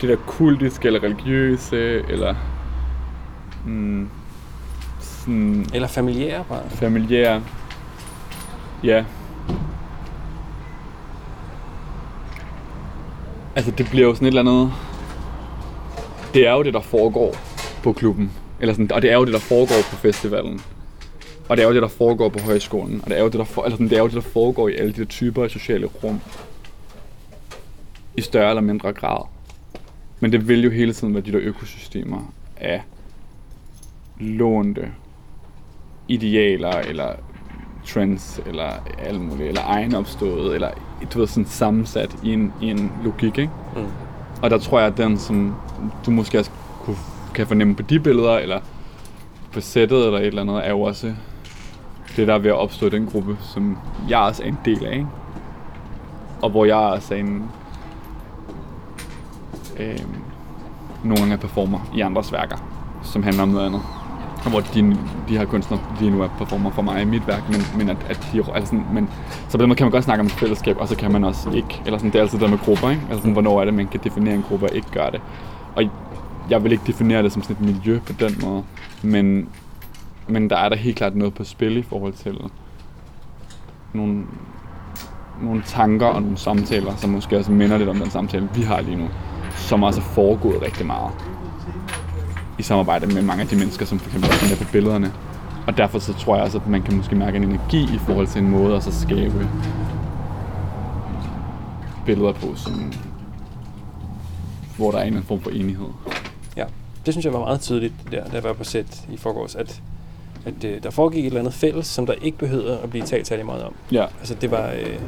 det 0.00 0.08
der 0.08 0.16
kultiske 0.16 0.86
eller 0.86 1.02
religiøse, 1.02 2.02
eller 2.08 2.34
mm, 3.66 4.08
sådan 5.00 5.66
Eller 5.74 5.88
familiære 5.88 6.44
bare. 6.48 6.70
familiære, 6.70 7.42
ja. 8.84 9.04
Altså 13.56 13.70
det 13.70 13.86
bliver 13.90 14.06
jo 14.06 14.14
sådan 14.14 14.26
et 14.28 14.30
eller 14.38 14.52
andet, 14.52 14.72
det 16.34 16.46
er 16.46 16.52
jo 16.52 16.62
det, 16.62 16.74
der 16.74 16.80
foregår 16.80 17.36
på 17.82 17.92
klubben, 17.92 18.32
eller 18.60 18.74
sådan, 18.74 18.92
og 18.92 19.02
det 19.02 19.10
er 19.12 19.14
jo 19.14 19.24
det, 19.24 19.32
der 19.32 19.38
foregår 19.40 19.74
på 19.90 19.96
festivalen. 19.96 20.60
Og 21.48 21.56
det 21.56 21.62
er 21.62 21.68
jo 21.68 21.74
det, 21.74 21.82
der 21.82 21.88
foregår 21.88 22.28
på 22.28 22.38
højskolen, 22.38 23.00
og 23.04 23.10
det 23.10 23.18
er 23.18 23.22
jo 23.22 23.28
det, 23.28 23.38
der, 23.38 23.44
for, 23.44 23.62
eller 23.64 23.76
sådan, 23.76 23.88
det 23.88 23.96
er 23.98 24.02
jo 24.02 24.06
det, 24.06 24.14
der 24.14 24.20
foregår 24.20 24.68
i 24.68 24.74
alle 24.74 24.92
de 24.92 24.98
der 25.00 25.04
typer 25.04 25.44
af 25.44 25.50
sociale 25.50 25.86
rum. 25.86 26.20
I 28.16 28.20
større 28.20 28.48
eller 28.48 28.60
mindre 28.62 28.92
grad. 28.92 29.26
Men 30.20 30.32
det 30.32 30.48
vil 30.48 30.64
jo 30.64 30.70
hele 30.70 30.92
tiden 30.92 31.14
være 31.14 31.22
de 31.22 31.32
der 31.32 31.40
økosystemer 31.42 32.32
af 32.56 32.82
lånte 34.20 34.92
idealer 36.08 36.72
eller 36.72 37.12
trends, 37.86 38.40
eller 38.46 38.70
alt 38.98 39.20
muligt, 39.20 39.48
eller 39.48 39.62
egenopstået, 39.64 40.54
eller 40.54 40.70
du 41.14 41.18
ved, 41.18 41.26
sådan 41.26 41.46
sammensat 41.46 42.16
i 42.22 42.32
en, 42.32 42.52
i 42.62 42.70
en 42.70 42.92
logik, 43.04 43.38
ikke? 43.38 43.52
Mm. 43.76 43.86
Og 44.42 44.50
der 44.50 44.58
tror 44.58 44.78
jeg, 44.78 44.88
at 44.88 44.96
den, 44.96 45.18
som 45.18 45.54
du 46.06 46.10
måske 46.10 46.38
også 46.38 46.50
kunne, 46.80 46.96
kan 47.34 47.46
fornemme 47.46 47.74
på 47.74 47.82
de 47.82 48.00
billeder, 48.00 48.38
eller 48.38 48.60
på 49.52 49.60
sættet, 49.60 50.06
eller 50.06 50.18
et 50.18 50.26
eller 50.26 50.42
andet, 50.42 50.66
er 50.66 50.70
jo 50.70 50.80
også 50.80 51.14
det, 52.16 52.28
der 52.28 52.34
er 52.34 52.38
ved 52.38 52.50
at 52.50 52.56
opstå 52.56 52.86
i 52.86 52.90
den 52.90 53.06
gruppe, 53.06 53.36
som 53.54 53.78
jeg 54.08 54.18
også 54.18 54.42
er 54.42 54.46
en 54.46 54.58
del 54.64 54.84
af, 54.84 54.92
ikke? 54.92 55.06
Og 56.42 56.50
hvor 56.50 56.64
jeg 56.64 56.76
også 56.76 57.14
er 57.14 57.18
en... 57.18 57.50
Øh, 59.78 59.98
nogle 61.04 61.32
af 61.32 61.40
performer 61.40 61.78
i 61.94 62.00
andres 62.00 62.32
værker, 62.32 62.56
som 63.02 63.22
handler 63.22 63.42
om 63.42 63.48
noget 63.48 63.66
andet. 63.66 63.80
Og 64.44 64.50
hvor 64.50 64.60
de, 64.60 64.96
de 65.28 65.38
her 65.38 65.44
kunstnere 65.44 65.80
lige 66.00 66.10
nu 66.10 66.22
er 66.22 66.28
performer 66.38 66.70
for 66.70 66.82
mig 66.82 67.02
i 67.02 67.04
mit 67.04 67.26
værk, 67.26 67.48
men, 67.48 67.60
men 67.78 67.88
at, 67.90 67.96
at 68.08 68.28
de, 68.32 68.38
altså 68.54 68.66
sådan, 68.66 68.84
men, 68.92 69.08
så 69.48 69.58
på 69.58 69.62
den 69.62 69.68
måde 69.68 69.76
kan 69.76 69.84
man 69.84 69.90
godt 69.90 70.04
snakke 70.04 70.20
om 70.20 70.26
et 70.26 70.32
fællesskab, 70.32 70.76
og 70.78 70.88
så 70.88 70.96
kan 70.96 71.12
man 71.12 71.24
også 71.24 71.50
ikke, 71.50 71.82
eller 71.86 71.98
sådan, 71.98 72.10
det 72.10 72.18
er 72.18 72.22
altid 72.22 72.38
der 72.38 72.48
med 72.48 72.58
grupper, 72.58 72.90
ikke? 72.90 73.02
Altså 73.02 73.18
sådan, 73.18 73.32
hvornår 73.32 73.60
er 73.60 73.64
det, 73.64 73.74
man 73.74 73.86
kan 73.86 74.00
definere 74.04 74.34
en 74.34 74.44
gruppe 74.48 74.66
og 74.66 74.74
ikke 74.74 74.90
gøre 74.90 75.10
det. 75.10 75.20
Og 75.76 75.84
jeg 76.50 76.64
vil 76.64 76.72
ikke 76.72 76.84
definere 76.86 77.22
det 77.22 77.32
som 77.32 77.42
sådan 77.42 77.56
et 77.56 77.74
miljø 77.74 78.00
på 78.06 78.12
den 78.12 78.34
måde, 78.42 78.62
men, 79.02 79.48
men 80.28 80.50
der 80.50 80.56
er 80.56 80.68
der 80.68 80.76
helt 80.76 80.96
klart 80.96 81.16
noget 81.16 81.34
på 81.34 81.44
spil 81.44 81.76
i 81.76 81.82
forhold 81.82 82.12
til 82.12 82.40
nogle, 83.92 84.24
nogle 85.42 85.62
tanker 85.66 86.06
og 86.06 86.22
nogle 86.22 86.38
samtaler, 86.38 86.96
som 86.96 87.10
måske 87.10 87.38
også 87.38 87.52
minder 87.52 87.78
lidt 87.78 87.88
om 87.88 87.96
den 87.96 88.10
samtale, 88.10 88.48
vi 88.54 88.62
har 88.62 88.80
lige 88.80 88.96
nu, 88.96 89.08
som 89.68 89.82
også 89.82 90.00
er 90.00 90.04
foregået 90.04 90.62
rigtig 90.62 90.86
meget 90.86 91.12
i 92.58 92.62
samarbejde 92.62 93.06
med 93.06 93.22
mange 93.22 93.42
af 93.42 93.48
de 93.48 93.56
mennesker, 93.56 93.86
som 93.86 93.98
for 93.98 94.06
eksempel 94.06 94.30
også 94.30 94.54
er 94.54 94.58
på 94.64 94.72
billederne. 94.72 95.12
Og 95.66 95.76
derfor 95.76 95.98
så 95.98 96.14
tror 96.14 96.34
jeg 96.36 96.44
også, 96.44 96.58
at 96.58 96.66
man 96.66 96.82
kan 96.82 96.96
måske 96.96 97.14
mærke 97.14 97.36
en 97.36 97.44
energi 97.44 97.82
i 97.82 97.98
forhold 97.98 98.26
til 98.26 98.42
en 98.42 98.50
måde 98.50 98.76
at 98.76 98.82
så 98.82 99.00
skabe 99.00 99.48
billeder 102.06 102.32
på, 102.32 102.54
som, 102.56 102.92
hvor 104.76 104.90
der 104.90 104.98
er 104.98 105.02
en 105.02 105.06
eller 105.06 105.16
anden 105.18 105.28
form 105.28 105.40
for 105.40 105.50
enighed. 105.50 105.88
Ja, 106.56 106.64
det 107.06 107.14
synes 107.14 107.24
jeg 107.24 107.32
var 107.32 107.38
meget 107.38 107.60
tydeligt, 107.60 107.94
der, 108.10 108.24
da 108.24 108.34
jeg 108.34 108.44
var 108.44 108.52
på 108.52 108.64
sæt 108.64 109.04
i 109.12 109.16
forgårs, 109.16 109.54
at, 109.54 109.82
at 110.46 110.64
øh, 110.64 110.82
der 110.82 110.90
foregik 110.90 111.20
et 111.20 111.26
eller 111.26 111.40
andet 111.40 111.54
fælles, 111.54 111.86
som 111.86 112.06
der 112.06 112.14
ikke 112.22 112.38
behøvede 112.38 112.78
at 112.78 112.90
blive 112.90 113.04
talt 113.04 113.26
særlig 113.26 113.46
meget 113.46 113.64
om. 113.64 113.74
Ja, 113.92 114.06
Altså 114.18 114.34
det 114.34 114.50
var... 114.50 114.70
Øh, 114.70 114.98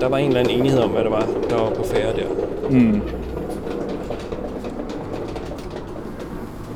der 0.00 0.08
var 0.08 0.18
en 0.18 0.28
eller 0.28 0.40
anden 0.40 0.58
enighed 0.58 0.80
om, 0.80 0.90
hvad 0.90 1.04
der 1.04 1.10
var, 1.10 1.26
der 1.50 1.56
var 1.62 1.70
på 1.70 1.84
færre 1.84 2.16
der. 2.16 2.28
mm. 2.70 3.02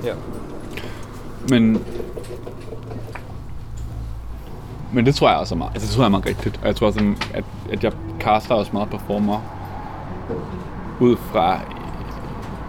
Ja. 0.04 0.12
Men, 1.48 1.84
men 4.92 5.06
det 5.06 5.14
tror 5.14 5.28
jeg 5.28 5.38
også 5.38 5.54
er 5.54 5.58
meget, 5.58 5.72
altså 5.74 5.86
det 5.86 5.94
tror 5.94 6.02
jeg 6.02 6.06
er 6.06 6.10
meget 6.10 6.26
rigtigt. 6.26 6.58
Og 6.62 6.66
jeg 6.66 6.76
tror 6.76 6.86
også, 6.86 7.14
at, 7.34 7.44
at 7.72 7.84
jeg 7.84 7.92
caster 8.20 8.54
også 8.54 8.70
meget 8.72 8.90
performer 8.90 9.40
ud 11.00 11.16
fra 11.16 11.60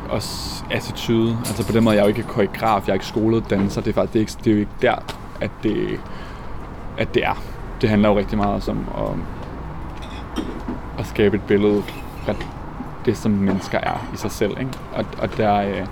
også 0.10 0.64
attitude. 0.72 1.38
Altså 1.46 1.66
på 1.66 1.72
den 1.72 1.84
måde, 1.84 1.96
jeg 1.96 2.02
er 2.02 2.06
jo 2.06 2.10
ikke 2.10 2.24
koreograf, 2.24 2.82
jeg 2.88 2.90
er 2.90 2.94
ikke 2.94 3.06
skolet 3.06 3.50
danser. 3.50 3.82
Det 3.82 3.90
er 3.90 3.94
faktisk 3.94 4.14
det 4.14 4.20
er 4.20 4.22
ikke, 4.22 4.34
det 4.44 4.48
er 4.48 4.54
jo 4.54 4.60
ikke 4.60 4.72
der, 4.82 4.96
at 5.42 5.52
det, 5.64 6.00
at 6.98 7.14
det 7.14 7.26
er. 7.26 7.44
Det 7.82 7.90
handler 7.90 8.10
jo 8.10 8.18
rigtig 8.18 8.38
meget 8.38 8.56
også 8.56 8.72
om 8.72 8.86
at, 8.98 9.16
at 11.02 11.08
skabe 11.08 11.36
et 11.36 11.44
billede 11.44 11.84
af 12.28 12.36
det, 13.06 13.18
som 13.18 13.32
mennesker 13.32 13.78
er 13.78 14.10
i 14.14 14.18
sig 14.18 14.32
selv. 14.32 14.60
Ikke? 14.60 14.72
Og, 14.94 15.06
og 15.18 15.38
der, 15.38 15.56
øh, 15.56 15.88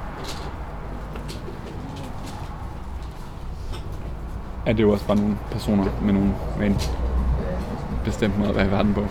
er 4.66 4.74
det 4.74 4.84
jo 4.84 4.92
også 4.92 5.08
bare 5.08 5.18
nogle 5.18 5.38
personer 5.52 5.86
med, 6.02 6.14
nogle, 6.14 6.32
med 6.60 6.68
en 6.68 6.78
bestemt 8.06 8.38
måde 8.38 8.50
at 8.50 8.56
være 8.56 8.68
i 8.68 8.72
verden 8.72 8.94
på. 8.94 9.06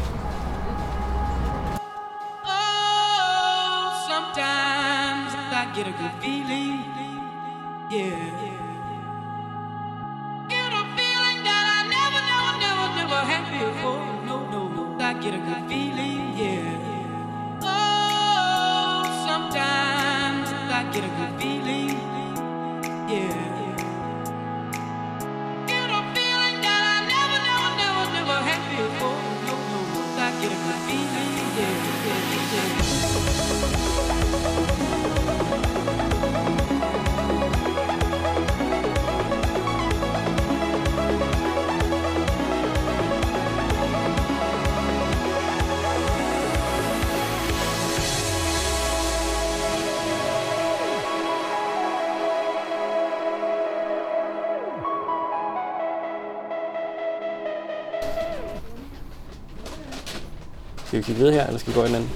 Skal 60.98 61.14
vi 61.14 61.14
kigge 61.14 61.18
videre 61.18 61.34
her, 61.34 61.46
eller 61.46 61.58
skal 61.58 61.72
vi 61.72 61.78
gå 61.78 61.84
i 61.84 61.88
en 61.88 61.94
anden? 61.94 62.10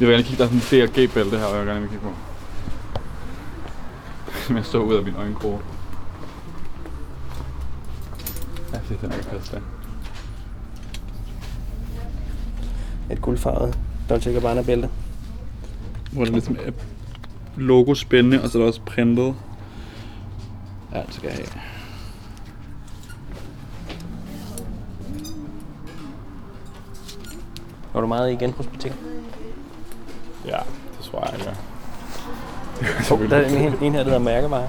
Jeg 0.00 0.08
vil 0.08 0.14
gerne 0.14 0.22
kigge, 0.22 0.38
der 0.38 0.44
er 0.44 0.60
sådan 0.60 0.80
en 0.80 0.88
DRG-bælte 0.88 1.38
her, 1.38 1.44
og 1.44 1.56
jeg 1.56 1.60
vil 1.60 1.68
gerne 1.68 1.80
vil 1.80 1.90
kigge 1.90 2.04
på. 2.04 2.12
Som 4.46 4.56
jeg 4.56 4.64
så 4.64 4.78
ud 4.78 4.94
af 4.94 5.02
min 5.04 5.14
øjenkroge. 5.14 5.58
Ja, 8.72 8.78
det 8.88 8.98
er 9.02 9.16
ikke 9.16 9.28
passe 9.28 9.52
der. 9.52 9.60
Et 13.10 13.22
guldfarvet 13.22 13.78
Dolce 14.08 14.32
Gabbana 14.32 14.62
bælte. 14.62 14.88
Hvor 16.12 16.24
der 16.24 16.32
ligesom 16.32 16.56
er 16.66 16.70
logo 17.56 17.94
spændende, 17.94 18.42
og 18.42 18.48
så 18.48 18.58
er 18.58 18.62
der 18.62 18.68
også 18.68 18.80
printet. 18.86 19.34
Ja, 20.92 21.02
det 21.06 21.14
skal 21.14 21.26
jeg 21.28 21.36
have. 21.36 21.71
Var 27.92 28.00
du 28.00 28.06
meget 28.06 28.32
i 28.32 28.36
genbrugsbutikker? 28.36 28.98
Ja, 30.46 30.58
det 30.98 31.10
tror 31.10 31.30
jeg, 31.32 31.40
ja. 31.44 31.50
Oh, 33.14 33.30
der 33.30 33.36
er 33.36 33.48
en, 33.48 33.74
en, 33.82 33.92
her, 33.92 33.98
der 33.98 34.04
hedder 34.04 34.18
mærkevarer. 34.18 34.68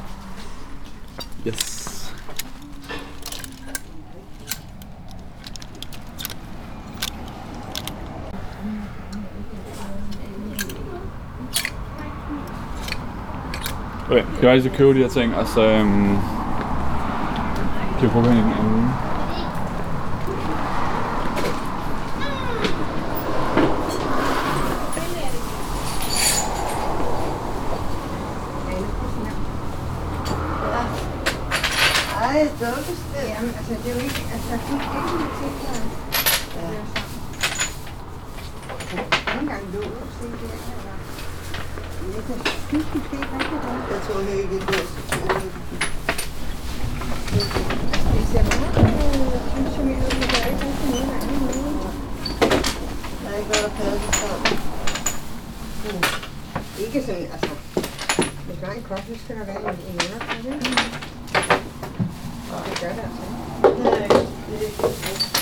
Yes. 1.47 1.83
Okay, 14.13 14.25
jeg 14.41 14.49
var 14.49 14.53
lige 14.53 14.63
til 14.63 14.69
at 14.69 14.75
købe 14.75 14.93
de 14.93 14.97
her 14.97 15.09
ting, 15.09 15.35
og 15.35 15.47
så 15.47 15.61
øhm, 15.61 16.17
kan 17.99 18.03
vi 18.03 18.07
prøve 18.07 18.25
en 18.25 18.31
anden. 18.31 18.89
Ej, 32.21 32.47
dukkestil. 32.59 33.27
Jamen, 33.35 33.53
altså, 33.57 33.73
det 33.83 33.91
er 33.91 33.95
jo 33.95 34.01
ikke... 34.03 34.21
Altså, 34.33 34.49
jeg 34.51 34.59
fik 34.59 34.81
ikke 34.81 35.15
en 35.23 35.31
ting, 35.39 35.55
der... 35.63 35.75
Ja. 36.59 36.69
Nogle 39.35 39.49
gange 39.51 39.65
lå 39.72 39.72
du 39.72 39.72
se 39.72 39.72
det 39.72 39.72
her, 39.72 39.72
eller... 39.72 39.72
Jeg 39.83 39.91
tror 44.05 44.19
ikke, 44.19 44.59
det 44.59 44.75
er. 44.75 44.85
Det 48.13 48.23
ser 48.31 48.43
meget 48.43 48.73
funktionelt 49.53 50.03
ud, 50.03 50.13
men 50.19 50.27
der 50.29 50.39
er 50.41 50.47
ikke 50.47 50.65
rigtig 50.65 50.87
noget, 50.89 51.07
der 51.07 51.15
er 51.15 51.25
ikke. 51.31 51.47
Der 53.23 53.29
er 53.29 53.37
ikke 53.37 53.49
noget, 53.49 53.63
der 53.63 53.69
passer 53.77 54.33
Ikke 56.85 56.99
sådan, 57.05 57.27
altså... 57.33 57.53
Hvis 58.45 58.57
der 58.61 58.67
er 58.67 58.73
en 58.73 58.83
kop, 58.83 58.99
så 58.99 59.13
skal 59.23 59.35
der 59.35 59.45
være 59.45 59.61
en, 59.61 59.67
en 59.89 59.95
underkop, 60.05 60.45
ikke? 60.45 60.59
Det 62.65 62.75
gør 62.81 62.89
det 62.89 63.03
altså. 63.07 63.23
Det 63.61 63.85
er 63.87 64.03
ikke. 64.03 65.32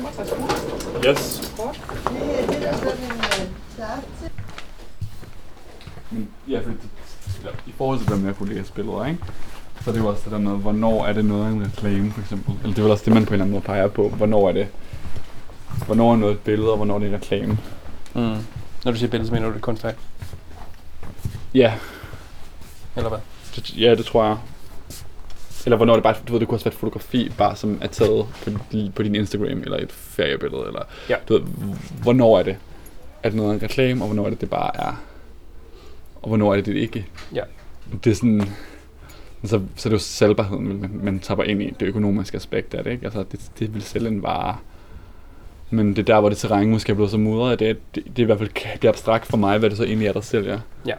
65 0.00 0.30
kroner. 0.30 1.10
Yes. 1.10 1.52
Men 6.10 6.28
ja, 6.48 6.58
fordi 6.58 6.76
det, 6.82 6.90
i 7.66 7.72
forhold 7.78 7.98
til, 7.98 8.08
hvem 8.08 8.26
jeg 8.26 8.36
kunne 8.36 8.54
læse 8.54 8.72
billeder, 8.72 9.06
ikke? 9.06 9.18
Så 9.84 9.92
det 9.92 9.98
er 9.98 10.02
jo 10.02 10.08
også 10.08 10.22
det 10.24 10.32
der 10.32 10.38
med, 10.38 10.52
hvornår 10.52 11.06
er 11.06 11.12
det 11.12 11.24
noget 11.24 11.46
af 11.46 11.50
en 11.50 11.64
reklame, 11.64 12.12
for 12.12 12.20
eksempel. 12.20 12.54
Eller 12.62 12.74
det 12.74 12.78
er 12.78 12.82
vel 12.82 12.92
også 12.92 13.04
det, 13.04 13.12
man 13.12 13.26
på 13.26 13.30
en 13.30 13.34
eller 13.34 13.44
anden 13.44 13.52
måde 13.52 13.64
peger 13.64 13.88
på. 13.88 14.08
Hvornår 14.08 14.48
er 14.48 14.52
det? 14.52 14.68
Hvornår 15.86 16.12
er 16.12 16.16
noget 16.16 16.34
et 16.34 16.40
billede, 16.40 16.70
og 16.70 16.76
hvornår 16.76 16.94
er 16.94 16.98
det 16.98 17.08
en 17.08 17.14
reklame? 17.14 17.58
Mm. 18.14 18.36
Når 18.84 18.92
du 18.92 18.98
siger 18.98 19.10
billede, 19.10 19.28
så 19.28 19.34
mener 19.34 19.48
du 19.48 19.54
det 19.54 19.62
kunstværk? 19.62 19.96
Ja. 21.54 21.74
Eller 22.96 23.08
hvad? 23.08 23.18
Det, 23.56 23.78
ja, 23.78 23.94
det 23.94 24.06
tror 24.06 24.24
jeg. 24.24 24.36
Eller 25.66 25.76
hvornår 25.76 25.92
er 25.92 25.96
det 25.96 26.02
bare, 26.02 26.14
du 26.28 26.32
ved, 26.32 26.40
det 26.40 26.48
kunne 26.48 26.56
også 26.56 26.64
være 26.64 26.72
et 26.74 26.78
fotografi, 26.78 27.32
bare 27.38 27.56
som 27.56 27.78
er 27.82 27.86
taget 27.86 28.26
på, 28.44 28.50
på 28.94 29.02
din 29.02 29.14
Instagram, 29.14 29.46
eller 29.62 29.76
et 29.76 29.92
feriebillede, 29.92 30.64
eller 30.66 30.82
Ja. 31.10 31.14
du 31.28 31.32
ved, 31.34 31.42
hvornår 32.02 32.38
er 32.38 32.42
det, 32.42 32.56
er 33.22 33.28
det 33.28 33.36
noget 33.36 33.50
af 33.50 33.54
en 33.54 33.62
reklame, 33.62 34.02
og 34.04 34.06
hvornår 34.06 34.26
er 34.26 34.30
det, 34.30 34.40
det 34.40 34.50
bare 34.50 34.70
er, 34.76 35.02
og 36.22 36.28
hvornår 36.28 36.52
er 36.52 36.56
det, 36.56 36.66
det 36.66 36.74
ikke. 36.76 37.06
Ja. 37.34 37.42
Det 38.04 38.10
er 38.10 38.14
sådan, 38.14 38.42
så, 39.44 39.60
så 39.76 39.88
er 39.88 39.90
det 39.90 39.92
jo 39.92 39.98
salgbarheden, 39.98 40.80
man, 40.80 40.90
man 41.02 41.18
tapper 41.20 41.44
ind 41.44 41.62
i 41.62 41.74
det 41.80 41.86
økonomiske 41.86 42.36
aspekt 42.36 42.74
af 42.74 42.84
det, 42.84 42.90
ikke? 42.90 43.04
Altså, 43.04 43.24
det, 43.32 43.40
det 43.58 43.74
vil 43.74 43.82
sælge 43.82 44.08
en 44.08 44.22
vare. 44.22 44.56
Men 45.70 45.88
det 45.90 45.98
er 45.98 46.02
der, 46.14 46.20
hvor 46.20 46.28
det 46.28 46.38
terræn 46.38 46.70
måske 46.70 46.90
er 46.90 46.94
blevet 46.94 47.10
så 47.10 47.18
mudret, 47.18 47.58
det, 47.58 47.78
det, 47.94 48.04
det 48.04 48.18
er 48.18 48.22
i 48.22 48.24
hvert 48.24 48.38
fald 48.38 48.48
kan 48.48 48.70
blive 48.78 48.88
abstrakt 48.88 49.26
for 49.26 49.36
mig, 49.36 49.58
hvad 49.58 49.70
det 49.70 49.78
så 49.78 49.84
egentlig 49.84 50.08
er, 50.08 50.12
der 50.12 50.20
sælger. 50.20 50.60
Ja, 50.86 50.94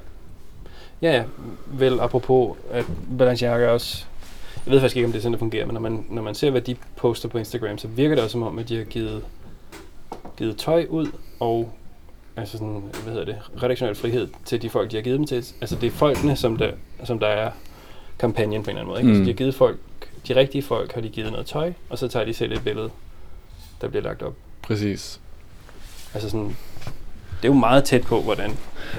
ja. 1.01 1.23
Vel, 1.65 1.99
apropos, 1.99 2.57
at 2.71 2.85
Balenciaga 3.17 3.67
også... 3.67 4.05
Jeg 4.67 4.73
ved 4.73 4.79
faktisk 4.79 4.95
ikke, 4.95 5.05
om 5.05 5.11
det 5.11 5.19
er 5.19 5.21
sådan, 5.21 5.33
det 5.33 5.39
fungerer, 5.39 5.65
men 5.65 5.73
når 5.73 5.81
man, 5.81 6.05
når 6.09 6.21
man 6.21 6.35
ser, 6.35 6.51
hvad 6.51 6.61
de 6.61 6.75
poster 6.95 7.29
på 7.29 7.37
Instagram, 7.37 7.77
så 7.77 7.87
virker 7.87 8.15
det 8.15 8.23
også 8.23 8.31
som 8.31 8.43
om, 8.43 8.59
at 8.59 8.69
de 8.69 8.77
har 8.77 8.83
givet, 8.83 9.23
givet 10.37 10.57
tøj 10.57 10.85
ud, 10.89 11.07
og 11.39 11.71
altså 12.35 12.57
sådan, 12.57 12.83
hvad 13.03 13.13
hedder 13.13 13.25
det, 13.25 13.37
redaktionel 13.63 13.95
frihed 13.95 14.27
til 14.45 14.61
de 14.61 14.69
folk, 14.69 14.91
de 14.91 14.95
har 14.95 15.03
givet 15.03 15.17
dem 15.17 15.27
til. 15.27 15.45
Altså 15.61 15.75
det 15.75 15.87
er 15.87 15.91
folkene, 15.91 16.35
som 16.35 16.57
der, 16.57 16.71
som 17.03 17.19
der 17.19 17.27
er 17.27 17.51
kampagnen 18.19 18.63
på 18.63 18.71
en 18.71 18.77
eller 18.77 18.81
anden 18.81 18.87
måde. 18.87 18.99
Ikke? 18.99 19.07
Mm. 19.07 19.13
Mm. 19.13 19.19
Altså, 19.19 19.23
de 19.23 19.33
har 19.33 19.37
givet 19.37 19.55
folk, 19.55 19.79
de 20.27 20.35
rigtige 20.35 20.61
folk 20.61 20.93
har 20.93 21.01
de 21.01 21.09
givet 21.09 21.31
noget 21.31 21.45
tøj, 21.45 21.73
og 21.89 21.97
så 21.97 22.07
tager 22.07 22.25
de 22.25 22.33
selv 22.33 22.51
et 22.51 22.63
billede, 22.63 22.89
der 23.81 23.87
bliver 23.87 24.03
lagt 24.03 24.21
op. 24.21 24.33
Præcis. 24.61 25.19
Altså 26.13 26.29
sådan, 26.29 26.57
det 27.41 27.47
er 27.49 27.53
jo 27.53 27.59
meget 27.59 27.83
tæt 27.83 28.01
på, 28.01 28.21
hvordan 28.21 28.51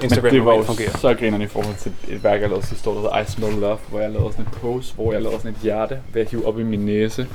Instagram 0.03 0.23
Men 0.23 0.33
det 0.33 0.45
var 0.45 0.55
jo 0.55 0.63
fungerer. 0.63 0.97
så 0.97 1.13
grinerne 1.13 1.43
i 1.43 1.47
forhold 1.47 1.75
til 1.75 1.91
et 2.07 2.23
værk, 2.23 2.41
jeg 2.41 2.49
lavede 2.49 2.65
sidste 2.65 2.89
år, 2.89 2.93
der 2.93 3.01
hedder 3.01 3.19
I 3.19 3.25
Smell 3.25 3.53
Love, 3.61 3.77
hvor 3.89 3.99
jeg 3.99 4.11
lavede 4.11 4.31
sådan 4.31 4.45
et 4.45 4.51
pose, 4.51 4.95
hvor 4.95 5.13
jeg 5.13 5.21
lavede 5.21 5.37
sådan 5.37 5.51
et 5.51 5.57
hjerte 5.63 5.97
ved 6.13 6.21
at 6.21 6.29
hive 6.29 6.47
op 6.47 6.59
i 6.59 6.63
min 6.63 6.79
næse, 6.79 7.27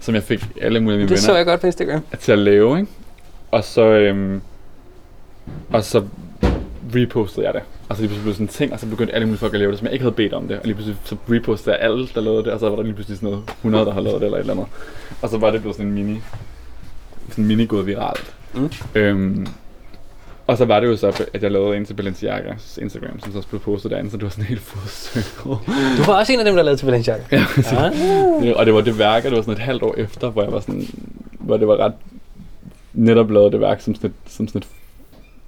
som 0.00 0.14
jeg 0.14 0.22
fik 0.22 0.46
alle 0.60 0.80
mulige 0.80 0.94
af 0.94 0.98
mine 0.98 1.08
Det 1.08 1.18
så 1.18 1.26
venner 1.26 1.36
jeg 1.38 1.46
godt 1.46 1.60
på 1.60 1.66
Instagram. 1.66 2.00
til 2.20 2.32
at 2.32 2.38
lave, 2.38 2.78
ikke? 2.80 2.92
Og 3.50 3.64
så, 3.64 3.82
øhm, 3.82 4.40
og 5.72 5.84
så 5.84 6.02
repostede 6.94 7.46
jeg 7.46 7.54
det. 7.54 7.62
Og 7.88 7.96
så 7.96 8.02
lige 8.02 8.08
pludselig 8.08 8.22
blev 8.22 8.30
det 8.30 8.36
sådan 8.36 8.44
en 8.46 8.52
ting, 8.52 8.72
og 8.72 8.80
så 8.80 8.86
begyndte 8.86 9.14
alle 9.14 9.26
mulige 9.26 9.38
folk 9.38 9.54
at 9.54 9.58
lave 9.58 9.70
det, 9.70 9.78
som 9.78 9.86
jeg 9.86 9.92
ikke 9.92 10.02
havde 10.02 10.14
bedt 10.14 10.32
om 10.32 10.48
det. 10.48 10.58
Og 10.58 10.64
lige 10.64 10.74
pludselig 10.74 10.96
så 11.04 11.16
repostede 11.30 11.76
jeg 11.76 11.84
alle, 11.84 12.08
der 12.14 12.20
lavede 12.20 12.44
det, 12.44 12.52
og 12.52 12.60
så 12.60 12.68
var 12.68 12.76
der 12.76 12.82
lige 12.82 12.94
pludselig 12.94 13.18
sådan 13.18 13.30
noget 13.30 13.44
100, 13.60 13.84
der 13.86 13.92
havde 13.92 14.04
lavet 14.04 14.20
det 14.20 14.26
eller 14.26 14.36
et 14.38 14.40
eller 14.40 14.52
andet. 14.54 14.66
Og 15.22 15.28
så 15.28 15.38
var 15.38 15.50
det 15.50 15.60
blevet 15.60 15.76
sådan 15.76 15.88
en 15.90 15.94
mini, 15.94 16.20
sådan 17.28 17.44
en 17.44 17.48
mini 17.48 17.66
gået 17.66 17.86
viralt. 17.86 18.34
Mm. 18.54 18.70
Øhm, 18.94 19.46
og 20.46 20.56
så 20.58 20.64
var 20.64 20.80
det 20.80 20.86
jo 20.86 20.96
så, 20.96 21.26
at 21.34 21.42
jeg 21.42 21.52
lavede 21.52 21.76
en 21.76 21.84
til 21.84 21.94
Balenciagas 21.94 22.78
Instagram, 22.82 23.20
som 23.20 23.32
så 23.32 23.38
også 23.38 23.48
blev 23.48 23.60
postet 23.60 23.90
derinde, 23.90 24.10
så 24.10 24.16
det 24.16 24.24
var 24.24 24.30
sådan 24.30 24.44
helt 24.44 24.60
fodcirkel. 24.60 25.50
Du 25.98 26.02
var 26.06 26.18
også 26.18 26.32
en 26.32 26.38
af 26.38 26.44
dem, 26.44 26.56
der 26.56 26.62
lavede 26.62 26.80
til 26.80 26.86
Balenciaga. 26.86 27.22
ja. 27.32 27.44
Ah. 27.56 28.46
Ja, 28.46 28.52
og 28.52 28.66
det 28.66 28.74
var 28.74 28.80
det 28.80 28.98
værk, 28.98 29.24
og 29.24 29.30
det 29.30 29.36
var 29.36 29.42
sådan 29.42 29.54
et 29.54 29.58
halvt 29.58 29.82
år 29.82 29.94
efter, 29.96 30.30
hvor 30.30 30.42
jeg 30.42 30.52
var 30.52 30.60
sådan, 30.60 30.84
hvor 31.32 31.56
det 31.56 31.68
var 31.68 31.76
ret 31.76 31.94
netop 32.92 33.30
lavet 33.30 33.52
det 33.52 33.60
værk 33.60 33.80
som 33.80 33.94
sådan 33.94 34.10
et, 34.10 34.32
som 34.32 34.48
sådan 34.48 34.62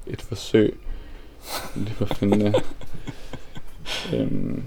et, 0.06 0.12
et 0.12 0.22
forsøg. 0.22 0.78
Det 1.74 2.00
var 2.00 2.06
finde 2.06 2.54
øhm, 4.14 4.62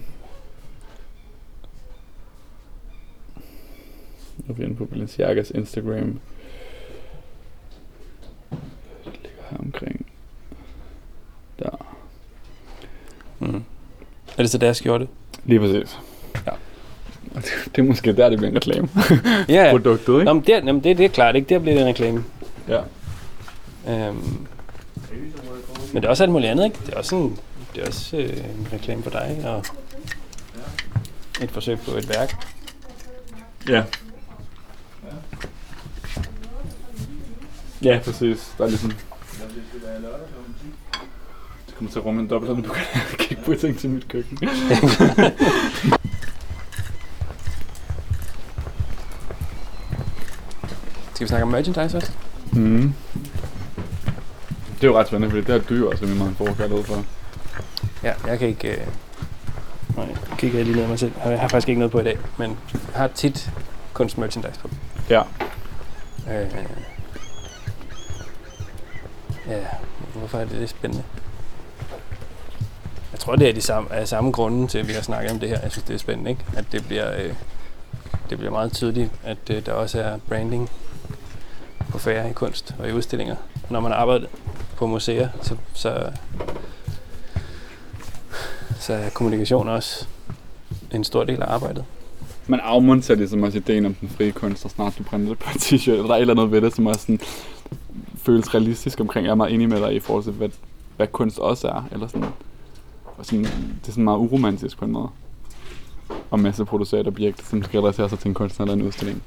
nu 4.37 4.45
er 4.49 4.53
vi 4.53 4.63
inde 4.63 4.75
på 4.75 4.85
Balenciagas 4.85 5.51
Instagram. 5.51 6.19
Det 9.05 9.19
ligger 9.23 9.41
her 9.49 9.57
omkring. 9.57 10.10
Der. 11.63 11.85
Mm. 13.39 13.63
Er 14.37 14.43
det 14.43 14.49
så 14.49 14.57
deres 14.57 14.77
skjorte? 14.77 15.07
Lige 15.45 15.59
præcis. 15.59 15.99
Ja. 16.45 16.51
Det 17.75 17.81
er 17.81 17.83
måske 17.83 18.13
der, 18.13 18.29
det 18.29 18.37
bliver 18.37 18.49
en 18.49 18.55
reklame. 18.55 18.89
Ja, 19.49 19.67
Produktet, 19.71 20.13
ikke? 20.13 20.23
Nå, 20.23 20.33
men 20.33 20.41
det, 20.41 20.49
jamen, 20.49 20.83
det, 20.83 20.97
det 20.97 21.05
er 21.05 21.09
klart, 21.09 21.35
ikke? 21.35 21.49
Der 21.49 21.59
bliver 21.59 21.75
det 21.75 21.81
en 21.81 21.87
reklame. 21.87 22.23
Ja. 22.67 22.81
Øhm, 23.87 24.47
men 25.93 26.01
det 26.01 26.05
er 26.05 26.09
også 26.09 26.23
alt 26.23 26.31
muligt 26.31 26.51
andet, 26.51 26.65
ikke? 26.65 26.77
Det 26.85 26.93
er 26.93 26.97
også, 26.97 27.15
en, 27.15 27.39
det 27.75 27.83
er 27.83 27.87
også 27.87 28.17
øh, 28.17 28.37
en 28.37 28.67
reklame 28.73 29.03
for 29.03 29.09
dig, 29.09 29.41
og 29.45 29.65
et 31.43 31.51
forsøg 31.51 31.79
på 31.79 31.91
et 31.91 32.09
værk. 32.09 32.47
Ja. 33.69 33.83
Ja, 37.83 37.99
præcis. 38.03 38.51
Der 38.57 38.63
er 38.63 38.69
ligesom... 38.69 38.93
Kommer 41.81 41.91
til 41.91 41.99
at 41.99 42.05
rumme 42.05 42.21
en 42.21 42.27
dobbelt, 42.27 42.49
så 42.49 42.55
du 42.61 42.73
kan 42.73 42.85
kigge 43.27 43.43
på 43.43 43.55
ting 43.55 43.77
til 43.77 43.89
mit 43.89 44.07
køkken. 44.07 44.37
Skal 51.13 51.25
vi 51.25 51.27
snakke 51.27 51.43
om 51.43 51.47
merchandise 51.49 51.97
også? 51.97 52.11
Mm. 52.53 52.93
Det 54.75 54.83
er 54.83 54.87
jo 54.87 54.99
ret 54.99 55.07
spændende, 55.07 55.29
fordi 55.29 55.41
det 55.41 55.61
har 55.61 55.69
du 55.69 55.75
jo 55.75 55.89
også 55.89 56.03
rimelig 56.03 56.23
meget 56.23 56.37
forkærlighed 56.37 56.83
for. 56.83 57.05
Ja, 58.03 58.13
jeg 58.27 58.39
kan 58.39 58.47
ikke... 58.47 58.71
Øh... 58.71 58.87
Nej, 59.97 60.15
kigger 60.37 60.57
jeg 60.57 60.65
lige 60.65 60.75
ned 60.75 60.83
af 60.83 60.89
mig 60.89 60.99
selv. 60.99 61.11
Jeg 61.25 61.39
har 61.39 61.47
faktisk 61.47 61.69
ikke 61.69 61.79
noget 61.79 61.91
på 61.91 61.99
i 61.99 62.03
dag, 62.03 62.17
men 62.37 62.57
jeg 62.73 62.81
har 62.95 63.07
tit 63.07 63.51
kunstmerchandise 63.93 64.59
på. 64.59 64.69
Ja. 65.09 65.21
Øh... 66.29 66.47
Ja, 69.47 69.59
hvorfor 70.15 70.37
er 70.37 70.45
det 70.45 70.59
det 70.59 70.69
spændende? 70.69 71.03
Tror, 73.31 73.35
det 73.35 73.49
er 73.49 73.53
de 73.53 73.61
samme, 73.61 73.93
af 73.93 74.07
samme 74.07 74.31
grunde 74.31 74.67
til, 74.67 74.77
at 74.77 74.87
vi 74.87 74.93
har 74.93 75.01
snakket 75.01 75.31
om 75.31 75.39
det 75.39 75.49
her. 75.49 75.59
Jeg 75.61 75.71
synes, 75.71 75.85
det 75.85 75.93
er 75.93 75.97
spændende, 75.97 76.31
ikke? 76.31 76.41
At 76.57 76.65
det 76.71 76.85
bliver, 76.87 77.15
øh, 77.17 77.33
det 78.29 78.37
bliver 78.37 78.51
meget 78.51 78.73
tydeligt, 78.73 79.11
at 79.23 79.37
øh, 79.49 79.65
der 79.65 79.73
også 79.73 80.01
er 80.01 80.17
branding 80.27 80.69
på 81.89 81.97
færre 81.97 82.29
i 82.29 82.33
kunst 82.33 82.75
og 82.79 82.89
i 82.89 82.91
udstillinger. 82.91 83.35
Når 83.69 83.79
man 83.79 83.91
arbejder 83.91 84.27
på 84.75 84.87
museer, 84.87 85.29
så, 85.41 85.55
så, 85.73 86.11
så 88.79 88.93
er 88.93 89.09
kommunikation 89.09 89.67
også 89.69 90.07
en 90.93 91.03
stor 91.03 91.23
del 91.23 91.41
af 91.41 91.53
arbejdet. 91.53 91.85
Man 92.47 92.59
afmonterer 92.59 93.17
ligesom 93.17 93.43
også 93.43 93.57
ideen 93.57 93.85
om 93.85 93.93
den 93.93 94.09
frie 94.09 94.31
kunst, 94.31 94.65
og 94.65 94.71
snart 94.71 94.95
du 94.97 95.03
printer 95.03 95.29
det 95.29 95.39
på 95.39 95.49
en 95.49 95.59
t-shirt, 95.59 95.91
eller 95.91 96.07
der 96.07 96.13
er 96.13 96.17
et 96.17 96.21
eller 96.21 96.33
andet 96.33 96.51
ved 96.51 96.61
det, 96.61 96.75
som 96.75 96.85
også 96.85 97.01
sådan 97.01 97.19
føles 98.17 98.53
realistisk 98.53 98.99
omkring. 98.99 99.25
Jeg 99.25 99.31
er 99.31 99.35
meget 99.35 99.53
enig 99.53 99.69
med 99.69 99.81
dig 99.81 99.95
i 99.95 99.99
forhold 99.99 100.23
til, 100.23 100.33
hvad, 100.33 100.49
hvad 100.97 101.07
kunst 101.07 101.39
også 101.39 101.67
er. 101.67 101.87
Eller 101.91 102.07
sådan, 102.07 102.25
og 103.17 103.25
sådan, 103.25 103.43
det 103.43 103.87
er 103.87 103.91
sådan 103.91 104.03
meget 104.03 104.17
uromantisk 104.17 104.77
på 104.77 104.85
en 104.85 104.91
måde. 104.91 105.09
Og 106.31 106.39
masseproducere 106.39 107.01
et 107.01 107.07
objekt, 107.07 107.47
som 107.47 107.63
skal 107.63 107.79
relatere 107.79 108.09
sig 108.09 108.19
til 108.19 108.27
en 108.27 108.33
kunstner 108.33 108.65
eller 108.65 108.75
en 108.75 108.81
udstilling. 108.81 109.23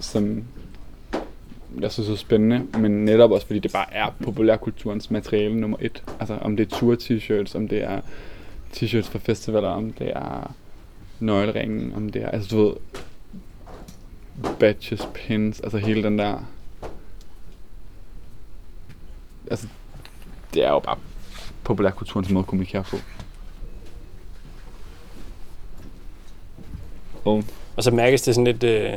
Som 0.00 0.44
jeg 1.80 1.92
synes 1.92 2.08
er 2.08 2.16
spændende, 2.16 2.78
men 2.78 3.04
netop 3.04 3.30
også 3.30 3.46
fordi 3.46 3.58
det 3.58 3.72
bare 3.72 3.94
er 3.94 4.10
populærkulturens 4.24 5.10
materiale 5.10 5.60
nummer 5.60 5.76
et. 5.80 6.02
Altså 6.20 6.38
om 6.40 6.56
det 6.56 6.72
er 6.72 6.76
tour-t-shirts, 6.76 7.56
om 7.56 7.68
det 7.68 7.84
er 7.84 8.00
t-shirts 8.72 9.10
fra 9.10 9.18
festivaler, 9.18 9.68
om 9.68 9.92
det 9.92 10.10
er 10.16 10.54
nøgleringen, 11.20 11.92
om 11.94 12.08
det 12.08 12.22
er, 12.22 12.28
altså 12.28 12.56
du 12.56 12.62
ved, 12.64 12.74
badges, 14.60 15.08
pins, 15.14 15.60
altså 15.60 15.78
hele 15.78 16.02
den 16.02 16.18
der, 16.18 16.38
altså 19.50 19.66
det 20.54 20.64
er 20.64 20.70
jo 20.70 20.78
bare 20.78 20.96
populærkulturens 21.64 22.30
måde 22.30 22.42
at 22.42 22.46
kommunikere 22.46 22.82
på. 22.82 22.96
Og 27.24 27.44
Og 27.76 27.82
så 27.82 27.90
mærkes 27.90 28.22
det 28.22 28.34
sådan 28.34 28.44
lidt, 28.44 28.62
øh, 28.62 28.92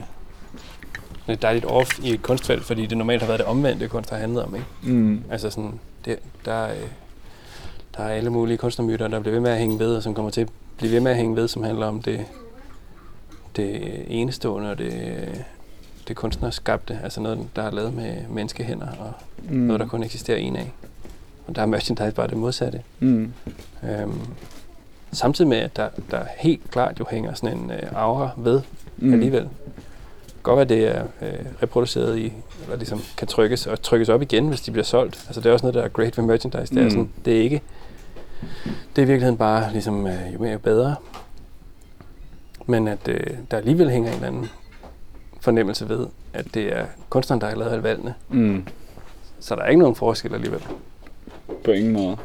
lidt 1.28 1.42
dejligt 1.42 1.66
off 1.66 2.00
i 2.04 2.14
et 2.14 2.22
kunstfelt, 2.22 2.64
fordi 2.64 2.86
det 2.86 2.98
normalt 2.98 3.22
har 3.22 3.28
været 3.28 3.40
det 3.40 3.48
omvendte, 3.48 3.88
kunst 3.88 4.10
har 4.10 4.18
handlet 4.18 4.44
om. 4.44 4.56
Ikke? 4.56 4.68
mm, 4.84 5.24
Altså 5.30 5.50
sådan, 5.50 5.80
det, 6.06 6.20
der, 6.46 6.64
øh, 6.70 6.76
der 7.98 8.04
er 8.04 8.10
alle 8.10 8.30
mulige 8.30 8.58
kunstnermyter, 8.58 9.08
der 9.08 9.20
bliver 9.20 9.34
ved 9.34 9.42
med 9.42 9.52
at 9.52 9.58
hænge 9.60 9.80
ved, 9.80 9.96
og 9.96 10.04
som 10.04 10.14
kommer 10.14 10.32
til 10.32 10.42
at 10.42 10.50
blive 10.78 10.92
ved 10.92 11.00
med 11.00 11.12
at 11.12 11.18
hænge 11.18 11.36
ved, 11.36 11.48
som 11.48 11.64
handler 11.64 11.86
om 11.88 12.02
det, 12.02 12.26
det 13.56 13.82
enestående 14.08 14.72
og 14.72 14.78
det, 14.78 15.46
det 16.08 16.16
kunstnerskabte. 16.16 17.00
Altså 17.04 17.22
noget, 17.22 17.48
der 17.56 17.62
er 17.64 17.72
lavet 17.72 17.94
med 17.94 18.16
menneskehænder, 18.30 18.88
og 18.88 19.14
mm, 19.50 19.58
noget, 19.58 19.80
der 19.80 19.88
kun 19.88 20.04
eksisterer 20.04 20.38
en 20.38 20.56
af. 20.56 20.72
Og 21.48 21.56
der 21.56 21.62
er 21.62 21.66
merchandise 21.66 22.12
bare 22.16 22.28
det 22.28 22.38
modsatte. 22.38 22.82
mm, 23.00 23.34
Øhm, 23.90 24.20
samtidig 25.12 25.50
med, 25.50 25.58
at 25.58 25.76
der, 25.78 25.90
der 26.12 26.20
helt 26.38 26.72
klart 26.72 27.00
jo 27.00 27.06
hænger 27.12 27.34
sådan 27.34 27.58
en 27.58 27.72
øh, 27.72 27.80
aura 27.96 28.30
ved 28.38 28.62
mm, 28.98 29.14
alligevel. 29.14 29.50
Godt 30.44 30.58
være, 30.58 30.66
det 30.66 30.96
er 30.96 31.04
øh, 31.22 31.34
reproduceret 31.64 32.18
i, 32.18 32.34
eller 32.64 32.76
ligesom 32.78 33.02
kan 33.18 33.28
trykkes 33.28 33.68
og 33.68 33.82
trykkes 33.82 34.10
op 34.10 34.22
igen, 34.22 34.48
hvis 34.48 34.62
de 34.62 34.72
bliver 34.72 34.86
solgt. 34.86 35.24
Altså 35.28 35.42
det 35.42 35.50
er 35.50 35.54
også 35.54 35.66
noget, 35.66 35.74
der 35.74 35.82
er 35.84 35.88
great 35.88 36.18
ved 36.18 36.26
merchandise. 36.26 36.76
Det 36.76 36.80
er, 36.82 36.84
Mm. 36.84 36.90
sådan, 36.90 37.10
det 37.26 37.38
er 37.38 37.42
ikke, 37.42 37.62
det 38.96 39.02
er 39.02 39.06
i 39.06 39.08
virkeligheden 39.08 39.38
bare 39.38 39.72
ligesom, 39.72 40.08
øh, 40.08 40.34
jo 40.34 40.40
mere 40.40 40.52
jo 40.52 40.60
bedre. 40.60 40.96
Men 42.66 42.88
at 42.88 43.08
øh, 43.08 43.28
der 43.52 43.58
alligevel 43.58 43.90
hænger 43.90 44.10
en 44.10 44.16
eller 44.16 44.28
anden 44.28 44.50
fornemmelse 45.42 45.90
ved, 45.90 46.08
at 46.34 46.46
det 46.54 46.78
er 46.78 46.86
kunstneren, 47.10 47.42
der 47.42 47.48
har 47.48 47.56
lavet 47.56 47.84
valgene. 47.84 48.14
Mm. 48.30 48.68
Så 49.40 49.56
der 49.56 49.62
er 49.62 49.68
ikke 49.68 49.80
nogen 49.80 49.96
forskel 49.96 50.34
alligevel. 50.34 50.62
På 51.64 51.72
ingen 51.72 51.94
måde. 51.94 52.18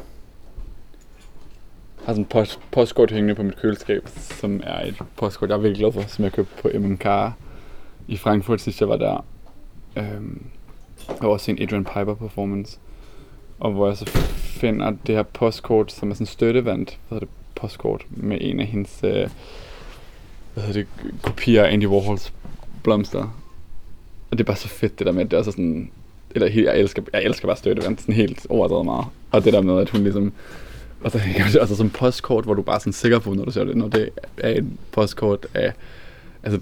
Jeg 1.97 2.05
har 2.05 2.13
sådan 2.13 2.21
en 2.21 2.25
post, 2.25 2.59
postkort 2.71 3.11
hængende 3.11 3.35
på 3.35 3.43
mit 3.43 3.57
køleskab, 3.57 4.07
som 4.15 4.61
er 4.63 4.85
et 4.85 4.95
postkort, 5.17 5.49
jeg 5.49 5.55
er 5.55 5.59
virkelig 5.59 5.79
glad 5.79 5.91
for, 5.91 6.09
som 6.09 6.23
jeg 6.23 6.31
købte 6.31 6.61
på 6.61 6.69
MMK 6.73 7.05
i 8.07 8.17
Frankfurt, 8.17 8.61
sidst 8.61 8.79
jeg 8.79 8.89
var 8.89 8.97
der. 8.97 9.25
Øhm, 9.95 10.45
jeg 11.07 11.17
har 11.21 11.27
også 11.27 11.51
en 11.51 11.61
Adrian 11.61 11.85
Piper 11.85 12.13
performance. 12.13 12.79
Og 13.59 13.71
hvor 13.71 13.87
jeg 13.87 13.97
så 13.97 14.05
finder 14.35 14.91
det 15.07 15.15
her 15.15 15.23
postkort, 15.23 15.91
som 15.91 16.09
er 16.09 16.13
sådan 16.13 16.25
støttevandt, 16.25 16.99
hvad 17.07 17.15
hedder 17.15 17.27
det, 17.27 17.35
postkort, 17.55 18.05
med 18.09 18.37
en 18.41 18.59
af 18.59 18.65
hendes, 18.65 19.03
øh, 19.03 19.29
hvad 20.53 20.63
hedder 20.63 20.73
det, 20.73 20.87
kopier 21.21 21.63
af 21.63 21.73
Andy 21.73 21.85
Warhols 21.85 22.33
blomster. 22.83 23.41
Og 24.31 24.37
det 24.37 24.39
er 24.39 24.43
bare 24.43 24.57
så 24.57 24.67
fedt, 24.67 24.99
det 24.99 25.07
der 25.07 25.13
med, 25.13 25.25
at 25.25 25.31
det 25.31 25.39
er 25.39 25.43
så 25.43 25.51
sådan, 25.51 25.91
eller 26.35 26.47
jeg 26.63 26.79
elsker, 26.79 27.01
jeg 27.13 27.23
elsker 27.23 27.47
bare 27.47 27.57
støttevand, 27.57 27.97
sådan 27.97 28.15
helt 28.15 28.45
overdrevet 28.49 28.85
meget. 28.85 29.05
Og 29.31 29.43
det 29.43 29.53
der 29.53 29.61
med, 29.61 29.81
at 29.81 29.89
hun 29.89 30.03
ligesom, 30.03 30.33
og 31.03 31.11
så 31.11 31.19
også 31.61 31.75
som 31.75 31.89
postkort, 31.89 32.43
hvor 32.43 32.53
du 32.53 32.61
bare 32.61 32.75
er 32.75 32.79
sådan 32.79 32.93
sikker 32.93 33.19
på, 33.19 33.33
når 33.33 33.45
du 33.45 33.51
ser 33.51 33.63
det, 33.63 33.77
når 33.77 33.87
det 33.87 34.09
er 34.37 34.49
et 34.49 34.65
postkort 34.91 35.47
af, 35.53 35.73
altså 36.43 36.59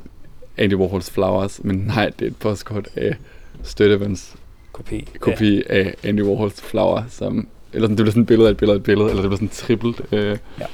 Andy 0.58 0.74
Warhols 0.74 1.10
Flowers, 1.12 1.64
men 1.64 1.76
nej, 1.76 2.12
det 2.20 2.26
er 2.26 2.30
et 2.30 2.38
postkort 2.38 2.88
af 2.96 3.16
Støttevands 3.64 4.36
Kopi. 4.72 5.08
kopi 5.20 5.56
ja. 5.56 5.62
af 5.70 5.96
Andy 6.04 6.22
Warhols 6.22 6.62
Flower, 6.62 7.04
som, 7.10 7.48
eller 7.74 7.88
sådan, 7.88 7.98
det 7.98 8.04
bliver 8.04 8.12
sådan 8.12 8.22
et 8.22 8.28
billede 8.28 8.48
af 8.48 8.52
et 8.52 8.58
billede 8.58 8.76
af 8.76 8.80
et 8.80 8.84
billede, 8.84 9.10
eller 9.10 9.22
det 9.22 9.30
bliver 9.30 9.38
sådan 9.38 9.50
trippelt. 9.50 10.02
Øh, 10.12 10.38
Ja. 10.60 10.66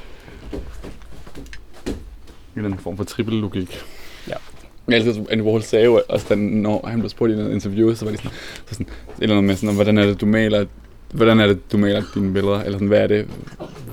En 2.56 2.60
eller 2.60 2.68
anden 2.68 2.80
form 2.80 2.96
for 2.96 3.04
trippel 3.04 3.34
logik. 3.34 3.78
Ja. 4.88 4.92
Jeg 4.92 5.06
elsker, 5.06 5.22
at 5.22 5.30
Andy 5.30 5.42
Warhol 5.42 5.62
sagde 5.62 5.84
jo 5.84 6.02
også, 6.08 6.26
da, 6.28 6.34
når 6.34 6.86
han 6.86 6.98
blev 6.98 7.10
spurgt 7.10 7.32
i 7.32 7.36
noget 7.36 7.54
interview, 7.54 7.94
så 7.94 8.04
var 8.04 8.12
det 8.12 8.20
sådan, 8.20 8.36
så 8.66 8.74
sådan 8.74 8.86
et 8.86 9.22
eller 9.22 9.36
andet 9.36 9.44
med 9.44 9.56
sådan, 9.56 9.74
hvordan 9.74 9.98
er 9.98 10.06
det, 10.06 10.20
du 10.20 10.26
maler, 10.26 10.66
hvordan 11.12 11.40
er 11.40 11.46
det, 11.46 11.72
du 11.72 11.78
maler 11.78 12.02
dine 12.14 12.32
billeder, 12.32 12.60
eller 12.60 12.72
sådan, 12.72 12.88
hvad 12.88 13.00
er 13.00 13.06
det, 13.06 13.28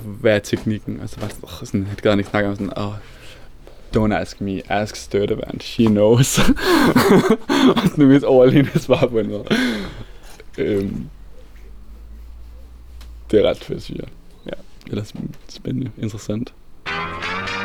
hvad 0.06 0.36
er 0.36 0.40
teknikken, 0.40 1.00
og 1.04 1.10
så 1.10 1.20
var 1.20 1.28
det 1.28 1.36
sådan, 1.36 1.50
åh, 1.62 1.68
sådan 1.68 1.88
det 1.96 2.02
gad 2.02 2.12
han 2.12 2.20
ikke 2.20 2.30
snakke 2.30 2.50
om, 2.50 2.56
sådan, 2.56 2.74
åh, 2.78 2.88
oh, 2.88 2.94
don't 3.96 4.14
ask 4.14 4.42
me, 4.42 4.72
ask 4.72 4.96
Støttevand, 4.96 5.62
she 5.62 5.86
knows. 5.86 6.40
og 7.76 7.82
sådan 7.82 8.00
det 8.00 8.08
mest 8.08 8.26
overlegne 8.26 8.70
svar 8.76 9.08
på 9.08 9.20
en 9.20 9.30
måde. 9.30 9.46
Øhm, 10.58 11.06
det 13.32 13.46
er 13.46 13.50
ret 13.50 13.58
fedt, 13.58 13.84
synes 13.84 14.00
jeg. 14.00 14.08
Ja. 14.46 14.52
Eller 14.88 15.04
spændende, 15.50 15.92
interessant. 15.98 16.54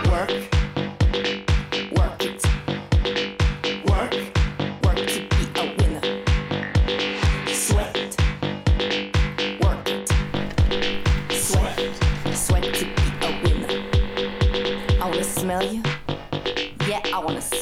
Work 0.06 0.47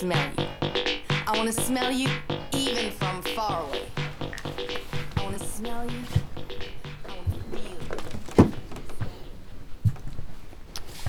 smell 0.00 0.28
you. 0.38 0.44
I 1.26 1.38
wanna 1.38 1.52
smell 1.52 1.90
you 1.92 2.08
even 2.52 2.92
from 2.92 3.22
far 3.22 3.62
away. 3.62 3.86
I 5.16 5.22
wanna 5.24 5.38
smell 5.38 5.90
you. 5.90 6.02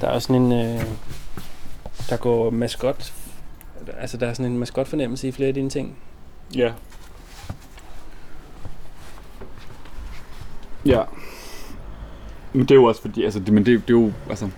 Der 0.01 0.07
er 0.07 0.11
også 0.11 0.27
sådan 0.27 0.41
en... 0.41 0.51
Øh, 0.51 0.85
der 2.09 2.17
går 2.17 2.49
maskot... 2.49 3.13
Altså, 3.97 4.17
der 4.17 4.27
er 4.27 4.33
sådan 4.33 4.51
en 4.51 4.57
maskotfornemmelse 4.59 5.27
i 5.27 5.31
flere 5.31 5.47
af 5.47 5.53
dine 5.53 5.69
ting. 5.69 5.97
Ja. 6.55 6.73
Ja. 10.85 11.03
Men 12.53 12.61
det 12.61 12.71
er 12.71 12.75
jo 12.75 12.83
også 12.83 13.01
fordi, 13.01 13.23
altså, 13.23 13.39
det, 13.39 13.53
men 13.53 13.65
det, 13.65 13.88
det 13.88 13.95
er 13.95 13.99
jo, 13.99 14.11
altså, 14.29 14.49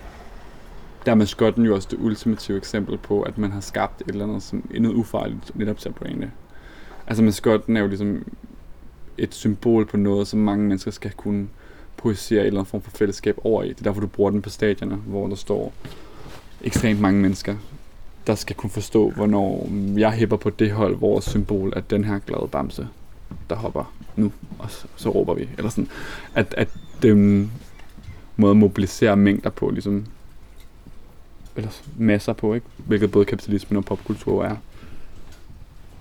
der 1.06 1.12
er 1.12 1.16
maskotten 1.16 1.64
jo 1.64 1.74
også 1.74 1.88
det 1.90 1.98
ultimative 2.00 2.58
eksempel 2.58 2.98
på, 2.98 3.22
at 3.22 3.38
man 3.38 3.52
har 3.52 3.60
skabt 3.60 4.00
et 4.00 4.08
eller 4.08 4.24
andet, 4.24 4.42
som 4.42 4.70
er 4.74 4.80
noget 4.80 4.96
ufarligt, 4.96 5.56
netop 5.56 5.78
til 5.78 5.88
at 5.88 5.94
brande. 5.94 6.30
Altså 7.06 7.22
maskotten 7.22 7.76
er 7.76 7.80
jo 7.80 7.86
ligesom 7.86 8.24
et 9.18 9.34
symbol 9.34 9.86
på 9.86 9.96
noget, 9.96 10.28
som 10.28 10.40
mange 10.40 10.64
mennesker 10.64 10.90
skal 10.90 11.10
kunne 11.10 11.48
projicere 11.96 12.40
en 12.40 12.46
eller 12.46 12.60
anden 12.60 12.70
form 12.70 12.82
for 12.82 12.90
fællesskab 12.90 13.38
over 13.44 13.62
i. 13.62 13.68
Det 13.68 13.78
er 13.78 13.82
derfor, 13.82 14.00
du 14.00 14.06
bruger 14.06 14.30
den 14.30 14.42
på 14.42 14.50
stadioner, 14.50 14.96
hvor 14.96 15.26
der 15.28 15.36
står 15.36 15.72
ekstremt 16.62 17.00
mange 17.00 17.20
mennesker, 17.20 17.56
der 18.26 18.34
skal 18.34 18.56
kunne 18.56 18.70
forstå, 18.70 19.10
hvornår 19.10 19.68
jeg 19.96 20.12
hæpper 20.12 20.36
på 20.36 20.50
det 20.50 20.70
hold, 20.70 20.96
vores 20.96 21.24
symbol 21.24 21.72
er 21.76 21.80
den 21.80 22.04
her 22.04 22.18
glade 22.18 22.48
bamse, 22.52 22.88
der 23.50 23.56
hopper 23.56 23.92
nu, 24.16 24.32
og 24.58 24.70
så, 24.70 24.86
så 24.96 25.08
råber 25.08 25.34
vi. 25.34 25.48
Eller 25.58 25.70
sådan, 25.70 25.88
at, 26.34 26.54
at 26.56 26.68
den 27.02 27.52
måde 28.36 28.50
at 28.50 28.56
mobilisere 28.56 29.16
mængder 29.16 29.50
på, 29.50 29.70
ligesom, 29.70 30.06
eller 31.56 31.70
masser 31.98 32.32
på, 32.32 32.54
ikke? 32.54 32.66
Hvilket 32.76 33.10
både 33.10 33.24
kapitalismen 33.24 33.76
og 33.76 33.84
popkultur 33.84 34.44
er. 34.44 34.56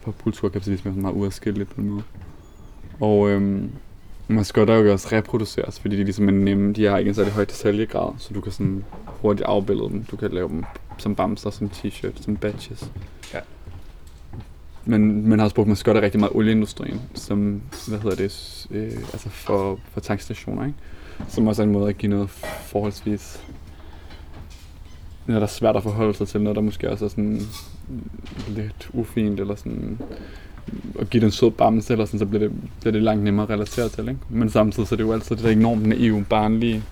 Popkultur 0.01 0.47
og 0.47 0.51
kapitalisme 0.51 0.89
er 0.89 0.93
sådan 0.93 1.01
meget 1.01 1.15
uadskilleligt 1.15 1.69
på 1.69 1.81
en 1.81 1.89
måde. 1.89 2.03
Og 2.99 3.29
øhm, 3.29 3.71
maskotter 4.27 4.75
jo 4.75 4.91
også 4.91 5.07
reproduceres, 5.11 5.79
fordi 5.79 5.97
de 5.97 6.03
ligesom 6.03 6.27
er 6.27 6.31
nemme. 6.31 6.73
De 6.73 6.85
har 6.85 6.97
ikke 6.97 7.09
en 7.09 7.15
særlig 7.15 7.33
høj 7.33 7.45
detaljegrad, 7.45 8.13
så 8.17 8.33
du 8.33 8.41
kan 8.41 8.51
sådan 8.51 8.83
hurtigt 9.05 9.45
afbillede 9.45 9.89
dem. 9.89 10.03
Du 10.03 10.15
kan 10.15 10.31
lave 10.31 10.49
dem 10.49 10.63
som 10.97 11.15
bamser, 11.15 11.49
som 11.49 11.69
t-shirt, 11.73 12.23
som 12.23 12.37
badges. 12.37 12.91
Ja. 13.33 13.39
Men 14.85 15.29
man 15.29 15.39
har 15.39 15.43
også 15.43 15.55
brugt 15.55 15.69
maskotter 15.69 16.01
rigtig 16.01 16.19
meget 16.19 16.35
olieindustrien, 16.35 17.01
som, 17.13 17.61
hvad 17.87 17.99
hedder 17.99 18.15
det, 18.15 18.67
øh, 18.71 18.91
altså 18.91 19.29
for, 19.29 19.79
for 19.91 19.99
tankstationer, 19.99 20.65
ikke? 20.65 20.77
Som 21.27 21.47
også 21.47 21.61
er 21.61 21.65
en 21.65 21.71
måde 21.71 21.89
at 21.89 21.97
give 21.97 22.09
noget 22.09 22.29
forholdsvis 22.61 23.43
noget, 25.30 25.41
der 25.41 25.47
er 25.47 25.51
svært 25.51 25.75
at 25.75 25.84
forholde 25.84 26.13
sig 26.13 26.27
til, 26.27 26.41
noget, 26.41 26.55
der 26.55 26.61
måske 26.61 26.91
også 26.91 27.05
er 27.05 27.09
sådan 27.09 27.41
lidt 28.47 28.89
ufint, 28.93 29.39
eller 29.39 29.55
sådan 29.55 29.99
at 30.99 31.09
give 31.09 31.21
den 31.21 31.27
en 31.27 31.32
sød 31.32 31.51
bamse, 31.51 31.93
eller 31.93 32.05
sådan, 32.05 32.19
så 32.19 32.25
bliver 32.25 32.47
det, 32.47 32.51
bliver 32.80 32.91
det 32.91 33.03
langt 33.03 33.23
nemmere 33.23 33.43
at 33.43 33.49
relatere 33.49 33.89
til, 33.89 34.07
ikke? 34.09 34.19
Men 34.30 34.49
samtidig 34.49 34.88
så 34.89 34.95
er 34.95 34.97
det 34.97 35.03
jo 35.03 35.13
altid 35.13 35.36
det 35.36 35.43
der 35.45 35.51
enormt 35.51 35.86
naive, 35.86 36.25
barnlige, 36.30 36.84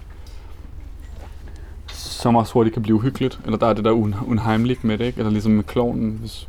som 1.87 2.35
også 2.35 2.53
hurtigt 2.53 2.73
kan 2.73 2.83
blive 2.83 2.95
uhyggeligt. 2.95 3.39
Eller 3.45 3.57
der 3.57 3.67
er 3.67 3.73
det 3.73 3.85
der 3.85 3.91
un- 3.91 4.29
unheimligt 4.29 4.83
med 4.83 4.97
det, 4.97 5.05
ikke? 5.05 5.17
Eller 5.19 5.31
ligesom 5.31 5.51
med 5.51 5.63
klovnen, 5.63 6.17
hvis, 6.19 6.47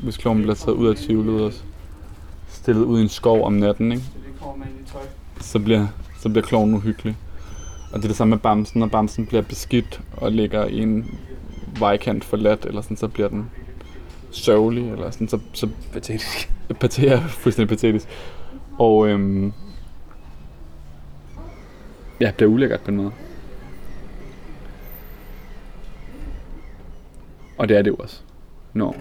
hvis 0.00 0.16
klovnen 0.16 0.42
bliver 0.42 0.54
taget 0.54 0.76
ud 0.76 0.88
af 0.88 0.96
tvivlet 0.96 1.40
og 1.40 1.52
stillet 2.48 2.82
ud 2.82 2.98
i 2.98 3.02
en 3.02 3.08
skov 3.08 3.44
om 3.46 3.52
natten, 3.52 3.92
ikke? 3.92 4.04
Så 5.40 5.58
bliver, 5.58 5.86
så 6.20 6.28
bliver 6.28 6.44
klovnen 6.46 6.74
uhyggelig. 6.74 7.16
Og 7.92 7.98
det 7.98 8.04
er 8.04 8.08
det 8.08 8.16
samme 8.16 8.30
med 8.30 8.38
bamsen, 8.38 8.80
når 8.80 8.86
bamsen 8.86 9.26
bliver 9.26 9.42
beskidt 9.42 10.00
og 10.16 10.32
ligger 10.32 10.66
i 10.66 10.78
en 10.78 11.18
vejkant 11.78 12.24
forladt, 12.24 12.64
eller 12.64 12.80
sådan, 12.82 12.96
så 12.96 13.08
bliver 13.08 13.28
den 13.28 13.50
sørgelig, 14.30 14.90
eller 14.90 15.10
sådan, 15.10 15.28
så, 15.28 15.38
så 15.52 15.68
Patetisk. 15.92 16.52
paterer 16.80 17.20
fuldstændig 17.28 17.68
patetisk. 17.68 18.08
Og 18.78 19.08
øhm, 19.08 19.52
ja, 22.20 22.26
det 22.26 22.34
bliver 22.34 22.50
ulækkert 22.50 22.80
på 22.80 22.90
en 22.90 22.96
måde. 22.96 23.12
Og 27.58 27.68
det 27.68 27.76
er 27.76 27.82
det 27.82 27.90
jo 27.90 27.96
også, 27.96 28.20
når 28.72 28.96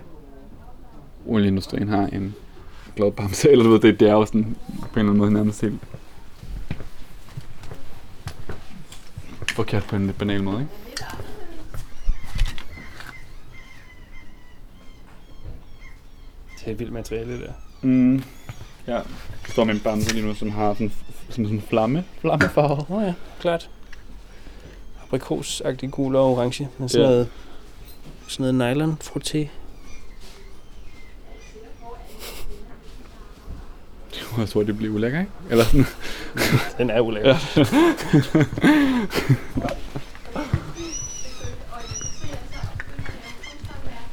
olieindustrien 1.27 1.87
har 1.87 2.07
en 2.07 2.35
glad 2.95 3.11
bamse, 3.11 3.49
eller 3.51 3.63
du 3.63 3.69
ved, 3.71 3.79
det, 3.79 3.99
det 3.99 4.09
er 4.09 4.13
jo 4.13 4.25
sådan 4.25 4.55
på 4.71 4.79
en 4.81 4.87
eller 4.99 4.99
anden 4.99 5.17
måde 5.17 5.33
nærmest 5.33 5.61
helt 5.61 5.81
forkert 9.51 9.83
på 9.83 9.95
en 9.95 10.05
lidt 10.05 10.17
banal 10.17 10.43
måde, 10.43 10.59
ikke? 10.59 10.71
Det 16.65 16.71
er 16.71 16.75
vildt 16.75 16.93
materiale, 16.93 17.31
det 17.33 17.41
der. 17.41 17.53
Mm. 17.81 18.23
Ja, 18.87 18.95
jeg 18.95 19.03
står 19.49 19.63
med 19.63 19.73
en 19.73 19.79
bamse 19.79 20.13
lige 20.13 20.25
nu, 20.27 20.33
som 20.35 20.51
har 20.51 20.73
sådan, 20.73 20.91
som 21.29 21.43
sådan 21.45 21.49
en 21.57 21.61
flamme, 21.61 22.03
flammefarve. 22.21 22.85
Nå 22.89 23.01
ja, 23.01 23.13
klart. 23.39 23.69
Aprikosagtig 25.03 25.91
gul 25.91 26.15
og 26.15 26.31
orange. 26.31 26.69
Men 26.77 26.89
sådan 26.89 27.05
Ja. 27.05 27.09
noget, 27.11 27.27
sådan 28.27 28.55
noget 28.55 28.75
nylon 28.75 28.97
frotté. 29.03 29.47
Jeg 34.37 34.49
tror, 34.49 34.63
det 34.63 34.77
bliver 34.77 34.93
ulækker, 34.93 35.19
ikke? 35.19 35.31
Eller 35.49 35.63
sådan. 35.63 35.85
Den 36.77 36.89
er 36.89 36.99
ulækker. 36.99 37.35
Ja. 37.55 37.65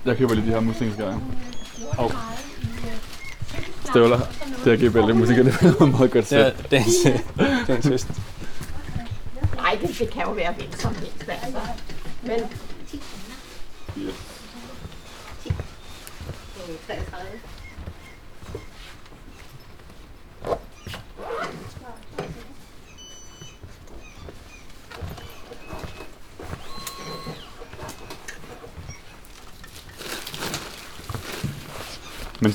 Jeg 0.04 0.16
køber 0.16 0.34
lige 0.34 0.46
de 0.46 0.50
her 0.50 0.60
muslingsgøjer. 0.60 1.18
Og 1.98 2.12
støvler. 3.90 4.20
Det 4.64 4.80
her 4.80 4.88
GBL 4.90 5.14
musiker, 5.14 5.42
det 5.42 5.54
er 5.80 5.86
meget 5.86 6.10
godt 6.10 6.30
Det 6.30 6.38
er 6.38 6.50
sæt. 6.50 6.70
dagens, 6.70 6.94
dagens 7.66 7.86
høst. 7.86 8.08
Nej, 9.56 9.78
det, 9.82 9.98
det 9.98 10.10
kan 10.10 10.22
jo 10.22 10.30
være 10.30 10.52
hvem 10.52 10.72
som 10.72 10.94
helst, 10.94 11.28
altså. 11.28 11.58
Men 12.22 12.40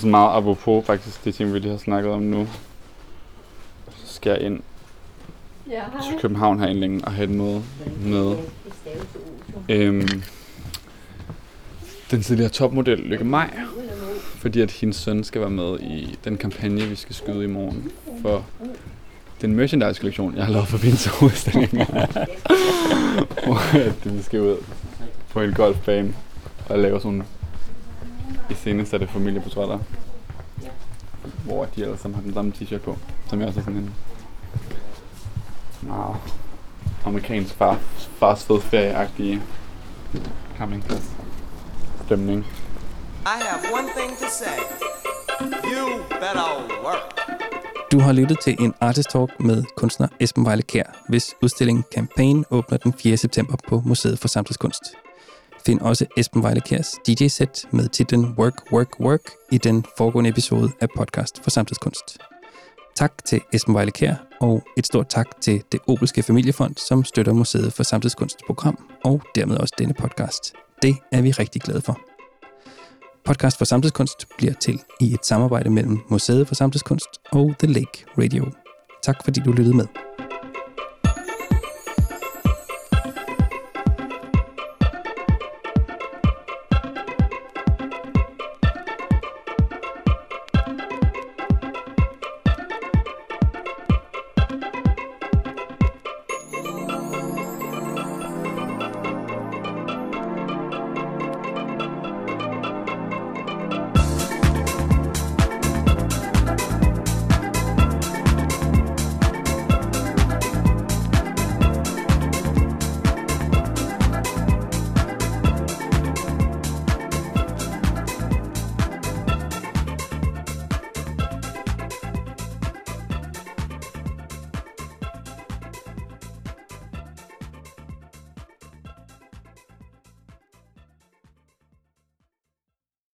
Men 0.03 0.07
så 0.07 0.11
meget 0.11 0.37
apropos 0.37 0.85
faktisk 0.85 1.25
det 1.25 1.35
ting, 1.35 1.53
vi 1.53 1.59
lige 1.59 1.71
har 1.71 1.77
snakket 1.77 2.11
om 2.11 2.21
nu. 2.21 2.47
Så 3.95 4.13
skal 4.13 4.29
jeg 4.29 4.41
ind 4.41 4.59
Ja, 5.69 5.83
til 6.09 6.19
København 6.21 6.59
her 6.59 6.73
længe 6.73 7.05
og 7.05 7.11
have 7.11 7.23
et 7.23 7.29
møde 7.29 7.61
med 8.05 8.35
øhm, 9.69 10.21
den 12.11 12.21
tidligere 12.21 12.49
topmodel 12.49 12.99
Lykke 12.99 13.23
Maj. 13.23 13.53
Fordi 14.35 14.61
at 14.61 14.71
hendes 14.71 14.95
søn 14.97 15.23
skal 15.23 15.41
være 15.41 15.49
med 15.49 15.79
i 15.79 16.19
den 16.23 16.37
kampagne, 16.37 16.81
vi 16.81 16.95
skal 16.95 17.15
skyde 17.15 17.43
i 17.43 17.47
morgen 17.47 17.91
for 18.21 18.45
den 19.41 19.55
merchandise-kollektion, 19.55 20.35
jeg 20.35 20.45
har 20.45 20.51
lavet 20.51 20.67
for 20.67 20.77
vinterudstillingen. 20.77 21.77
Hvor 23.45 23.77
at 23.77 24.17
vi 24.17 24.21
skal 24.21 24.41
ud 24.41 24.57
på 25.29 25.41
en 25.41 25.53
golfbane 25.53 26.13
og 26.69 26.79
lave 26.79 27.01
sådan 27.01 27.23
nogle 28.43 28.55
iscenesatte 28.55 29.07
familieportrætter. 29.07 29.79
Hvor 31.43 31.65
de 31.65 31.83
alle 31.83 31.97
sammen 31.97 32.15
har 32.15 32.21
den 32.21 32.33
samme 32.33 32.53
t-shirt 32.55 32.79
på, 32.79 32.97
som 33.29 33.39
jeg 33.39 33.47
også 33.47 33.59
har 33.59 33.65
sådan 33.65 33.79
en 33.79 33.95
meget 35.81 36.15
amerikansk 37.05 37.55
far, 37.55 37.79
fars 38.19 38.45
fed 38.45 38.59
ferie-agtige 38.61 39.41
campingplads 40.57 41.11
stemning. 42.05 42.45
I 43.25 43.37
have 43.47 43.73
one 43.73 43.87
thing 43.97 44.17
to 44.17 44.25
say. 44.29 44.59
You 45.41 46.03
better 46.09 46.83
work. 46.83 47.13
Du 47.91 47.99
har 47.99 48.11
lyttet 48.11 48.39
til 48.39 48.55
en 48.59 48.73
Artist 48.81 49.09
Talk 49.09 49.39
med 49.39 49.63
kunstner 49.77 50.07
Esben 50.19 50.45
Vejle 50.45 50.61
Kær, 50.61 50.83
hvis 51.09 51.35
udstilling 51.41 51.83
Campaign 51.95 52.45
åbner 52.51 52.77
den 52.77 52.93
4. 52.93 53.17
september 53.17 53.55
på 53.67 53.81
Museet 53.85 54.19
for 54.19 54.27
Samtidskunst. 54.27 54.83
Find 55.65 55.81
også 55.81 56.05
Esben 56.17 56.43
Vejle 56.43 56.61
Kærs 56.61 56.95
DJ-sæt 57.07 57.65
med 57.71 57.89
titlen 57.89 58.35
Work, 58.37 58.71
Work, 58.71 58.99
Work 58.99 59.31
i 59.51 59.57
den 59.57 59.85
foregående 59.97 60.29
episode 60.29 60.71
af 60.81 60.87
Podcast 60.97 61.43
for 61.43 61.49
Samtidskunst. 61.49 62.17
Tak 62.95 63.25
til 63.25 63.41
Esben 63.53 63.73
Vejle 63.73 63.91
Kær, 63.91 64.15
og 64.41 64.63
et 64.77 64.85
stort 64.87 65.09
tak 65.09 65.41
til 65.41 65.63
det 65.71 65.79
Obelske 65.87 66.23
Familiefond, 66.23 66.75
som 66.77 67.03
støtter 67.03 67.33
Museet 67.33 67.73
for 67.73 67.83
Samtidskunst 67.83 68.37
program, 68.45 68.89
og 69.05 69.21
dermed 69.35 69.57
også 69.57 69.73
denne 69.77 69.93
podcast. 69.93 70.53
Det 70.81 70.95
er 71.11 71.21
vi 71.21 71.31
rigtig 71.31 71.61
glade 71.61 71.81
for. 71.81 71.99
Podcast 73.25 73.57
for 73.57 73.65
Samtidskunst 73.65 74.27
bliver 74.37 74.53
til 74.53 74.81
i 74.99 75.13
et 75.13 75.25
samarbejde 75.25 75.69
mellem 75.69 75.99
Museet 76.09 76.47
for 76.47 76.55
Samtidskunst 76.55 77.09
og 77.31 77.55
The 77.59 77.73
Lake 77.73 78.05
Radio. 78.17 78.51
Tak 79.03 79.23
fordi 79.23 79.39
du 79.39 79.51
lyttede 79.51 79.75
med. 79.75 79.87